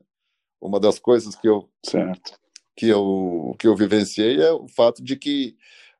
Uma 0.59 0.77
das 0.77 0.99
coisas 0.99 1.35
que 1.37 1.47
eu 1.47 1.69
certo 1.85 2.37
que 2.79 2.87
eu, 2.87 3.53
que 3.59 3.67
eu 3.67 3.75
vivenciei 3.75 4.41
é 4.41 4.53
o 4.53 4.65
fato 4.69 5.03
de 5.03 5.17
que 5.17 5.53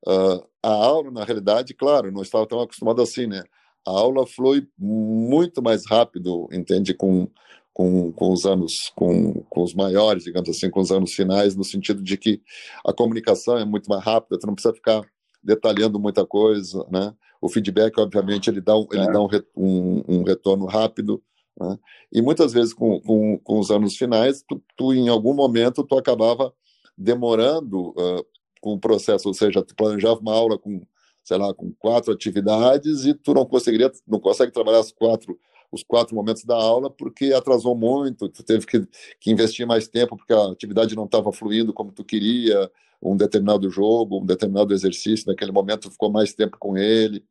uh, 0.08 0.42
a 0.64 0.70
aula, 0.70 1.12
na 1.12 1.26
realidade, 1.26 1.74
claro, 1.74 2.10
não 2.10 2.22
estava 2.22 2.48
tão 2.48 2.62
acostumado 2.62 3.02
assim, 3.02 3.28
né? 3.28 3.44
A 3.86 3.92
aula 3.92 4.26
flui 4.26 4.66
muito 4.78 5.62
mais 5.62 5.86
rápido, 5.86 6.48
entende? 6.54 6.94
Com, 6.94 7.28
com, 7.74 8.14
com 8.14 8.32
os 8.32 8.46
anos, 8.46 8.94
com, 8.96 9.44
com 9.50 9.62
os 9.62 9.74
maiores, 9.74 10.24
digamos 10.24 10.48
assim, 10.48 10.70
com 10.70 10.80
os 10.80 10.90
anos 10.90 11.12
finais, 11.12 11.54
no 11.54 11.66
sentido 11.66 12.02
de 12.02 12.16
que 12.16 12.42
a 12.86 12.94
comunicação 12.94 13.58
é 13.58 13.66
muito 13.66 13.90
mais 13.90 14.02
rápida, 14.02 14.40
tu 14.40 14.48
não 14.48 14.56
precisa 14.56 14.74
ficar 14.74 15.02
detalhando 15.44 16.00
muita 16.00 16.26
coisa, 16.26 16.88
né? 16.90 17.14
O 17.42 17.50
feedback, 17.50 18.00
obviamente, 18.00 18.50
ele 18.50 18.62
dá 18.62 18.78
um, 18.78 18.88
ele 18.94 19.04
é. 19.04 19.12
dá 19.12 19.22
um, 19.22 19.28
um, 19.54 20.04
um 20.08 20.24
retorno 20.24 20.66
rápido, 20.66 21.22
né? 21.60 21.78
E 22.10 22.22
muitas 22.22 22.54
vezes, 22.54 22.74
com, 22.74 23.02
com, 23.02 23.38
com 23.38 23.60
os 23.60 23.70
anos 23.70 23.98
finais, 23.98 24.42
tu, 24.48 24.64
tu, 24.78 24.94
em 24.94 25.10
algum 25.10 25.34
momento, 25.34 25.84
tu 25.84 25.98
acabava 25.98 26.54
demorando 27.00 27.90
uh, 27.92 28.26
com 28.62 28.74
o 28.74 28.80
processo, 28.80 29.28
ou 29.30 29.34
seja, 29.34 29.64
tu 29.64 29.74
planejava 29.76 30.20
uma 30.20 30.34
aula 30.34 30.60
com, 30.60 30.86
sei 31.24 31.38
lá, 31.38 31.54
com 31.54 31.72
quatro 31.80 32.12
atividades 32.12 33.06
e 33.06 33.14
tu 33.14 33.34
não 33.34 33.46
conseguiria, 33.46 33.90
não 34.06 34.20
consegue 34.20 34.52
trabalhar 34.52 34.80
as 34.80 34.92
quatro 34.92 35.40
os 35.72 35.84
quatro 35.84 36.16
momentos 36.16 36.44
da 36.46 36.56
aula 36.56 36.90
porque 36.90 37.32
atrasou 37.32 37.76
muito, 37.76 38.28
tu 38.28 38.42
teve 38.44 38.66
que, 38.66 38.88
que 39.20 39.30
investir 39.30 39.68
mais 39.68 39.88
tempo 39.88 40.18
porque 40.18 40.34
a 40.34 40.46
atividade 40.46 40.96
não 40.96 41.06
estava 41.06 41.32
fluindo 41.32 41.72
como 41.72 41.92
tu 41.92 42.04
queria, 42.04 42.72
um 43.02 43.16
determinado 43.16 43.70
jogo, 43.70 44.20
um 44.20 44.26
determinado 44.26 44.74
exercício, 44.74 45.28
naquele 45.28 45.52
momento 45.52 45.92
ficou 45.92 46.12
mais 46.12 46.34
tempo 46.34 46.58
com 46.60 46.76
ele, 46.76 47.24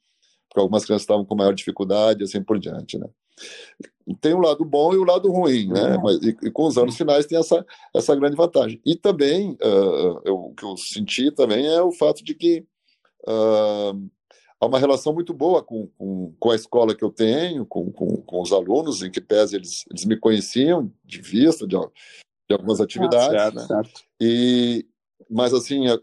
porque 0.49 0.61
algumas 0.61 0.85
crianças 0.85 1.03
estavam 1.03 1.25
com 1.25 1.35
maior 1.35 1.53
dificuldade, 1.53 2.23
assim 2.23 2.43
por 2.43 2.59
diante, 2.59 2.97
né? 2.97 3.09
Tem 4.15 4.33
o 4.33 4.41
lado 4.41 4.65
bom 4.65 4.95
e 4.95 4.97
o 4.97 5.05
lado 5.05 5.31
ruim, 5.31 5.69
né? 5.69 5.97
Uhum. 5.97 6.03
Mas, 6.03 6.23
e, 6.23 6.37
e, 6.43 6.51
com 6.51 6.67
os 6.67 6.79
anos 6.79 6.97
finais 6.97 7.27
tem 7.27 7.39
essa, 7.39 7.65
essa 7.95 8.17
grande 8.17 8.37
vantagem. 8.37 8.81
E 8.85 8.97
também, 8.97 9.53
uh, 9.63 10.21
eu, 10.25 10.37
o 10.37 10.55
que 10.55 10.65
eu 10.65 10.77
senti 10.77 11.31
também 11.31 11.67
é 11.67 11.83
o 11.83 11.93
fato 11.93 12.25
de 12.25 12.35
que 12.35 12.65
uh, 13.29 14.11
há 14.61 14.67
uma 14.67 14.79
relação 14.79 15.13
muito 15.13 15.35
boa 15.35 15.63
com, 15.63 15.89
com, 15.99 16.33
com, 16.39 16.51
a 16.51 16.57
escola 16.57 16.95
que 16.95 17.05
eu 17.05 17.11
tenho, 17.11 17.67
com, 17.67 17.91
com, 17.93 18.17
com 18.17 18.41
os 18.41 18.53
alunos, 18.53 19.03
em 19.03 19.11
que 19.11 19.21
pese 19.21 19.57
eles, 19.57 19.85
eles 19.91 20.05
me 20.05 20.17
conheciam 20.17 20.91
de 21.05 21.21
vista 21.21 21.67
de, 21.67 21.77
de 21.77 22.53
algumas 22.53 22.81
atividades. 22.81 23.29
Ah, 23.29 23.53
certo, 23.53 23.55
né? 23.57 23.67
certo. 23.67 24.01
E, 24.21 24.87
mas, 25.29 25.53
assim, 25.53 25.87
é, 25.87 25.99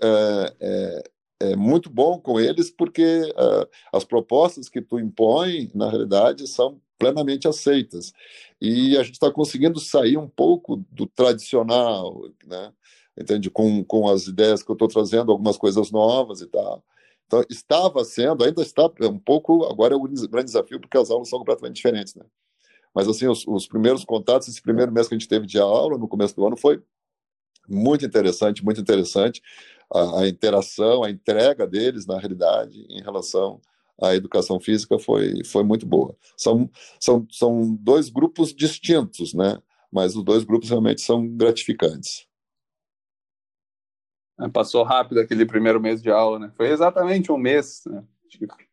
é, 0.60 1.03
é 1.39 1.56
muito 1.56 1.89
bom 1.89 2.20
com 2.20 2.39
eles 2.39 2.70
porque 2.70 3.22
uh, 3.32 3.68
as 3.91 4.03
propostas 4.03 4.70
que 4.70 4.82
tu 4.82 4.99
impõe, 4.99 5.70
na 5.74 5.89
realidade, 5.89 6.47
são 6.47 6.80
plenamente 6.97 7.47
aceitas. 7.47 8.11
E 8.61 8.97
a 8.97 9.03
gente 9.03 9.15
está 9.15 9.31
conseguindo 9.31 9.79
sair 9.79 10.17
um 10.17 10.27
pouco 10.27 10.83
do 10.91 11.05
tradicional, 11.05 12.29
né? 12.45 12.71
entende? 13.17 13.49
Com, 13.49 13.83
com 13.83 14.07
as 14.09 14.27
ideias 14.27 14.61
que 14.61 14.69
eu 14.69 14.73
estou 14.73 14.87
trazendo, 14.87 15.31
algumas 15.31 15.57
coisas 15.57 15.91
novas 15.91 16.41
e 16.41 16.47
tal. 16.47 16.83
Então, 17.25 17.43
estava 17.49 18.03
sendo, 18.03 18.43
ainda 18.43 18.61
está 18.61 18.89
um 19.01 19.17
pouco, 19.17 19.65
agora 19.65 19.93
é 19.93 19.97
o 19.97 20.03
grande 20.03 20.45
desafio, 20.45 20.79
porque 20.79 20.97
as 20.97 21.09
aulas 21.09 21.29
são 21.29 21.39
completamente 21.39 21.77
diferentes, 21.77 22.13
né? 22.15 22.25
Mas, 22.93 23.07
assim, 23.07 23.27
os, 23.27 23.45
os 23.47 23.67
primeiros 23.67 24.05
contatos, 24.05 24.47
esse 24.47 24.61
primeiro 24.61 24.91
mês 24.91 25.07
que 25.07 25.15
a 25.15 25.17
gente 25.17 25.27
teve 25.27 25.45
de 25.45 25.59
aula, 25.59 25.97
no 25.97 26.07
começo 26.07 26.35
do 26.35 26.45
ano, 26.45 26.55
foi 26.55 26.81
muito 27.67 28.05
interessante, 28.05 28.63
muito 28.63 28.79
interessante. 28.79 29.41
A, 29.91 30.21
a 30.21 30.27
interação, 30.27 31.03
a 31.03 31.09
entrega 31.09 31.67
deles, 31.67 32.05
na 32.05 32.17
realidade, 32.19 32.85
em 32.89 33.01
relação 33.01 33.59
a 34.01 34.15
educação 34.15 34.59
física 34.59 34.99
foi, 34.99 35.43
foi 35.45 35.63
muito 35.63 35.85
boa. 35.85 36.15
São, 36.37 36.69
são, 36.99 37.25
são 37.31 37.75
dois 37.75 38.09
grupos 38.09 38.53
distintos, 38.53 39.33
né? 39.33 39.61
mas 39.95 40.13
os 40.13 40.25
dois 40.25 40.43
grupos 40.43 40.69
realmente 40.69 40.99
são 40.99 41.25
gratificantes. 41.25 42.27
É, 44.37 44.49
passou 44.49 44.83
rápido 44.83 45.21
aquele 45.21 45.45
primeiro 45.45 45.79
mês 45.79 46.01
de 46.01 46.11
aula, 46.11 46.37
né? 46.37 46.51
Foi 46.57 46.69
exatamente 46.69 47.31
um 47.31 47.37
mês, 47.37 47.81
né? 47.87 48.03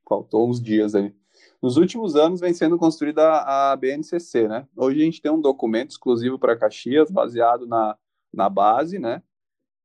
Faltou 0.09 0.51
uns 0.51 0.61
dias 0.61 0.97
aí. 0.97 1.15
Nos 1.63 1.77
últimos 1.77 2.17
anos 2.17 2.41
vem 2.41 2.53
sendo 2.53 2.77
construída 2.77 3.23
a 3.23 3.77
BNCC, 3.77 4.49
né? 4.49 4.67
Hoje 4.77 5.01
a 5.01 5.05
gente 5.05 5.23
tem 5.23 5.31
um 5.31 5.41
documento 5.41 5.93
exclusivo 5.93 6.41
para 6.41 6.57
Caxias, 6.57 7.09
baseado 7.09 7.69
na, 7.69 7.97
na 8.35 8.49
base, 8.49 8.99
né? 8.99 9.23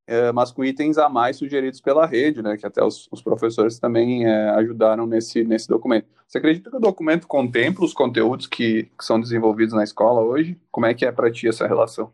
É, 0.08 0.32
mas 0.32 0.52
com 0.52 0.64
itens 0.64 0.98
a 0.98 1.10
mais 1.10 1.36
sugeridos 1.36 1.82
pela 1.82 2.06
rede, 2.06 2.42
né, 2.42 2.56
que 2.56 2.66
até 2.66 2.82
os, 2.82 3.10
os 3.12 3.22
professores 3.22 3.78
também 3.78 4.26
é, 4.26 4.50
ajudaram 4.52 5.06
nesse, 5.06 5.44
nesse 5.44 5.68
documento. 5.68 6.08
Você 6.26 6.38
acredita 6.38 6.70
que 6.70 6.78
o 6.78 6.82
documento 6.82 7.28
contempla 7.28 7.86
os 7.86 7.94
conteúdos 7.94 8.48
que, 8.48 8.84
que 8.98 9.06
são 9.06 9.20
desenvolvidos 9.20 9.74
na 9.74 9.84
escola 9.84 10.22
hoje? 10.22 10.58
Como 10.72 10.86
é 10.86 10.94
que 10.94 11.06
é 11.06 11.12
para 11.12 11.32
ti 11.32 11.48
essa 11.48 11.68
relação? 11.68 12.12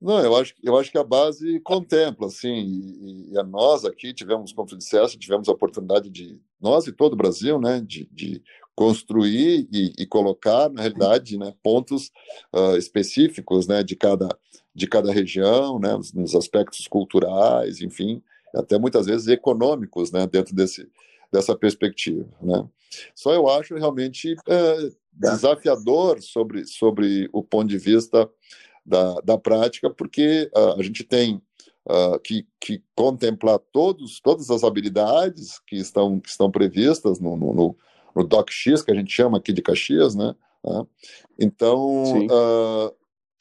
Não, 0.00 0.18
eu 0.20 0.34
acho, 0.34 0.54
eu 0.62 0.78
acho 0.78 0.90
que 0.90 0.98
a 0.98 1.04
base 1.04 1.60
contempla, 1.60 2.26
assim, 2.26 2.48
e, 2.48 3.32
e 3.32 3.38
a 3.38 3.42
nós 3.42 3.84
aqui 3.84 4.14
tivemos, 4.14 4.52
como 4.52 4.66
tu 4.66 4.76
disseste, 4.76 5.18
tivemos 5.18 5.48
a 5.48 5.52
oportunidade 5.52 6.08
de, 6.08 6.40
nós 6.60 6.86
e 6.86 6.92
todo 6.92 7.12
o 7.12 7.16
Brasil, 7.16 7.60
né, 7.60 7.80
de, 7.80 8.08
de 8.10 8.42
construir 8.74 9.68
e, 9.72 9.92
e, 9.98 10.06
colocar, 10.06 10.70
na 10.70 10.82
realidade, 10.82 11.36
né, 11.36 11.52
pontos 11.62 12.10
uh, 12.54 12.76
específicos, 12.76 13.66
né, 13.66 13.82
de 13.82 13.94
cada, 13.94 14.28
de 14.74 14.86
cada 14.86 15.12
região, 15.12 15.78
né, 15.78 15.98
nos 16.14 16.34
aspectos 16.34 16.86
culturais, 16.86 17.80
enfim, 17.80 18.22
até 18.54 18.78
muitas 18.78 19.06
vezes 19.06 19.28
econômicos, 19.28 20.10
né, 20.10 20.26
dentro 20.26 20.54
desse, 20.54 20.88
dessa 21.32 21.54
perspectiva, 21.54 22.26
né. 22.40 22.66
Só 23.14 23.32
eu 23.32 23.48
acho 23.48 23.76
realmente 23.76 24.34
é, 24.48 24.90
desafiador 25.12 26.20
sobre, 26.20 26.66
sobre 26.66 27.28
o 27.32 27.42
ponto 27.42 27.68
de 27.68 27.78
vista 27.78 28.28
da, 28.84 29.14
da 29.20 29.38
prática, 29.38 29.90
porque 29.90 30.50
uh, 30.56 30.80
a 30.80 30.82
gente 30.82 31.04
tem 31.04 31.40
uh, 31.86 32.18
que, 32.20 32.46
que 32.60 32.82
contemplar 32.94 33.58
todos, 33.72 34.20
todas 34.20 34.50
as 34.50 34.64
habilidades 34.64 35.60
que 35.66 35.76
estão, 35.76 36.18
que 36.18 36.28
estão 36.28 36.50
previstas 36.50 37.20
no, 37.20 37.36
no, 37.36 37.76
no, 38.14 38.24
DocX, 38.26 38.82
que 38.82 38.90
a 38.90 38.94
gente 38.94 39.12
chama 39.12 39.38
aqui 39.38 39.52
de 39.52 39.62
Caxias, 39.62 40.14
né? 40.14 40.34
Uh, 40.64 40.86
então, 41.38 42.04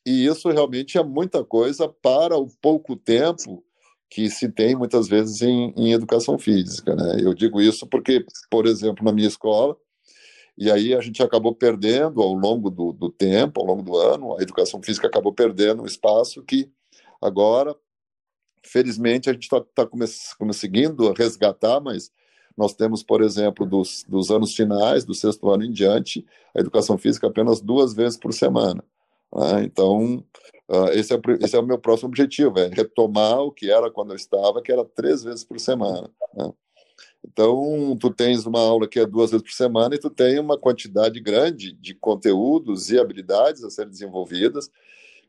e 0.06 0.26
isso 0.26 0.50
realmente 0.50 0.98
é 0.98 1.04
muita 1.04 1.44
coisa 1.44 1.88
para 1.88 2.38
o 2.38 2.48
pouco 2.62 2.96
tempo 2.96 3.64
que 4.10 4.30
se 4.30 4.50
tem 4.50 4.76
muitas 4.76 5.08
vezes 5.08 5.42
em, 5.42 5.72
em, 5.78 5.94
educação 5.94 6.38
física. 6.38 6.96
Né? 6.96 7.20
Eu 7.22 7.34
digo 7.34 7.62
isso 7.62 7.86
porque, 7.86 8.26
por 8.50 8.66
exemplo, 8.66 9.06
na 9.06 9.12
minha 9.12 9.28
escola, 9.28 9.78
e 10.58 10.72
aí 10.72 10.96
a 10.96 11.00
gente 11.00 11.22
acabou 11.22 11.54
perdendo 11.54 12.22
ao 12.22 12.34
longo 12.34 12.70
do, 12.70 12.92
do 12.92 13.10
tempo, 13.10 13.62
ao 13.62 13.68
longo 13.68 13.84
do 13.84 13.96
ano, 13.96 14.38
a 14.38 14.42
educação 14.42 14.82
física 14.82 15.08
acabou 15.08 15.32
perdendo 15.32 15.84
um 15.84 15.86
espaço 15.86 16.44
que 16.44 16.70
agora, 17.22 17.76
felizmente, 18.66 19.30
a 19.30 19.34
gente 19.34 19.44
está 19.44 19.62
tá, 19.62 19.86
tá 19.86 19.90
conseguindo 20.38 21.14
resgatar, 21.14 21.80
mas 21.80 22.12
nós 22.60 22.74
temos, 22.74 23.02
por 23.02 23.22
exemplo, 23.22 23.66
dos, 23.66 24.04
dos 24.06 24.30
anos 24.30 24.54
finais, 24.54 25.06
do 25.06 25.14
sexto 25.14 25.50
ano 25.50 25.64
em 25.64 25.72
diante, 25.72 26.26
a 26.54 26.60
educação 26.60 26.98
física 26.98 27.26
apenas 27.26 27.62
duas 27.62 27.94
vezes 27.94 28.20
por 28.20 28.34
semana. 28.34 28.84
Né? 29.34 29.64
Então, 29.64 30.22
uh, 30.70 30.90
esse, 30.92 31.14
é, 31.14 31.20
esse 31.40 31.56
é 31.56 31.60
o 31.60 31.66
meu 31.66 31.80
próximo 31.80 32.10
objetivo, 32.10 32.60
é 32.60 32.68
retomar 32.68 33.40
o 33.40 33.52
que 33.52 33.72
era 33.72 33.90
quando 33.90 34.12
eu 34.12 34.18
estava, 34.18 34.62
que 34.62 34.74
era 34.74 34.84
três 34.84 35.24
vezes 35.24 35.46
por 35.46 35.58
semana. 35.58 36.12
Né? 36.36 36.52
Então, 37.26 37.98
tu 37.98 38.10
tens 38.10 38.46
uma 38.46 38.60
aula 38.60 38.90
que 38.90 39.00
é 39.00 39.06
duas 39.06 39.32
vezes 39.32 39.46
por 39.46 39.54
semana 39.54 39.96
e 39.96 40.00
tu 40.00 40.10
tem 40.10 40.38
uma 40.38 40.58
quantidade 40.58 41.18
grande 41.22 41.72
de 41.72 41.94
conteúdos 41.94 42.92
e 42.92 43.00
habilidades 43.00 43.64
a 43.64 43.70
serem 43.70 43.90
desenvolvidas 43.90 44.70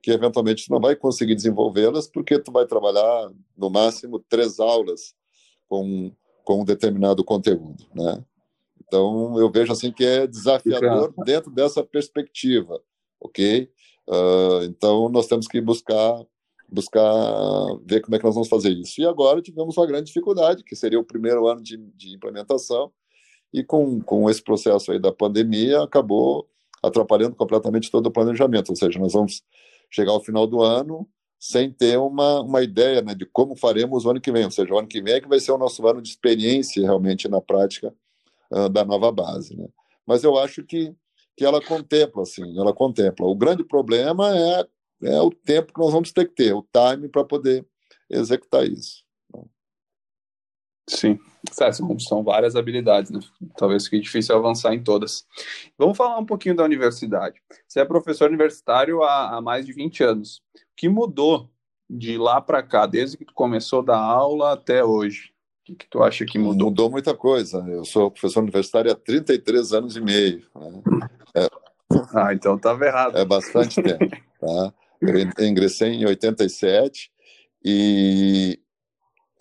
que 0.03 0.11
eventualmente 0.11 0.67
tu 0.67 0.73
não 0.73 0.81
vai 0.81 0.97
conseguir 0.97 1.35
desenvolvê-las 1.35 2.09
porque 2.09 2.39
tu 2.39 2.51
vai 2.51 2.67
trabalhar 2.67 3.31
no 3.57 3.71
máximo 3.71 4.19
três 4.19 4.59
aulas 4.59 5.15
com, 5.69 6.11
com 6.45 6.63
um 6.63 6.65
determinado 6.65 7.25
conteúdo, 7.25 7.85
né? 7.95 8.25
Então, 8.87 9.39
eu 9.39 9.51
vejo 9.51 9.73
assim 9.73 9.93
que 9.93 10.05
é 10.05 10.27
desafiador 10.27 11.15
dentro 11.25 11.51
dessa 11.51 11.83
perspectiva, 11.85 12.81
ok? 13.21 13.71
Uh, 14.09 14.65
então, 14.65 15.09
nós 15.09 15.27
temos 15.27 15.47
que 15.47 15.61
buscar 15.61 16.25
buscar 16.73 17.03
ver 17.85 18.01
como 18.01 18.15
é 18.15 18.19
que 18.19 18.25
nós 18.25 18.35
vamos 18.35 18.49
fazer 18.49 18.71
isso. 18.71 19.01
E 19.01 19.07
agora 19.07 19.43
tivemos 19.43 19.77
uma 19.77 19.87
grande 19.87 20.07
dificuldade, 20.07 20.63
que 20.63 20.77
seria 20.77 21.01
o 21.01 21.05
primeiro 21.05 21.49
ano 21.49 21.61
de, 21.61 21.77
de 21.77 22.15
implementação, 22.15 22.93
e 23.53 23.65
com, 23.65 24.01
com 24.01 24.31
esse 24.31 24.43
processo 24.43 24.93
aí 24.93 24.99
da 24.99 25.11
pandemia, 25.11 25.83
acabou 25.83 26.49
atrapalhando 26.83 27.35
completamente 27.35 27.91
todo 27.91 28.07
o 28.07 28.11
planejamento. 28.11 28.71
Ou 28.71 28.77
seja, 28.77 28.99
nós 28.99 29.13
vamos 29.13 29.43
chegar 29.91 30.13
ao 30.13 30.23
final 30.23 30.47
do 30.47 30.63
ano 30.63 31.09
sem 31.41 31.73
ter 31.73 31.99
uma, 31.99 32.43
uma 32.43 32.63
ideia 32.63 33.01
né, 33.01 33.15
de 33.15 33.25
como 33.25 33.57
faremos 33.57 34.05
o 34.05 34.11
ano 34.11 34.21
que 34.21 34.31
vem. 34.31 34.45
Ou 34.45 34.51
seja, 34.51 34.75
o 34.75 34.79
ano 34.79 34.87
que 34.87 35.01
vem 35.01 35.15
é 35.15 35.21
que 35.23 35.29
vai 35.29 35.41
ser 35.41 35.53
o 35.53 35.59
nosso 35.59 35.85
ano 35.87 36.03
de 36.03 36.11
experiência 36.11 36.83
realmente 36.83 37.27
na 37.29 37.41
prática 37.41 37.95
uh, 38.53 38.69
da 38.69 38.85
nova 38.85 39.11
base. 39.11 39.57
Né? 39.57 39.67
Mas 40.07 40.23
eu 40.23 40.37
acho 40.39 40.63
que, 40.63 40.95
que 41.35 41.43
ela 41.43 41.63
contempla, 41.65 42.25
assim, 42.25 42.59
ela 42.59 42.75
contempla. 42.75 43.27
O 43.27 43.35
grande 43.35 43.65
problema 43.65 44.37
é, 44.37 44.67
é 45.05 45.21
o 45.23 45.31
tempo 45.31 45.73
que 45.73 45.81
nós 45.81 45.93
vamos 45.93 46.13
ter 46.13 46.29
que 46.29 46.35
ter, 46.35 46.53
o 46.53 46.63
time 46.71 47.09
para 47.09 47.25
poder 47.25 47.67
executar 48.11 48.67
isso. 48.67 49.03
Sim, 50.91 51.19
são 51.99 52.23
várias 52.25 52.57
habilidades, 52.57 53.11
né? 53.11 53.21
Talvez 53.57 53.85
fique 53.85 54.01
difícil 54.01 54.37
avançar 54.37 54.75
em 54.75 54.83
todas. 54.83 55.25
Vamos 55.79 55.97
falar 55.97 56.19
um 56.19 56.27
pouquinho 56.27 56.57
da 56.57 56.65
universidade. 56.65 57.41
Você 57.67 57.81
é 57.81 57.85
professor 57.85 58.29
universitário 58.29 59.03
há, 59.03 59.37
há 59.37 59.41
mais 59.41 59.65
de 59.65 59.73
20 59.73 60.03
anos. 60.03 60.43
O 60.55 60.77
que 60.77 60.89
mudou 60.89 61.49
de 61.89 62.19
lá 62.19 62.41
para 62.41 62.63
cá, 62.63 62.87
desde 62.87 63.17
que 63.17 63.25
tu 63.25 63.33
começou 63.33 63.83
da 63.83 63.97
aula 63.97 64.53
até 64.53 64.85
hoje? 64.85 65.31
O 65.63 65.65
que, 65.65 65.75
que, 65.77 65.87
tu 65.89 66.03
acha 66.03 66.25
que 66.25 66.39
mudou? 66.39 66.69
Mudou 66.69 66.91
muita 66.91 67.15
coisa. 67.15 67.65
Eu 67.69 67.85
sou 67.85 68.11
professor 68.11 68.43
universitário 68.43 68.91
há 68.91 68.95
33 68.95 69.73
anos 69.73 69.97
e 69.97 70.01
meio. 70.01 70.43
Né? 70.55 71.09
É... 71.37 71.49
Ah, 72.15 72.35
então 72.35 72.57
estava 72.57 72.85
errado. 72.85 73.17
É 73.17 73.25
bastante 73.25 73.81
tempo. 73.81 74.17
Tá? 74.41 74.75
Eu 75.01 75.47
ingressei 75.47 75.93
em 75.93 76.05
87 76.07 77.11
e 77.65 78.59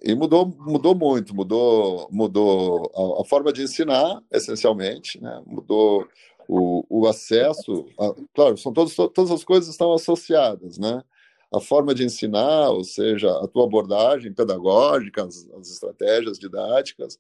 e 0.04 0.16
mudou, 0.16 0.46
mudou 0.46 0.96
muito, 0.96 1.36
mudou, 1.36 2.08
mudou 2.12 2.92
a, 2.96 3.22
a 3.22 3.26
forma 3.26 3.52
de 3.52 3.64
ensinar, 3.64 4.22
essencialmente, 4.32 5.22
né? 5.22 5.42
mudou 5.46 6.08
o, 6.48 6.86
o 6.90 7.08
acesso. 7.08 7.86
A, 8.00 8.16
claro, 8.34 8.58
são 8.58 8.72
todos, 8.74 8.96
todas 8.96 9.32
as 9.32 9.44
coisas 9.44 9.70
estão 9.70 9.94
associadas, 9.94 10.78
né? 10.78 11.04
A 11.52 11.60
forma 11.60 11.96
de 11.96 12.04
ensinar, 12.04 12.70
ou 12.70 12.84
seja, 12.84 13.32
a 13.44 13.48
tua 13.48 13.66
abordagem 13.66 14.32
pedagógica, 14.34 15.24
as, 15.24 15.48
as 15.60 15.72
estratégias 15.72 16.38
didáticas, 16.38 17.20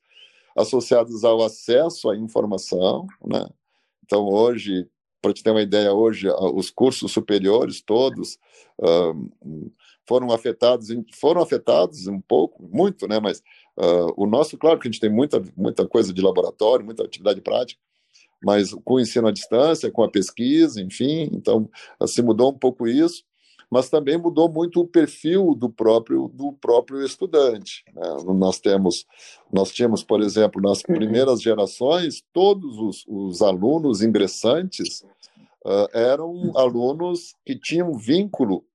associadas 0.56 1.24
ao 1.24 1.44
acesso 1.44 2.10
à 2.10 2.16
informação, 2.16 3.08
né? 3.26 3.48
Então, 4.06 4.28
hoje, 4.28 4.88
para 5.22 5.34
te 5.34 5.44
ter 5.44 5.52
uma 5.52 5.62
ideia, 5.62 5.94
hoje 5.94 6.28
os 6.30 6.70
cursos 6.70 7.12
superiores 7.12 7.82
todos 7.82 8.38
um, 8.82 9.72
foram 10.10 10.32
afetados, 10.32 10.88
foram 11.14 11.40
afetados 11.40 12.08
um 12.08 12.20
pouco, 12.20 12.64
muito, 12.64 13.08
né? 13.08 13.20
Mas 13.20 13.44
uh, 13.78 14.12
o 14.18 14.26
nosso, 14.26 14.58
claro 14.58 14.80
que 14.80 14.88
a 14.88 14.92
gente 14.92 15.00
tem 15.00 15.10
muita, 15.10 15.40
muita 15.56 15.88
coisa 15.88 16.12
de 16.12 16.20
laboratório, 16.20 16.84
muita 16.84 17.04
atividade 17.04 17.40
prática, 17.42 17.80
mas 18.44 18.74
com 18.74 18.96
o 18.96 19.00
ensino 19.00 19.28
à 19.28 19.32
distância, 19.32 19.92
com 19.92 20.02
a 20.02 20.10
pesquisa, 20.10 20.82
enfim, 20.82 21.30
então 21.32 21.70
se 22.08 22.24
mudou 22.24 22.50
um 22.50 22.58
pouco 22.58 22.88
isso, 22.88 23.24
mas 23.70 23.88
também 23.88 24.18
mudou 24.18 24.50
muito 24.50 24.82
o 24.82 24.88
perfil 24.88 25.54
do 25.54 25.70
próprio 25.70 26.28
do 26.34 26.54
próprio 26.54 27.06
estudante. 27.06 27.84
Né? 27.94 28.18
Nós 28.34 28.60
temos, 28.60 29.06
nós 29.54 29.72
tínhamos, 29.72 30.04
por 30.04 30.22
exemplo, 30.22 30.60
nas 30.60 30.80
uhum. 30.80 30.96
primeiras 30.96 31.40
gerações, 31.40 32.24
todos 32.34 32.80
os, 32.80 33.06
os 33.08 33.44
alunos 33.44 34.02
ingressantes 34.02 35.02
uh, 35.64 35.88
eram 35.94 36.52
alunos 36.56 37.36
que 37.46 37.56
tinham 37.56 37.94
vínculo 37.94 38.66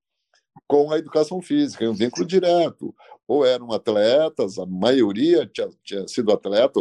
com 0.67 0.91
a 0.91 0.99
educação 0.99 1.41
física, 1.43 1.89
um 1.89 1.95
vínculo 1.95 2.27
direto. 2.27 2.95
Ou 3.27 3.45
eram 3.45 3.73
atletas, 3.73 4.59
a 4.59 4.67
maioria 4.67 5.47
tinha, 5.47 5.69
tinha 5.83 6.07
sido 6.07 6.33
atleta, 6.33 6.81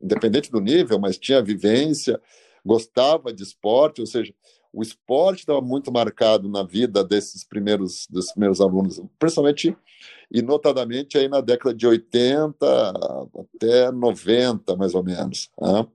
independente 0.00 0.50
do 0.50 0.60
nível, 0.60 0.98
mas 0.98 1.18
tinha 1.18 1.42
vivência, 1.42 2.20
gostava 2.64 3.32
de 3.32 3.42
esporte, 3.42 4.00
ou 4.00 4.06
seja, 4.06 4.32
o 4.72 4.82
esporte 4.82 5.40
estava 5.40 5.60
muito 5.60 5.92
marcado 5.92 6.48
na 6.48 6.62
vida 6.62 7.04
desses 7.04 7.44
primeiros, 7.44 8.06
desses 8.08 8.32
primeiros 8.32 8.60
alunos, 8.60 9.02
principalmente 9.18 9.76
e 10.30 10.40
notadamente 10.40 11.18
aí 11.18 11.28
na 11.28 11.42
década 11.42 11.74
de 11.74 11.86
80 11.86 12.56
até 13.54 13.92
90, 13.92 14.74
mais 14.76 14.94
ou 14.94 15.04
menos. 15.04 15.50
Né? 15.60 15.86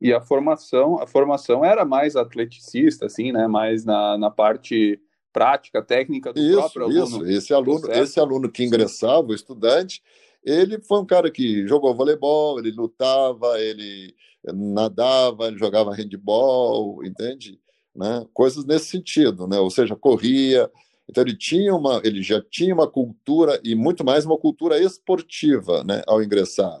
E 0.00 0.12
a 0.12 0.20
formação, 0.20 1.02
a 1.02 1.06
formação 1.08 1.64
era 1.64 1.84
mais 1.84 2.14
atleticista, 2.14 3.06
assim, 3.06 3.32
né? 3.32 3.48
Mais 3.48 3.84
na, 3.84 4.16
na 4.16 4.30
parte 4.30 5.00
prática, 5.36 5.82
técnica 5.82 6.32
do 6.32 6.40
isso, 6.40 6.54
próprio 6.54 6.84
aluno. 6.84 7.04
Isso, 7.04 7.24
esse 7.26 7.52
aluno, 7.52 7.92
esse 7.92 8.18
aluno 8.18 8.50
que 8.50 8.64
ingressava, 8.64 9.28
o 9.28 9.34
estudante, 9.34 10.02
ele 10.42 10.80
foi 10.80 10.98
um 10.98 11.04
cara 11.04 11.30
que 11.30 11.68
jogou 11.68 11.94
voleibol, 11.94 12.58
ele 12.58 12.70
lutava, 12.70 13.60
ele 13.60 14.14
nadava, 14.42 15.48
ele 15.48 15.58
jogava 15.58 15.94
handball, 15.94 17.04
entende? 17.04 17.60
Né? 17.94 18.24
Coisas 18.32 18.64
nesse 18.64 18.86
sentido, 18.86 19.46
né? 19.46 19.58
Ou 19.58 19.68
seja, 19.68 19.94
corria. 19.94 20.70
Então 21.06 21.22
ele 21.22 21.36
tinha 21.36 21.74
uma, 21.74 22.00
ele 22.02 22.22
já 22.22 22.40
tinha 22.40 22.72
uma 22.72 22.88
cultura 22.88 23.60
e 23.62 23.74
muito 23.74 24.02
mais 24.06 24.24
uma 24.24 24.38
cultura 24.38 24.80
esportiva, 24.82 25.84
né? 25.84 26.02
Ao 26.06 26.22
ingressar, 26.22 26.80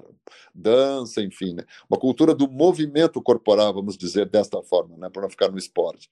dança, 0.54 1.20
enfim, 1.20 1.52
né? 1.52 1.62
uma 1.90 1.98
cultura 1.98 2.34
do 2.34 2.50
movimento 2.50 3.20
corporal, 3.20 3.74
vamos 3.74 3.98
dizer 3.98 4.24
desta 4.30 4.62
forma, 4.62 4.96
né? 4.96 5.10
Para 5.10 5.20
não 5.20 5.28
ficar 5.28 5.50
no 5.50 5.58
esporte 5.58 6.08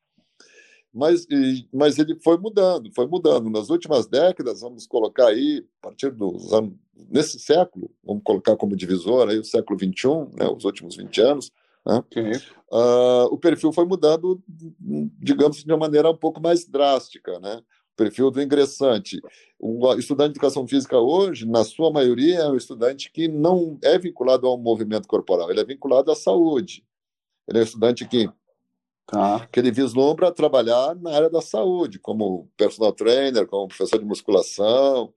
mas, 0.95 1.27
mas 1.73 1.99
ele 1.99 2.15
foi 2.23 2.39
mudando, 2.39 2.91
foi 2.95 3.07
mudando. 3.07 3.51
Nas 3.51 3.69
últimas 3.69 4.07
décadas, 4.07 4.61
vamos 4.61 4.87
colocar 4.87 5.27
aí, 5.27 5.67
a 5.83 5.89
partir 5.89 6.11
dos 6.13 6.53
anos, 6.53 6.73
nesse 7.11 7.41
século, 7.41 7.91
vamos 8.05 8.23
colocar 8.23 8.57
como 8.57 8.77
divisor 8.77 9.29
aí 9.29 9.39
o 9.39 9.45
século 9.45 9.77
XXI, 9.77 10.37
né, 10.39 10.49
os 10.49 10.65
últimos 10.65 10.95
20 10.95 11.21
anos, 11.21 11.51
né, 11.85 11.97
okay. 11.97 12.33
uh, 12.71 13.27
o 13.33 13.37
perfil 13.37 13.73
foi 13.73 13.85
mudando, 13.85 14.41
digamos, 15.19 15.65
de 15.65 15.73
uma 15.73 15.79
maneira 15.79 16.09
um 16.09 16.17
pouco 16.17 16.41
mais 16.41 16.65
drástica, 16.65 17.41
né? 17.41 17.61
O 17.93 17.97
perfil 17.97 18.31
do 18.31 18.41
ingressante. 18.41 19.21
O 19.59 19.95
estudante 19.95 20.33
de 20.33 20.39
educação 20.39 20.67
física 20.67 20.99
hoje, 20.99 21.47
na 21.47 21.65
sua 21.65 21.91
maioria, 21.91 22.39
é 22.39 22.49
um 22.49 22.57
estudante 22.57 23.11
que 23.11 23.29
não 23.29 23.79
é 23.83 23.99
vinculado 23.99 24.47
ao 24.47 24.57
movimento 24.57 25.09
corporal, 25.09 25.51
ele 25.51 25.61
é 25.61 25.65
vinculado 25.65 26.11
à 26.11 26.15
saúde. 26.15 26.85
Ele 27.49 27.59
é 27.59 27.61
um 27.61 27.65
estudante 27.65 28.07
que 28.07 28.29
Tá. 29.07 29.47
Que 29.53 29.61
ele 29.61 29.71
vislumbra 29.71 30.33
trabalhar 30.33 30.95
na 30.97 31.11
área 31.11 31.31
da 31.31 31.43
saúde, 31.43 31.99
como 31.99 32.49
personal 32.57 32.93
trainer, 32.93 33.47
como 33.47 33.69
professor 33.69 33.99
de 33.99 34.05
musculação 34.05 35.13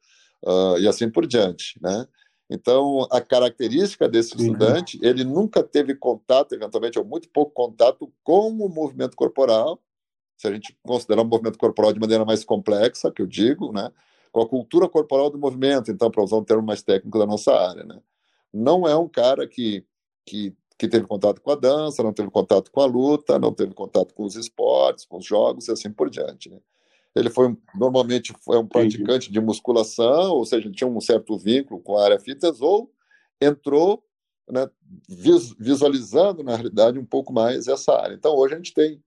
uh, 0.46 0.78
e 0.78 0.88
assim 0.88 1.10
por 1.10 1.26
diante, 1.26 1.80
né? 1.82 2.06
Então, 2.50 3.06
a 3.12 3.20
característica 3.20 4.08
desse 4.08 4.36
estudante, 4.38 4.98
ele 5.02 5.26
nunca 5.26 5.62
teve 5.62 5.94
contato, 5.96 6.54
eventualmente, 6.54 6.98
ou 6.98 7.04
muito 7.04 7.30
pouco 7.30 7.52
contato 7.52 8.12
com 8.24 8.50
o 8.50 8.70
movimento 8.70 9.18
corporal, 9.18 9.82
se 10.38 10.48
a 10.48 10.54
gente 10.54 10.78
considerar 10.82 11.24
o 11.24 11.26
movimento 11.26 11.58
corporal 11.58 11.92
de 11.92 12.00
maneira 12.00 12.24
mais 12.24 12.46
complexa, 12.46 13.12
que 13.12 13.22
eu 13.22 13.26
digo, 13.26 13.74
né? 13.74 13.92
com 14.32 14.42
a 14.42 14.48
cultura 14.48 14.88
corporal 14.88 15.30
do 15.30 15.38
movimento, 15.40 15.92
então, 15.92 16.12
para 16.12 16.24
usar 16.24 16.38
um 16.38 16.44
termo 16.44 16.64
mais 16.64 16.84
técnico 16.84 17.18
da 17.18 17.26
nossa 17.26 17.54
área. 17.54 17.84
Né? 17.84 18.00
Não 18.54 18.88
é 18.88 18.96
um 18.96 19.08
cara 19.08 19.48
que, 19.48 19.84
que 20.26 20.56
que 20.78 20.88
teve 20.88 21.08
contato 21.08 21.42
com 21.42 21.52
a 21.52 21.56
dança, 21.56 22.04
não 22.04 22.14
teve 22.14 22.30
contato 22.30 22.72
com 22.72 22.82
a 22.82 22.86
luta, 22.86 23.40
não 23.40 23.52
teve 23.52 23.74
contato 23.74 24.14
com 24.14 24.24
os 24.24 24.36
esportes, 24.36 25.06
com 25.06 25.18
os 25.18 25.26
jogos 25.26 25.68
e 25.68 25.72
assim 25.72 25.92
por 25.92 26.10
diante. 26.10 26.50
Né? 26.50 26.60
Ele 27.16 27.30
foi 27.30 27.58
normalmente 27.76 28.34
foi 28.42 28.58
um 28.58 28.68
praticante 28.68 29.32
de 29.32 29.42
musculação, 29.42 30.34
ou 30.34 30.46
seja, 30.46 30.70
tinha 30.72 30.88
um 30.88 31.02
certo 31.02 31.38
vínculo 31.38 31.82
com 31.82 31.98
a 31.98 32.04
área 32.04 32.20
fitness, 32.20 32.62
ou 32.62 32.92
entrou 33.42 34.04
né, 34.50 34.70
visualizando, 35.60 36.44
na 36.44 36.56
realidade, 36.56 36.98
um 37.00 37.06
pouco 37.06 37.34
mais 37.34 37.68
essa 37.68 37.94
área. 37.94 38.14
Então, 38.14 38.36
hoje 38.36 38.54
a 38.54 38.58
gente 38.58 38.74
tem, 38.74 39.02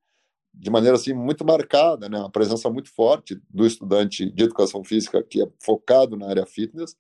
de 0.53 0.71
maneira 0.71 0.97
assim, 0.97 1.15
muito 1.15 1.45
marcada, 1.45 2.09
né, 2.09 2.19
uma 2.19 2.31
presença 2.31 2.69
muito 2.69 2.93
forte 2.93 3.41
do 3.49 3.67
estudante 3.67 4.31
de 4.31 4.45
educação 4.45 4.85
física 4.85 5.23
que 5.23 5.43
é 5.43 5.49
focado 5.63 6.17
na 6.17 6.29
área 6.29 6.45
fitness, 6.45 6.97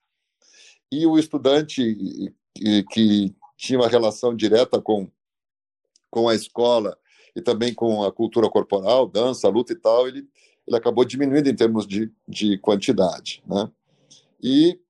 e 0.90 1.06
o 1.06 1.18
estudante 1.18 2.32
que, 2.54 2.84
que 2.84 3.34
tinha 3.60 3.78
uma 3.78 3.88
relação 3.88 4.34
direta 4.34 4.80
com, 4.80 5.06
com 6.10 6.30
a 6.30 6.34
escola 6.34 6.96
e 7.36 7.42
também 7.42 7.74
com 7.74 8.02
a 8.02 8.10
cultura 8.10 8.48
corporal, 8.48 9.06
dança, 9.06 9.50
luta 9.50 9.74
e 9.74 9.76
tal, 9.76 10.08
ele, 10.08 10.26
ele 10.66 10.76
acabou 10.76 11.04
diminuindo 11.04 11.48
em 11.48 11.54
termos 11.54 11.86
de, 11.86 12.10
de 12.26 12.56
quantidade. 12.56 13.42
Né? 13.46 13.70
E, 14.42 14.80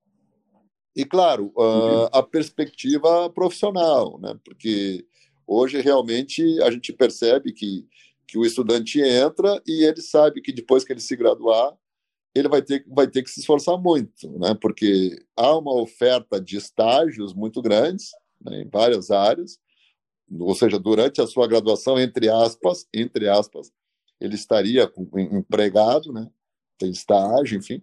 e 0.94 1.04
claro, 1.04 1.52
uh, 1.56 2.08
a 2.12 2.22
perspectiva 2.22 3.28
profissional, 3.30 4.20
né? 4.20 4.38
porque 4.44 5.04
hoje 5.44 5.80
realmente 5.80 6.62
a 6.62 6.70
gente 6.70 6.92
percebe 6.92 7.52
que, 7.52 7.88
que 8.24 8.38
o 8.38 8.46
estudante 8.46 9.00
entra 9.02 9.60
e 9.66 9.84
ele 9.84 10.00
sabe 10.00 10.40
que 10.40 10.52
depois 10.52 10.84
que 10.84 10.92
ele 10.92 11.00
se 11.00 11.16
graduar, 11.16 11.76
ele 12.32 12.48
vai 12.48 12.62
ter, 12.62 12.84
vai 12.86 13.08
ter 13.08 13.24
que 13.24 13.30
se 13.30 13.40
esforçar 13.40 13.76
muito, 13.76 14.30
né? 14.38 14.56
porque 14.62 15.20
há 15.36 15.58
uma 15.58 15.74
oferta 15.74 16.40
de 16.40 16.56
estágios 16.56 17.34
muito 17.34 17.60
grandes, 17.60 18.12
né, 18.40 18.62
em 18.62 18.68
várias 18.68 19.10
áreas, 19.10 19.58
ou 20.38 20.54
seja, 20.54 20.78
durante 20.78 21.20
a 21.20 21.26
sua 21.26 21.46
graduação, 21.46 21.98
entre 21.98 22.28
aspas, 22.28 22.86
entre 22.94 23.28
aspas, 23.28 23.72
ele 24.20 24.34
estaria 24.34 24.90
empregado, 25.16 26.12
né, 26.12 26.28
tem 26.78 26.90
estágio, 26.90 27.58
enfim. 27.58 27.82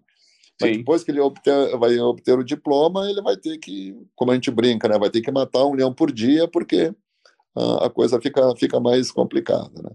Mas 0.59 0.71
Sim. 0.71 0.77
depois 0.77 1.03
que 1.03 1.11
ele 1.11 1.19
obter, 1.19 1.77
vai 1.77 1.99
obter 1.99 2.37
o 2.37 2.43
diploma, 2.43 3.09
ele 3.09 3.21
vai 3.21 3.37
ter 3.37 3.57
que, 3.57 3.95
como 4.15 4.31
a 4.31 4.33
gente 4.33 4.49
brinca, 4.49 4.87
né, 4.87 4.97
vai 4.97 5.09
ter 5.09 5.21
que 5.21 5.31
matar 5.31 5.65
um 5.65 5.73
leão 5.73 5.93
por 5.93 6.11
dia, 6.11 6.47
porque 6.47 6.87
uh, 7.55 7.83
a 7.83 7.89
coisa 7.89 8.19
fica, 8.19 8.55
fica 8.55 8.79
mais 8.79 9.11
complicada. 9.11 9.81
Né? 9.81 9.91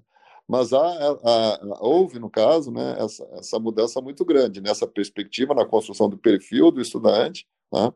Mas 0.47 0.73
há, 0.73 0.79
há, 0.79 1.19
há, 1.25 1.79
houve, 1.81 2.19
no 2.19 2.31
caso, 2.31 2.71
né, 2.71 2.97
essa, 2.99 3.25
essa 3.33 3.59
mudança 3.59 4.01
muito 4.01 4.25
grande 4.25 4.61
nessa 4.61 4.87
perspectiva, 4.87 5.55
na 5.55 5.65
construção 5.65 6.09
do 6.09 6.19
perfil 6.19 6.71
do 6.71 6.81
estudante, 6.81 7.47
né, 7.73 7.93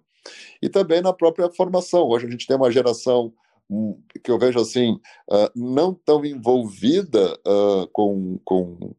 e 0.61 0.69
também 0.69 1.01
na 1.01 1.13
própria 1.13 1.51
formação. 1.51 2.09
Hoje 2.09 2.27
a 2.27 2.31
gente 2.31 2.47
tem 2.47 2.57
uma 2.57 2.71
geração 2.71 3.33
hum, 3.71 3.99
que 4.23 4.31
eu 4.31 4.39
vejo 4.39 4.61
assim, 4.61 4.93
uh, 5.31 5.51
não 5.55 5.95
tão 5.95 6.25
envolvida 6.25 7.39
uh, 7.47 7.87
com, 7.93 8.39
com, 8.45 8.95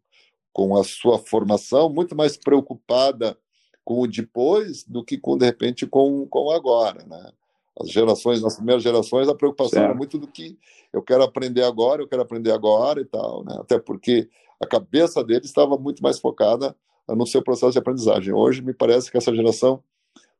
com 0.53 0.77
a 0.77 0.83
sua 0.83 1.17
formação, 1.17 1.89
muito 1.89 2.15
mais 2.15 2.37
preocupada 2.37 3.37
com 3.83 4.01
o 4.01 4.07
depois 4.07 4.83
do 4.83 5.03
que 5.03 5.17
com, 5.17 5.37
de 5.37 5.45
repente, 5.45 5.87
com, 5.87 6.27
com 6.27 6.51
agora, 6.51 7.05
né? 7.05 7.31
As 7.79 7.89
gerações, 7.89 8.41
nas 8.41 8.55
primeiras 8.55 8.83
gerações, 8.83 9.29
a 9.29 9.35
preocupação 9.35 9.79
certo. 9.79 9.85
era 9.85 9.93
muito 9.93 10.17
do 10.17 10.27
que 10.27 10.57
eu 10.91 11.01
quero 11.01 11.23
aprender 11.23 11.63
agora, 11.63 12.01
eu 12.01 12.07
quero 12.07 12.23
aprender 12.23 12.51
agora 12.51 12.99
e 12.99 13.05
tal, 13.05 13.45
né? 13.45 13.55
Até 13.59 13.79
porque 13.79 14.27
a 14.61 14.65
cabeça 14.65 15.23
dele 15.23 15.45
estava 15.45 15.77
muito 15.77 16.01
mais 16.01 16.19
focada 16.19 16.75
no 17.07 17.25
seu 17.25 17.41
processo 17.41 17.73
de 17.73 17.79
aprendizagem. 17.79 18.33
Hoje, 18.33 18.61
me 18.61 18.73
parece 18.73 19.09
que 19.09 19.17
essa 19.17 19.33
geração 19.33 19.81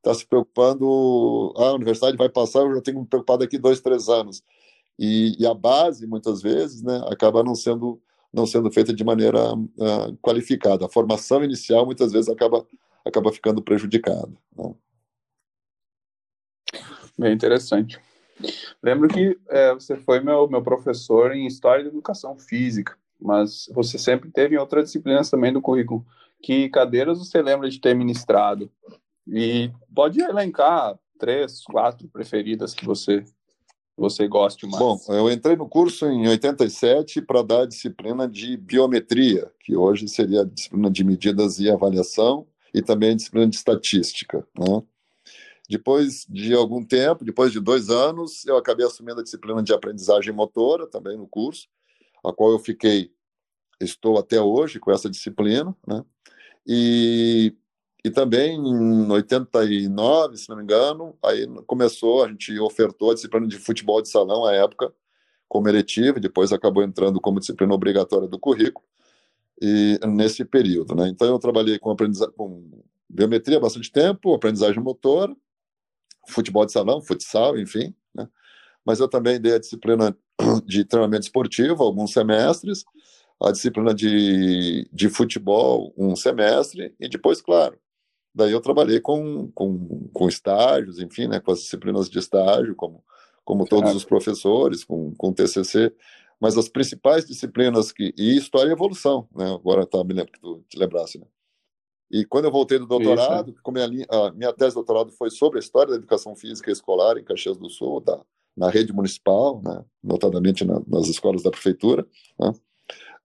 está 0.08 0.14
se 0.14 0.26
preocupando, 0.26 1.54
ah, 1.58 1.70
a 1.70 1.74
universidade 1.74 2.18
vai 2.18 2.30
passar, 2.30 2.62
eu 2.62 2.76
já 2.76 2.82
tenho 2.82 3.02
me 3.02 3.06
preocupado 3.06 3.40
daqui 3.40 3.58
dois, 3.58 3.82
três 3.82 4.08
anos. 4.08 4.42
E, 4.98 5.36
e, 5.40 5.46
a 5.46 5.54
base, 5.54 6.08
muitas 6.08 6.42
vezes, 6.42 6.82
né, 6.82 7.04
acaba 7.08 7.44
não 7.44 7.54
sendo, 7.54 8.02
não 8.34 8.48
sendo 8.48 8.72
feita 8.72 8.94
de 8.94 9.04
maneira 9.04 9.54
uh, 9.54 10.18
qualificada. 10.22 10.86
A 10.86 10.90
formação 10.90 11.44
inicial, 11.44 11.86
muitas 11.86 12.12
vezes, 12.12 12.30
acaba, 12.30 12.66
acaba 13.06 13.32
ficando 13.32 13.62
prejudicada. 13.62 14.32
Né? 14.58 14.74
Bem 17.20 17.34
interessante. 17.34 18.00
Lembro 18.82 19.08
que 19.08 19.38
é, 19.50 19.74
você 19.74 19.96
foi 19.98 20.20
meu, 20.20 20.48
meu 20.48 20.62
professor 20.62 21.32
em 21.32 21.46
História 21.46 21.84
da 21.84 21.90
Educação 21.90 22.38
Física, 22.38 22.96
mas 23.20 23.70
você 23.74 23.98
sempre 23.98 24.32
teve 24.32 24.56
em 24.56 24.60
outras 24.60 24.86
disciplinas 24.86 25.30
também 25.30 25.52
do 25.52 25.62
currículo. 25.62 26.06
Que 26.42 26.70
cadeiras 26.70 27.18
você 27.18 27.42
lembra 27.42 27.70
de 27.70 27.80
ter 27.80 27.96
ministrado? 27.96 28.72
E 29.28 29.72
pode 29.94 30.22
elencar 30.22 30.98
três, 31.20 31.64
quatro 31.64 32.08
preferidas 32.08 32.74
que 32.74 32.86
você 32.86 33.24
você 33.98 34.28
goste 34.28 34.68
mais. 34.68 34.78
Bom, 34.78 35.00
eu 35.10 35.32
entrei 35.32 35.56
no 35.56 35.68
curso 35.68 36.06
em 36.06 36.28
87 36.28 37.20
para 37.24 37.42
dar 37.42 37.62
a 37.62 37.66
disciplina 37.66 38.28
de 38.28 38.56
biometria, 38.56 39.52
que 39.60 39.76
hoje 39.76 40.08
seria 40.08 40.42
a 40.42 40.46
disciplina 40.46 40.92
de 40.92 41.04
medidas 41.04 41.60
e 41.60 41.68
avaliação, 41.68 42.46
e 42.72 42.82
também 42.82 43.12
a 43.12 43.16
disciplina 43.16 43.48
de 43.48 43.56
estatística. 43.56 44.48
Né? 44.56 44.84
Depois 45.68 46.28
de 46.30 46.54
algum 46.54 46.86
tempo, 46.86 47.26
depois 47.26 47.52
de 47.52 47.60
dois 47.60 47.90
anos, 47.90 48.46
eu 48.46 48.56
acabei 48.56 48.86
assumindo 48.86 49.20
a 49.20 49.24
disciplina 49.24 49.64
de 49.64 49.74
aprendizagem 49.74 50.32
motora, 50.32 50.86
também 50.86 51.18
no 51.18 51.28
curso, 51.28 51.68
a 52.24 52.32
qual 52.32 52.52
eu 52.52 52.60
fiquei, 52.60 53.12
estou 53.82 54.20
até 54.20 54.40
hoje 54.40 54.80
com 54.80 54.92
essa 54.92 55.10
disciplina, 55.10 55.76
né? 55.88 56.04
E, 56.68 57.56
e 58.08 58.10
também 58.10 58.56
em 58.56 59.12
89, 59.12 60.38
se 60.38 60.48
não 60.48 60.56
me 60.56 60.64
engano, 60.64 61.14
aí 61.22 61.46
começou, 61.66 62.24
a 62.24 62.30
gente 62.30 62.58
ofertou 62.58 63.12
a 63.12 63.14
disciplina 63.14 63.46
de 63.46 63.58
futebol 63.58 64.02
de 64.02 64.08
salão 64.08 64.46
à 64.46 64.54
época, 64.54 64.94
como 65.46 65.68
eletiva, 65.68 66.18
depois 66.18 66.54
acabou 66.54 66.84
entrando 66.84 67.20
como 67.20 67.42
disciplina 67.42 67.74
obrigatória 67.74 68.26
do 68.26 68.40
currículo, 68.40 68.86
e 69.62 70.00
nesse 70.08 70.46
período, 70.46 70.96
né? 70.96 71.10
Então 71.10 71.28
eu 71.28 71.38
trabalhei 71.38 71.78
com 71.80 71.94
com 72.38 72.82
biometria 73.10 73.58
há 73.58 73.60
bastante 73.60 73.92
tempo, 73.92 74.34
aprendizagem 74.34 74.82
motora, 74.82 75.36
futebol 76.30 76.66
de 76.66 76.72
salão, 76.72 77.02
futsal, 77.02 77.58
enfim, 77.58 77.94
né? 78.16 78.26
Mas 78.86 79.02
eu 79.02 79.10
também 79.10 79.40
dei 79.40 79.56
a 79.56 79.60
disciplina 79.60 80.18
de 80.66 80.86
treinamento 80.86 81.24
esportivo 81.24 81.84
alguns 81.84 82.14
semestres, 82.14 82.86
a 83.44 83.52
disciplina 83.52 83.94
de, 83.94 84.90
de 84.94 85.10
futebol 85.10 85.94
um 85.98 86.16
semestre, 86.16 86.96
e 86.98 87.10
depois, 87.10 87.42
claro, 87.42 87.78
daí 88.38 88.52
eu 88.52 88.62
trabalhei 88.62 89.00
com, 89.00 89.52
com, 89.52 90.08
com 90.14 90.30
estágios, 90.30 91.00
enfim, 91.00 91.28
né, 91.28 91.40
com 91.40 91.52
as 91.52 91.62
disciplinas 91.62 92.08
de 92.08 92.20
estágio, 92.20 92.76
como, 92.76 93.04
como 93.44 93.66
todos 93.66 93.96
os 93.96 94.06
professores, 94.06 94.84
com, 94.84 95.12
com 95.16 95.34
TCC, 95.34 95.92
mas 96.40 96.56
as 96.56 96.70
principais 96.70 97.26
disciplinas 97.26 97.92
que 97.92 98.14
e 98.16 98.38
história 98.38 98.70
e 98.70 98.74
evolução, 98.74 99.28
né? 99.36 99.52
Agora 99.52 99.88
tá 99.88 100.04
me 100.04 100.14
lembro 100.14 100.32
que 100.32 100.40
tu 100.40 100.64
te 100.70 100.78
lembrasse, 100.78 101.18
né? 101.18 101.26
E 102.12 102.24
quando 102.26 102.46
eu 102.46 102.52
voltei 102.52 102.78
do 102.78 102.86
doutorado, 102.86 103.50
Isso. 103.50 103.60
a 103.66 103.88
minha, 103.88 104.06
a 104.10 104.32
minha 104.32 104.54
tese 104.54 104.70
de 104.70 104.76
doutorado 104.76 105.12
foi 105.12 105.32
sobre 105.32 105.58
a 105.58 105.60
história 105.60 105.90
da 105.90 105.98
educação 105.98 106.36
física 106.36 106.72
escolar 106.72 107.18
em 107.18 107.24
Caxias 107.24 107.58
do 107.58 107.70
Sul, 107.70 108.00
da, 108.00 108.22
na 108.56 108.70
rede 108.70 108.94
municipal, 108.94 109.62
né, 109.64 109.84
notadamente 110.04 110.64
na, 110.64 110.80
nas 110.88 111.08
escolas 111.08 111.42
da 111.42 111.50
prefeitura, 111.50 112.06
né, 112.40 112.54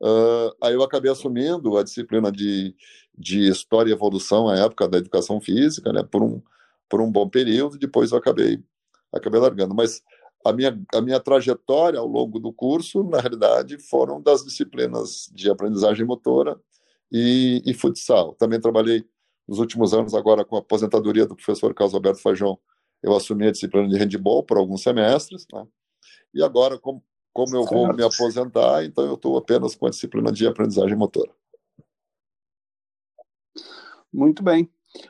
uh, 0.02 0.56
aí 0.62 0.72
eu 0.74 0.82
acabei 0.82 1.12
assumindo 1.12 1.76
a 1.76 1.84
disciplina 1.84 2.32
de, 2.32 2.74
de 3.16 3.48
História 3.48 3.90
e 3.90 3.92
Evolução 3.92 4.48
à 4.48 4.56
época 4.56 4.88
da 4.88 4.98
educação 4.98 5.40
física, 5.40 5.92
né, 5.92 6.02
por 6.02 6.22
um, 6.22 6.40
por 6.88 7.00
um 7.00 7.10
bom 7.10 7.28
período, 7.28 7.78
depois 7.78 8.12
eu 8.12 8.18
acabei, 8.18 8.62
acabei 9.12 9.40
largando. 9.40 9.74
Mas 9.74 10.02
a 10.44 10.52
minha, 10.52 10.80
a 10.94 11.00
minha 11.00 11.20
trajetória 11.20 11.98
ao 11.98 12.06
longo 12.06 12.38
do 12.38 12.52
curso, 12.52 13.02
na 13.04 13.20
realidade, 13.20 13.78
foram 13.78 14.20
das 14.20 14.44
disciplinas 14.44 15.30
de 15.32 15.50
aprendizagem 15.50 16.04
motora, 16.04 16.58
e, 17.12 17.62
e 17.66 17.74
futsal. 17.74 18.34
Também 18.34 18.58
trabalhei 18.58 19.04
nos 19.46 19.58
últimos 19.58 19.92
anos, 19.92 20.14
agora 20.14 20.44
com 20.44 20.56
a 20.56 20.60
aposentadoria 20.60 21.26
do 21.26 21.36
professor 21.36 21.74
Carlos 21.74 21.94
Alberto 21.94 22.22
Fajão, 22.22 22.58
eu 23.02 23.14
assumi 23.14 23.46
a 23.46 23.52
disciplina 23.52 23.88
de 23.88 23.98
handball 23.98 24.42
por 24.42 24.56
alguns 24.56 24.82
semestres, 24.82 25.46
né? 25.52 25.66
e 26.32 26.42
agora, 26.42 26.78
como, 26.78 27.04
como 27.32 27.54
eu 27.56 27.64
vou 27.64 27.92
me 27.92 28.02
aposentar, 28.02 28.84
então 28.84 29.04
eu 29.04 29.14
estou 29.14 29.36
apenas 29.36 29.74
com 29.74 29.86
a 29.86 29.90
disciplina 29.90 30.32
de 30.32 30.46
aprendizagem 30.46 30.96
motora. 30.96 31.30
Muito 34.12 34.42
bem. 34.42 34.68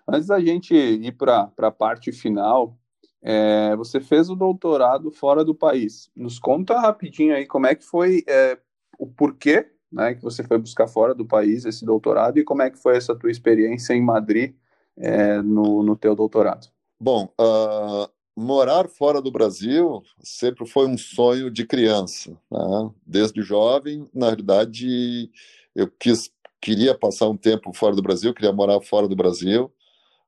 Antes 0.09 0.29
da 0.29 0.41
gente 0.41 0.75
ir 0.75 1.13
para 1.13 1.51
a 1.59 1.71
parte 1.71 2.13
final, 2.13 2.77
é, 3.23 3.75
você 3.77 4.01
fez 4.01 4.31
o 4.31 4.37
doutorado 4.37 5.11
fora 5.11 5.45
do 5.45 5.55
país. 5.55 6.11
Nos 6.15 6.39
conta 6.39 6.79
rapidinho 6.79 7.35
aí 7.35 7.47
como 7.47 7.67
é 7.67 7.75
que 7.75 7.85
foi, 7.85 8.25
é, 8.29 8.59
o 8.99 9.07
porquê 9.07 9.69
né, 9.93 10.15
que 10.15 10.23
você 10.23 10.43
foi 10.43 10.59
buscar 10.59 10.89
fora 10.89 11.15
do 11.15 11.27
país 11.27 11.65
esse 11.65 11.85
doutorado 11.85 12.39
e 12.39 12.45
como 12.45 12.63
é 12.63 12.71
que 12.71 12.79
foi 12.79 12.97
essa 12.97 13.15
tua 13.15 13.31
experiência 13.31 13.93
em 13.93 14.03
Madrid 14.03 14.55
é, 14.97 15.43
no, 15.43 15.83
no 15.83 15.97
teu 15.97 16.15
doutorado? 16.17 16.69
Bom, 16.99 17.33
uh, 17.41 18.09
morar 18.35 18.89
fora 18.89 19.21
do 19.21 19.31
Brasil 19.31 20.03
sempre 20.21 20.67
foi 20.67 20.87
um 20.87 20.97
sonho 20.97 21.51
de 21.51 21.67
criança. 21.67 22.31
Né? 22.51 22.91
Desde 23.07 23.43
jovem, 23.43 24.09
na 24.15 24.27
realidade, 24.27 25.31
eu 25.75 25.89
quis, 25.99 26.31
queria 26.63 26.97
passar 26.97 27.29
um 27.29 27.37
tempo 27.37 27.73
fora 27.75 27.95
do 27.95 28.03
Brasil, 28.03 28.33
queria 28.33 28.53
morar 28.53 28.81
fora 28.81 29.09
do 29.09 29.17
Brasil. 29.17 29.71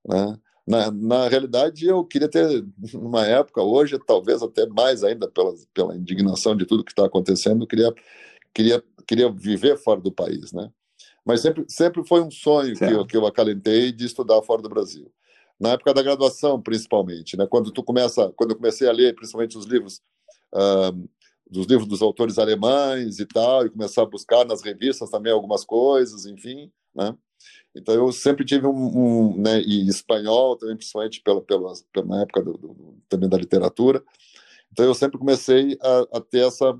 Né? 0.06 0.38
Na, 0.66 0.90
na 0.90 1.28
realidade, 1.28 1.86
eu 1.86 2.04
queria 2.04 2.28
ter, 2.28 2.66
numa 2.92 3.24
época, 3.24 3.62
hoje, 3.62 3.98
talvez 4.04 4.42
até 4.42 4.66
mais 4.66 5.04
ainda, 5.04 5.30
pela, 5.30 5.54
pela 5.72 5.96
indignação 5.96 6.56
de 6.56 6.66
tudo 6.66 6.84
que 6.84 6.92
está 6.92 7.06
acontecendo, 7.06 7.66
queria, 7.66 7.94
queria 8.52 8.82
queria 9.06 9.30
viver 9.30 9.76
fora 9.78 10.00
do 10.00 10.12
país, 10.12 10.52
né? 10.52 10.70
Mas 11.24 11.40
sempre, 11.40 11.64
sempre 11.68 12.06
foi 12.06 12.20
um 12.22 12.30
sonho 12.30 12.76
que 12.76 12.84
eu, 12.84 13.06
que 13.06 13.16
eu 13.16 13.26
acalentei 13.26 13.92
de 13.92 14.04
estudar 14.04 14.42
fora 14.42 14.60
do 14.60 14.68
Brasil. 14.68 15.10
Na 15.58 15.70
época 15.70 15.94
da 15.94 16.02
graduação, 16.02 16.60
principalmente, 16.60 17.36
né? 17.36 17.46
Quando 17.46 17.70
tu 17.70 17.82
começa, 17.82 18.32
quando 18.36 18.50
eu 18.50 18.56
comecei 18.56 18.88
a 18.88 18.92
ler, 18.92 19.14
principalmente 19.14 19.56
os 19.56 19.64
livros 19.64 20.02
uh, 20.52 21.08
dos 21.50 21.66
livros 21.66 21.88
dos 21.88 22.02
autores 22.02 22.38
alemães 22.38 23.18
e 23.18 23.26
tal, 23.26 23.66
e 23.66 23.70
começar 23.70 24.02
a 24.02 24.06
buscar 24.06 24.44
nas 24.44 24.62
revistas 24.62 25.10
também 25.10 25.32
algumas 25.32 25.64
coisas, 25.64 26.26
enfim, 26.26 26.70
né? 26.94 27.16
Então 27.74 27.94
eu 27.94 28.12
sempre 28.12 28.44
tive 28.44 28.66
um, 28.66 28.70
um 28.72 29.36
né, 29.36 29.60
e 29.60 29.88
espanhol 29.88 30.56
também, 30.56 30.76
principalmente 30.76 31.20
pela, 31.20 31.40
pela, 31.42 31.72
pela 31.92 32.22
época 32.22 32.42
do, 32.42 32.52
do, 32.56 32.96
também 33.08 33.28
da 33.28 33.36
literatura. 33.36 34.02
Então 34.72 34.84
eu 34.84 34.94
sempre 34.94 35.18
comecei 35.18 35.76
a, 35.82 36.18
a 36.18 36.20
ter 36.20 36.46
essa 36.46 36.78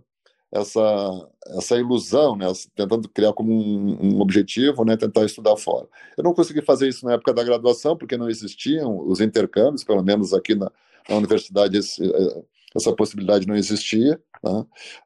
essa, 0.55 1.29
essa 1.49 1.77
ilusão, 1.77 2.37
né, 2.37 2.47
tentando 2.77 3.09
criar 3.09 3.33
como 3.33 3.53
um, 3.53 3.99
um, 4.01 4.21
objetivo, 4.21 4.85
né, 4.85 4.97
tentar 4.97 5.25
estudar 5.25 5.57
fora. 5.57 5.89
Eu 6.17 6.23
não 6.23 6.33
consegui 6.33 6.63
fazer 6.63 6.89
isso 6.89 7.05
na 7.05 7.15
época 7.15 7.35
da 7.35 7.43
graduação, 7.43 7.97
porque 7.97 8.17
não 8.17 8.31
existiam 8.31 9.05
os 9.05 9.21
intercâmbios, 9.21 9.83
pelo 9.83 10.03
menos 10.03 10.33
aqui 10.33 10.55
na, 10.55 10.71
na 11.09 11.17
universidade 11.17 11.77
esse, 11.77 12.05
é, 12.05 12.43
essa 12.73 12.95
possibilidade 12.95 13.49
não 13.49 13.57
existia. 13.57 14.21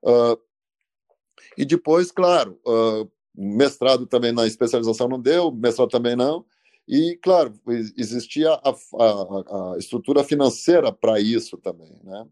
Uh, 0.03 0.39
e 1.57 1.65
depois, 1.65 2.11
claro, 2.11 2.59
uh, 2.67 3.11
mestrado 3.35 4.07
também 4.07 4.33
na 4.33 4.47
especialização 4.47 5.09
não 5.09 5.21
deu, 5.21 5.51
mestrado 5.51 5.91
também 5.91 6.17
não, 6.17 6.45
e, 6.89 7.19
claro, 7.23 7.53
existia 7.97 8.51
a, 8.51 8.71
a, 8.71 9.75
a 9.75 9.79
estrutura 9.79 10.25
financeira 10.25 10.91
para 10.91 11.21
isso 11.21 11.59
também, 11.59 12.01
né? 12.03 12.27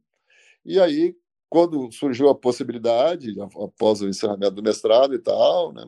E 0.64 0.80
aí, 0.80 1.14
quando 1.48 1.92
surgiu 1.92 2.28
a 2.28 2.34
possibilidade, 2.34 3.34
após 3.40 4.00
o 4.00 4.08
encerramento 4.08 4.52
do 4.52 4.62
mestrado 4.62 5.14
e 5.14 5.18
tal, 5.18 5.72
né, 5.72 5.84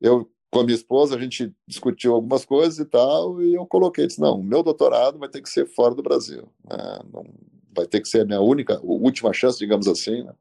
eu 0.00 0.30
com 0.50 0.58
a 0.58 0.64
minha 0.64 0.74
esposa, 0.74 1.14
a 1.14 1.20
gente 1.20 1.54
discutiu 1.64 2.12
algumas 2.12 2.44
coisas 2.44 2.80
e 2.80 2.84
tal, 2.84 3.40
e 3.40 3.54
eu 3.54 3.64
coloquei, 3.64 4.08
disse, 4.08 4.20
não, 4.20 4.42
meu 4.42 4.64
doutorado 4.64 5.16
vai 5.16 5.28
ter 5.28 5.40
que 5.40 5.48
ser 5.48 5.64
fora 5.64 5.94
do 5.94 6.02
Brasil, 6.02 6.52
né, 6.68 6.98
não, 7.12 7.24
vai 7.74 7.86
ter 7.86 8.00
que 8.00 8.08
ser 8.08 8.22
a 8.22 8.24
minha 8.24 8.40
única, 8.40 8.80
última 8.82 9.32
chance, 9.32 9.58
digamos 9.58 9.88
assim, 9.88 10.22
né, 10.22 10.34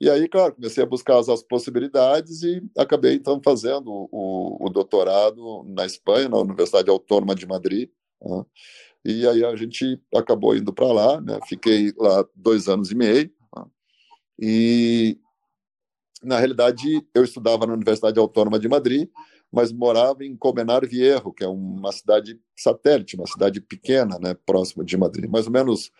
E 0.00 0.10
aí, 0.10 0.28
claro, 0.28 0.54
comecei 0.54 0.82
a 0.82 0.86
buscar 0.86 1.18
as, 1.18 1.28
as 1.28 1.42
possibilidades 1.42 2.42
e 2.42 2.62
acabei, 2.76 3.14
então, 3.14 3.40
fazendo 3.42 4.08
o, 4.10 4.66
o, 4.66 4.70
doutorado 4.70 5.64
na 5.68 5.86
Espanha, 5.86 6.28
na 6.28 6.38
Universidade 6.38 6.90
Autônoma 6.90 7.34
de 7.34 7.46
Madrid. 7.46 7.88
Né? 8.20 8.44
E 9.04 9.26
aí 9.28 9.44
a 9.44 9.54
gente 9.56 10.00
acabou 10.14 10.56
indo 10.56 10.72
para 10.72 10.92
lá, 10.92 11.20
né? 11.20 11.38
fiquei 11.48 11.92
lá 11.96 12.24
dois 12.34 12.68
anos 12.68 12.90
e 12.90 12.94
meio. 12.94 13.30
Né? 13.56 13.64
E, 14.40 15.18
na 16.22 16.38
realidade, 16.38 17.04
eu 17.14 17.24
estudava 17.24 17.66
na 17.66 17.74
Universidade 17.74 18.18
Autônoma 18.18 18.58
de 18.58 18.68
Madrid, 18.68 19.08
mas 19.52 19.70
morava 19.70 20.24
em 20.24 20.34
Colmenar 20.34 20.86
Viejo, 20.86 21.32
que 21.32 21.44
é 21.44 21.48
uma 21.48 21.92
cidade 21.92 22.40
satélite, 22.56 23.16
uma 23.16 23.26
cidade 23.26 23.60
pequena, 23.60 24.18
né, 24.18 24.34
próxima 24.46 24.82
de 24.82 24.96
Madrid. 24.96 25.28
Mais 25.30 25.46
ou 25.46 25.52
menos 25.52 25.90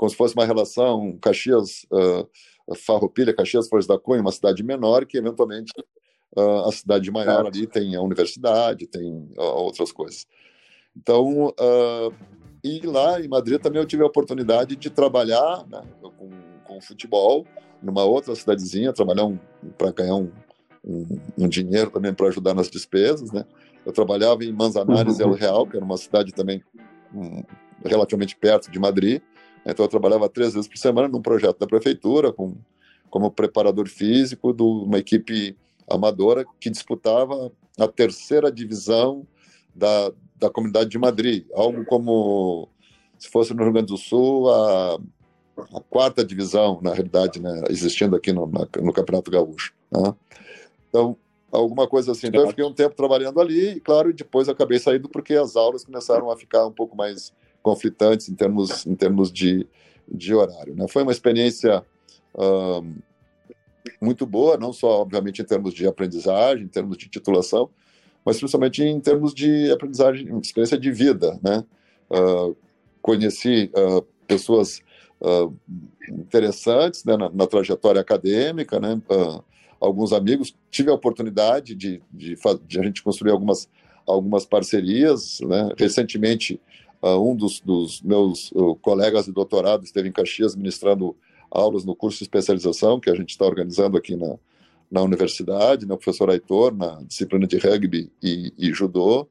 como 0.00 0.08
se 0.08 0.16
fosse 0.16 0.34
uma 0.34 0.46
relação 0.46 1.18
Caxias, 1.20 1.84
uh, 1.92 2.26
Farroupilha, 2.74 3.34
Caxias, 3.34 3.68
Flores 3.68 3.86
da 3.86 3.98
Cunha, 3.98 4.22
uma 4.22 4.32
cidade 4.32 4.62
menor 4.62 5.04
que 5.04 5.18
eventualmente 5.18 5.74
uh, 6.34 6.66
a 6.66 6.72
cidade 6.72 7.10
maior 7.10 7.44
ali 7.44 7.66
tem 7.66 7.94
a 7.94 8.00
universidade, 8.00 8.86
tem 8.86 9.30
uh, 9.36 9.42
outras 9.42 9.92
coisas. 9.92 10.26
Então, 10.96 11.54
e 12.64 12.80
lá 12.80 13.20
em 13.20 13.28
Madrid 13.28 13.60
também 13.60 13.80
eu 13.80 13.86
tive 13.86 14.02
a 14.02 14.06
oportunidade 14.06 14.74
de 14.74 14.88
trabalhar 14.88 15.66
né, 15.68 15.82
com, 16.00 16.30
com 16.64 16.80
futebol 16.80 17.46
numa 17.82 18.02
outra 18.02 18.34
cidadezinha, 18.34 18.94
trabalhar 18.94 19.26
um, 19.26 19.38
para 19.76 19.92
ganhar 19.92 20.16
um, 20.16 20.32
um, 20.82 21.20
um, 21.38 21.48
dinheiro 21.48 21.90
também 21.90 22.14
para 22.14 22.26
ajudar 22.28 22.54
nas 22.54 22.70
despesas, 22.70 23.30
né? 23.32 23.44
Eu 23.84 23.92
trabalhava 23.92 24.44
em 24.44 24.52
Manzanares 24.52 25.20
uhum. 25.20 25.28
El 25.28 25.32
Real, 25.34 25.66
que 25.66 25.76
era 25.76 25.84
uma 25.84 25.98
cidade 25.98 26.32
também 26.32 26.64
um, 27.14 27.44
relativamente 27.84 28.34
perto 28.36 28.70
de 28.70 28.78
Madrid, 28.78 29.22
então 29.64 29.84
eu 29.84 29.88
trabalhava 29.88 30.28
três 30.28 30.54
vezes 30.54 30.68
por 30.68 30.78
semana 30.78 31.08
num 31.08 31.22
projeto 31.22 31.58
da 31.58 31.66
prefeitura, 31.66 32.32
com, 32.32 32.56
como 33.10 33.30
preparador 33.30 33.88
físico 33.88 34.52
de 34.52 34.62
uma 34.62 34.98
equipe 34.98 35.56
amadora 35.88 36.44
que 36.60 36.70
disputava 36.70 37.52
a 37.78 37.88
terceira 37.88 38.50
divisão 38.50 39.26
da, 39.74 40.12
da 40.36 40.50
comunidade 40.50 40.90
de 40.90 40.98
Madrid, 40.98 41.46
algo 41.54 41.84
como 41.84 42.68
se 43.18 43.28
fosse 43.28 43.52
no 43.52 43.62
Rio 43.62 43.72
Grande 43.72 43.88
do 43.88 43.98
Sul 43.98 44.50
a, 44.50 44.98
a 45.74 45.80
quarta 45.88 46.24
divisão, 46.24 46.80
na 46.82 46.92
realidade, 46.92 47.40
né, 47.40 47.64
existindo 47.68 48.16
aqui 48.16 48.32
no, 48.32 48.46
na, 48.46 48.66
no 48.80 48.92
Campeonato 48.92 49.30
Gaúcho. 49.30 49.74
Né? 49.90 50.14
Então, 50.88 51.16
alguma 51.52 51.86
coisa 51.86 52.12
assim. 52.12 52.28
Então, 52.28 52.42
eu 52.42 52.48
fiquei 52.48 52.64
um 52.64 52.72
tempo 52.72 52.94
trabalhando 52.94 53.40
ali 53.40 53.76
e, 53.76 53.80
claro, 53.80 54.12
depois 54.12 54.48
acabei 54.48 54.78
saindo 54.78 55.08
porque 55.08 55.34
as 55.34 55.56
aulas 55.56 55.84
começaram 55.84 56.30
a 56.30 56.36
ficar 56.36 56.66
um 56.66 56.72
pouco 56.72 56.96
mais 56.96 57.32
conflitantes 57.62 58.28
em 58.28 58.34
termos, 58.34 58.86
em 58.86 58.94
termos 58.94 59.32
de, 59.32 59.66
de 60.08 60.34
horário. 60.34 60.74
Né? 60.74 60.86
Foi 60.88 61.02
uma 61.02 61.12
experiência 61.12 61.84
muito 64.00 64.26
boa, 64.26 64.56
não 64.56 64.72
só, 64.72 65.00
obviamente, 65.00 65.42
em 65.42 65.44
termos 65.44 65.74
de 65.74 65.86
aprendizagem, 65.86 66.64
em 66.64 66.68
termos 66.68 66.96
de 66.96 67.08
titulação, 67.08 67.68
mas 68.24 68.38
principalmente 68.38 68.82
em 68.82 69.00
termos 69.00 69.34
de 69.34 69.70
aprendizagem, 69.70 70.38
experiência 70.38 70.78
de 70.78 70.90
vida. 70.90 71.38
Né? 71.42 71.64
Uh, 72.10 72.56
conheci 73.00 73.70
uh, 73.74 74.02
pessoas 74.26 74.82
uh, 75.20 75.54
interessantes 76.08 77.04
né, 77.04 77.16
na, 77.16 77.30
na, 77.30 77.46
trajetória 77.46 78.00
acadêmica, 78.00 78.78
né? 78.78 79.00
alguns 79.80 80.12
amigos, 80.12 80.54
tive 80.70 80.90
a 80.90 80.94
oportunidade 80.94 81.74
de, 81.74 82.02
de, 82.12 82.36
de, 82.66 82.80
a 82.80 82.82
gente 82.82 83.02
construir 83.02 83.32
algumas, 83.32 83.68
algumas 84.06 84.44
parcerias. 84.44 85.40
Né? 85.40 85.70
Recentemente, 85.78 86.60
um 87.02 87.34
dos, 87.34 87.60
dos 87.60 88.02
meus 88.02 88.52
colegas 88.82 89.26
de 89.26 89.32
doutorado 89.32 89.84
esteve 89.84 90.08
em 90.08 90.12
Caxias 90.12 90.54
ministrando 90.54 91.16
aulas 91.50 91.84
no 91.84 91.96
curso 91.96 92.18
de 92.18 92.24
especialização 92.24 93.00
que 93.00 93.10
a 93.10 93.14
gente 93.14 93.30
está 93.30 93.44
organizando 93.44 93.96
aqui 93.96 94.14
na, 94.14 94.36
na 94.90 95.02
universidade, 95.02 95.86
né, 95.86 95.94
o 95.94 95.98
professor 95.98 96.30
Aitor, 96.30 96.74
na 96.74 97.02
disciplina 97.02 97.46
de 97.46 97.58
rugby 97.58 98.10
e, 98.22 98.52
e 98.58 98.72
judô. 98.72 99.26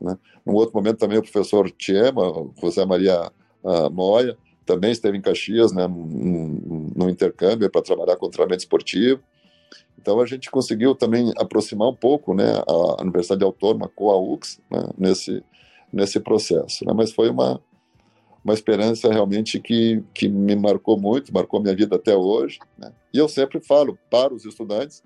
Né. 0.00 0.18
Num 0.44 0.54
outro 0.54 0.74
momento 0.74 0.98
também 0.98 1.18
o 1.18 1.22
professor 1.22 1.70
Tiema, 1.70 2.22
José 2.60 2.84
Maria 2.84 3.30
uh, 3.62 3.90
Moya, 3.90 4.36
também 4.66 4.90
esteve 4.90 5.16
em 5.16 5.20
Caxias, 5.20 5.72
né, 5.72 5.86
no 5.86 7.08
intercâmbio 7.10 7.70
para 7.70 7.82
trabalhar 7.82 8.16
com 8.16 8.30
treinamento 8.30 8.62
esportivo. 8.62 9.20
Então 9.98 10.20
a 10.20 10.26
gente 10.26 10.50
conseguiu 10.50 10.94
também 10.94 11.32
aproximar 11.36 11.88
um 11.88 11.94
pouco, 11.94 12.34
né, 12.34 12.62
a 12.66 13.02
Universidade 13.02 13.44
Autônoma 13.44 13.90
com 13.94 14.10
a 14.10 14.18
UX 14.18 14.60
né, 14.70 14.88
nesse 14.96 15.42
nesse 15.94 16.18
processo. 16.18 16.84
Né? 16.84 16.92
Mas 16.92 17.12
foi 17.12 17.30
uma, 17.30 17.60
uma 18.44 18.52
experiência 18.52 19.10
realmente 19.10 19.60
que, 19.60 20.02
que 20.12 20.28
me 20.28 20.56
marcou 20.56 20.98
muito, 20.98 21.32
marcou 21.32 21.62
minha 21.62 21.74
vida 21.74 21.96
até 21.96 22.14
hoje. 22.14 22.58
Né? 22.76 22.92
E 23.12 23.18
eu 23.18 23.28
sempre 23.28 23.60
falo 23.60 23.96
para 24.10 24.34
os 24.34 24.44
estudantes 24.44 25.02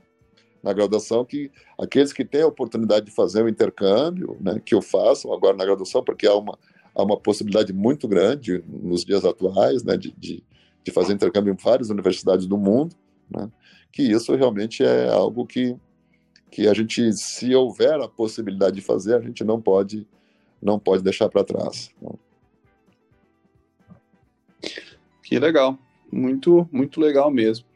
na 0.62 0.72
graduação 0.72 1.24
que 1.24 1.52
aqueles 1.78 2.12
que 2.12 2.24
têm 2.24 2.42
a 2.42 2.46
oportunidade 2.46 3.06
de 3.06 3.12
fazer 3.12 3.44
o 3.44 3.48
intercâmbio, 3.48 4.36
né, 4.40 4.60
que 4.64 4.74
o 4.74 4.82
façam 4.82 5.32
agora 5.32 5.56
na 5.56 5.64
graduação, 5.64 6.02
porque 6.02 6.26
há 6.26 6.34
uma, 6.34 6.58
há 6.92 7.02
uma 7.04 7.16
possibilidade 7.16 7.72
muito 7.72 8.08
grande 8.08 8.64
nos 8.66 9.04
dias 9.04 9.24
atuais 9.24 9.84
né, 9.84 9.96
de, 9.96 10.12
de, 10.18 10.42
de 10.82 10.90
fazer 10.90 11.12
intercâmbio 11.12 11.52
em 11.52 11.56
várias 11.56 11.90
universidades 11.90 12.44
do 12.46 12.58
mundo, 12.58 12.96
né, 13.30 13.48
que 13.92 14.02
isso 14.02 14.34
realmente 14.34 14.82
é 14.82 15.08
algo 15.08 15.46
que, 15.46 15.76
que 16.50 16.66
a 16.66 16.74
gente, 16.74 17.12
se 17.12 17.54
houver 17.54 17.94
a 18.00 18.08
possibilidade 18.08 18.74
de 18.74 18.82
fazer, 18.82 19.14
a 19.14 19.20
gente 19.20 19.44
não 19.44 19.62
pode 19.62 20.08
não 20.60 20.78
pode 20.78 21.02
deixar 21.02 21.28
para 21.28 21.44
trás. 21.44 21.90
Que 25.22 25.38
legal, 25.38 25.78
muito, 26.10 26.68
muito 26.72 27.00
legal 27.00 27.30
mesmo. 27.30 27.66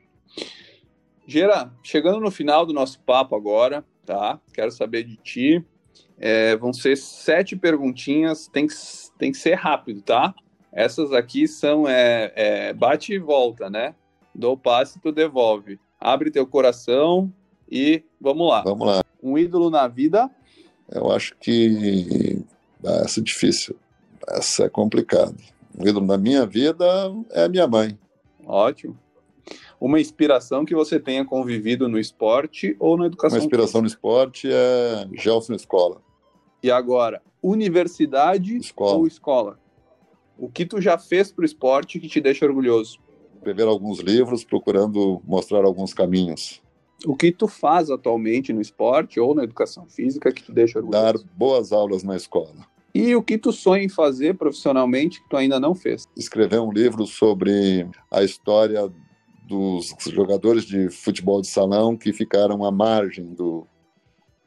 Gera, 1.27 1.73
chegando 1.83 2.21
no 2.21 2.31
final 2.31 2.67
do 2.67 2.73
nosso 2.73 2.99
papo 3.01 3.37
agora, 3.37 3.85
tá? 4.05 4.41
Quero 4.53 4.71
saber 4.71 5.05
de 5.05 5.17
ti. 5.17 5.65
É, 6.19 6.57
vão 6.57 6.73
ser 6.73 6.97
sete 6.97 7.57
perguntinhas, 7.57 8.49
tem 8.49 8.67
que, 8.67 8.75
tem 9.19 9.33
que 9.33 9.39
ser 9.39 9.55
rápido, 9.55 10.03
tá? 10.03 10.35
Essas 10.73 11.13
aqui 11.13 11.47
são 11.47 11.87
é, 11.87 12.33
é, 12.35 12.73
bate 12.73 13.13
e 13.13 13.19
volta, 13.19 13.69
né? 13.69 13.95
Dou 14.35 14.57
passe, 14.57 15.01
tu 15.01 15.13
devolve. 15.13 15.79
Abre 16.01 16.31
teu 16.31 16.47
coração 16.47 17.33
e 17.71 18.03
vamos 18.21 18.49
lá. 18.49 18.63
Vamos 18.63 18.87
lá. 18.87 19.05
Um 19.23 19.37
ídolo 19.37 19.71
na 19.71 19.87
vida? 19.87 20.31
Eu 20.91 21.11
acho 21.11 21.37
que 21.39 22.42
ah, 22.85 23.03
essa 23.05 23.21
é 23.21 23.23
difícil. 23.23 23.77
Essa 24.29 24.65
é 24.65 24.69
complicada. 24.69 25.35
O 25.79 25.87
ídolo 25.87 26.07
da 26.07 26.19
minha 26.19 26.47
vida 26.47 26.85
é 27.31 27.45
a 27.45 27.49
minha 27.49 27.67
mãe. 27.67 27.99
Ótimo. 28.47 28.99
Uma 29.81 30.01
inspiração 30.01 30.65
que 30.65 30.75
você 30.75 31.01
tenha 31.01 31.25
convivido 31.25 31.89
no 31.89 31.99
esporte 31.99 32.77
ou 32.79 32.97
na 32.97 33.07
educação? 33.07 33.39
Uma 33.39 33.45
inspiração 33.45 33.81
no 33.81 33.87
esporte 33.87 34.49
é 34.51 35.09
Gelson 35.15 35.55
Escola. 35.55 36.01
E 36.63 36.71
agora, 36.71 37.21
universidade 37.43 38.57
escola. 38.57 38.99
ou 38.99 39.07
escola? 39.07 39.59
O 40.39 40.49
que 40.49 40.65
tu 40.65 40.81
já 40.81 40.97
fez 40.97 41.33
para 41.33 41.43
o 41.43 41.45
esporte 41.45 41.99
que 41.99 42.09
te 42.09 42.21
deixa 42.21 42.47
orgulhoso? 42.47 42.99
Escrever 43.35 43.67
alguns 43.67 43.99
livros 43.99 44.45
procurando 44.45 45.21
mostrar 45.27 45.65
alguns 45.65 45.93
caminhos. 45.93 46.63
O 47.05 47.17
que 47.17 47.33
tu 47.33 47.49
faz 47.49 47.91
atualmente 47.91 48.53
no 48.53 48.61
esporte 48.61 49.19
ou 49.19 49.35
na 49.35 49.43
educação 49.43 49.87
física 49.87 50.33
que 50.33 50.45
te 50.45 50.53
deixa 50.53 50.79
orgulhoso? 50.79 51.05
Dar 51.05 51.19
boas 51.37 51.73
aulas 51.73 52.05
na 52.05 52.15
escola. 52.15 52.72
E 52.95 53.15
o 53.17 53.23
que 53.23 53.39
tu 53.39 53.53
sonha 53.53 53.83
em 53.83 53.89
fazer 53.89 54.35
profissionalmente 54.37 55.23
que 55.23 55.29
tu 55.29 55.37
ainda 55.37 55.59
não 55.59 55.75
fez? 55.75 56.07
Escrever 56.17 56.61
um 56.61 56.71
livro 56.71 57.07
sobre 57.07 57.89
a 58.11 58.23
história 58.23 58.91
dos 59.49 59.95
jogadores 60.11 60.65
de 60.65 60.89
futebol 60.91 61.41
de 61.41 61.49
salão 61.49 61.97
que 61.97 62.13
ficaram 62.13 62.65
à 62.65 62.71
margem 62.71 63.35
do, 63.35 63.67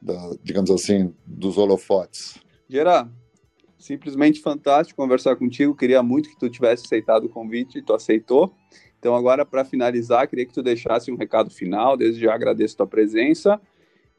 da, 0.00 0.30
digamos 0.42 0.70
assim, 0.70 1.12
dos 1.26 1.58
holofotes. 1.58 2.38
Gerard, 2.68 3.10
simplesmente 3.78 4.40
fantástico 4.40 5.00
conversar 5.00 5.36
contigo. 5.36 5.74
Queria 5.74 6.02
muito 6.02 6.28
que 6.28 6.38
tu 6.38 6.48
tivesse 6.48 6.84
aceitado 6.86 7.24
o 7.24 7.28
convite 7.28 7.78
e 7.78 7.82
tu 7.82 7.94
aceitou. 7.94 8.54
Então, 8.98 9.14
agora, 9.14 9.44
para 9.44 9.64
finalizar, 9.64 10.26
queria 10.28 10.46
que 10.46 10.52
tu 10.52 10.62
deixasse 10.62 11.10
um 11.12 11.16
recado 11.16 11.50
final. 11.50 11.96
Desde 11.96 12.22
já 12.22 12.34
agradeço 12.34 12.76
tua 12.76 12.86
presença. 12.86 13.60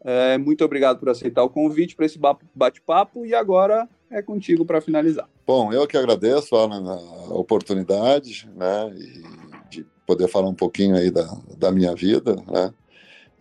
É, 0.01 0.37
muito 0.37 0.63
obrigado 0.63 0.99
por 0.99 1.09
aceitar 1.09 1.43
o 1.43 1.49
convite 1.49 1.95
para 1.95 2.05
esse 2.05 2.19
bate-papo. 2.55 3.25
E 3.25 3.33
agora 3.33 3.89
é 4.09 4.21
contigo 4.21 4.65
para 4.65 4.81
finalizar. 4.81 5.29
Bom, 5.45 5.71
eu 5.71 5.85
que 5.87 5.97
agradeço, 5.97 6.55
Alan, 6.55 6.93
a 6.93 7.33
oportunidade, 7.33 8.49
né, 8.55 8.93
de 9.69 9.85
poder 10.05 10.27
falar 10.27 10.49
um 10.49 10.55
pouquinho 10.55 10.95
aí 10.95 11.11
da, 11.11 11.25
da 11.57 11.71
minha 11.71 11.93
vida, 11.93 12.35
né, 12.47 12.73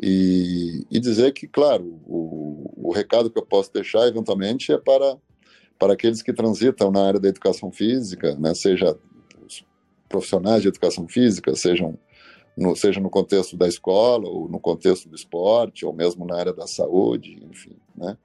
e, 0.00 0.86
e 0.90 1.00
dizer 1.00 1.32
que, 1.32 1.46
claro, 1.46 1.84
o, 2.06 2.88
o 2.88 2.92
recado 2.92 3.30
que 3.30 3.38
eu 3.38 3.46
posso 3.46 3.72
deixar 3.72 4.06
eventualmente 4.06 4.72
é 4.72 4.78
para, 4.78 5.16
para 5.78 5.92
aqueles 5.92 6.22
que 6.22 6.32
transitam 6.32 6.90
na 6.90 7.06
área 7.06 7.20
da 7.20 7.28
educação 7.28 7.70
física, 7.70 8.36
né, 8.36 8.54
seja 8.54 8.96
os 9.46 9.64
profissionais 10.08 10.62
de 10.62 10.68
educação 10.68 11.08
física, 11.08 11.54
sejam 11.54 11.98
no, 12.56 12.74
seja 12.74 13.00
no 13.00 13.10
contexto 13.10 13.56
da 13.56 13.68
escola, 13.68 14.28
ou 14.28 14.48
no 14.48 14.58
contexto 14.58 15.08
do 15.08 15.14
esporte, 15.14 15.84
ou 15.84 15.92
mesmo 15.92 16.24
na 16.24 16.36
área 16.36 16.52
da 16.52 16.66
saúde, 16.66 17.38
enfim, 17.50 17.76
né? 17.94 18.16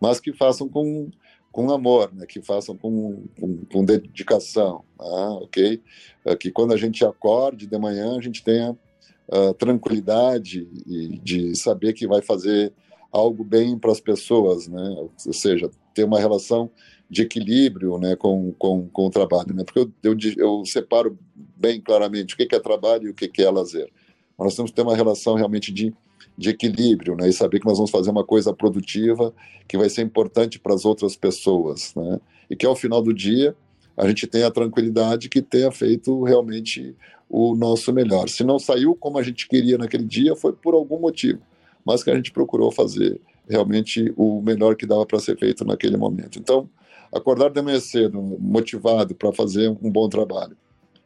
Mas 0.00 0.20
que 0.20 0.32
façam 0.32 0.68
com 0.68 1.10
com 1.50 1.70
amor, 1.70 2.12
né? 2.14 2.26
que 2.26 2.40
façam 2.42 2.76
com, 2.76 3.24
com, 3.38 3.58
com 3.72 3.84
dedicação, 3.84 4.84
tá? 4.96 5.30
ok? 5.32 5.82
É 6.24 6.36
que 6.36 6.50
quando 6.50 6.72
a 6.72 6.76
gente 6.76 7.04
acorde 7.04 7.66
de 7.66 7.78
manhã, 7.78 8.16
a 8.16 8.20
gente 8.20 8.42
tenha 8.42 8.72
uh, 8.72 9.54
tranquilidade 9.54 10.68
e 10.86 11.18
de 11.18 11.56
saber 11.56 11.92
que 11.92 12.06
vai 12.06 12.22
fazer 12.22 12.72
algo 13.10 13.42
bem 13.42 13.78
para 13.78 13.90
as 13.90 14.00
pessoas, 14.00 14.68
né? 14.68 14.96
Ou 14.98 15.32
seja, 15.32 15.70
ter 15.94 16.04
uma 16.04 16.18
relação 16.18 16.70
de 17.10 17.22
equilíbrio, 17.22 17.96
né, 17.98 18.14
com, 18.16 18.52
com, 18.58 18.86
com 18.88 19.06
o 19.06 19.10
trabalho, 19.10 19.54
né? 19.54 19.64
Porque 19.64 19.80
eu, 19.80 19.90
eu, 20.02 20.16
eu 20.36 20.64
separo 20.66 21.18
bem 21.56 21.80
claramente 21.80 22.34
o 22.34 22.36
que 22.36 22.54
é 22.54 22.60
trabalho 22.60 23.08
e 23.08 23.10
o 23.10 23.14
que 23.14 23.42
é 23.42 23.50
lazer. 23.50 23.90
Nós 24.38 24.54
temos 24.54 24.70
que 24.70 24.76
ter 24.76 24.82
uma 24.82 24.94
relação 24.94 25.34
realmente 25.34 25.72
de, 25.72 25.92
de 26.38 26.50
equilíbrio, 26.50 27.16
né? 27.16 27.28
E 27.28 27.32
saber 27.32 27.58
que 27.58 27.66
nós 27.66 27.78
vamos 27.78 27.90
fazer 27.90 28.10
uma 28.10 28.24
coisa 28.24 28.54
produtiva 28.54 29.34
que 29.66 29.76
vai 29.76 29.90
ser 29.90 30.02
importante 30.02 30.58
para 30.58 30.72
as 30.72 30.84
outras 30.84 31.16
pessoas, 31.16 31.92
né? 31.96 32.20
E 32.48 32.54
que 32.54 32.64
ao 32.64 32.76
final 32.76 33.02
do 33.02 33.12
dia 33.12 33.56
a 33.96 34.06
gente 34.06 34.24
tenha 34.28 34.46
a 34.46 34.50
tranquilidade 34.50 35.28
que 35.28 35.42
tenha 35.42 35.72
feito 35.72 36.22
realmente 36.22 36.94
o 37.28 37.56
nosso 37.56 37.92
melhor. 37.92 38.28
Se 38.28 38.44
não 38.44 38.56
saiu 38.56 38.94
como 38.94 39.18
a 39.18 39.22
gente 39.22 39.48
queria 39.48 39.76
naquele 39.76 40.04
dia, 40.04 40.36
foi 40.36 40.52
por 40.52 40.74
algum 40.74 41.00
motivo, 41.00 41.40
mas 41.84 42.04
que 42.04 42.10
a 42.10 42.14
gente 42.14 42.30
procurou 42.30 42.70
fazer 42.70 43.20
realmente 43.48 44.12
o 44.16 44.40
melhor 44.40 44.76
que 44.76 44.86
dava 44.86 45.04
para 45.04 45.18
ser 45.18 45.36
feito 45.36 45.64
naquele 45.64 45.96
momento. 45.96 46.38
Então, 46.38 46.70
acordar 47.12 47.50
de 47.50 47.60
manhã 47.60 47.80
cedo, 47.80 48.22
motivado 48.22 49.14
para 49.14 49.32
fazer 49.32 49.68
um 49.82 49.90
bom 49.90 50.08
trabalho 50.08 50.56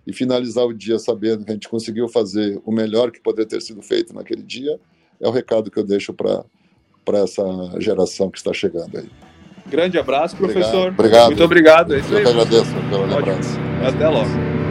e 0.07 0.13
finalizar 0.13 0.67
o 0.67 0.75
dia 0.75 0.99
sabendo 0.99 1.45
que 1.45 1.51
a 1.51 1.55
gente 1.55 1.69
conseguiu 1.69 2.09
fazer 2.09 2.61
o 2.67 2.73
melhor 2.73 3.11
que 3.11 3.21
poderia 3.21 3.49
ter 3.49 3.63
sido 3.63 3.81
feito 3.81 4.13
naquele 4.13 4.43
dia, 4.43 4.79
é 5.23 5.29
o 5.29 5.31
recado 5.31 5.71
que 5.71 5.79
eu 5.79 5.85
deixo 5.85 6.13
para 6.13 7.19
essa 7.19 7.43
geração 7.79 8.29
que 8.29 8.39
está 8.39 8.53
chegando 8.53 8.99
aí. 8.99 9.09
Grande 9.67 9.97
abraço, 9.99 10.37
professor. 10.37 10.89
Obrigado. 10.89 11.27
Muito 11.29 11.45
obrigado. 11.45 11.95
É 11.95 11.99
eu 12.01 12.03
que 12.03 12.15
agradeço 12.17 12.75
pelo 12.91 13.17
abraço. 13.17 13.59
Até 13.87 14.09
logo. 14.09 14.62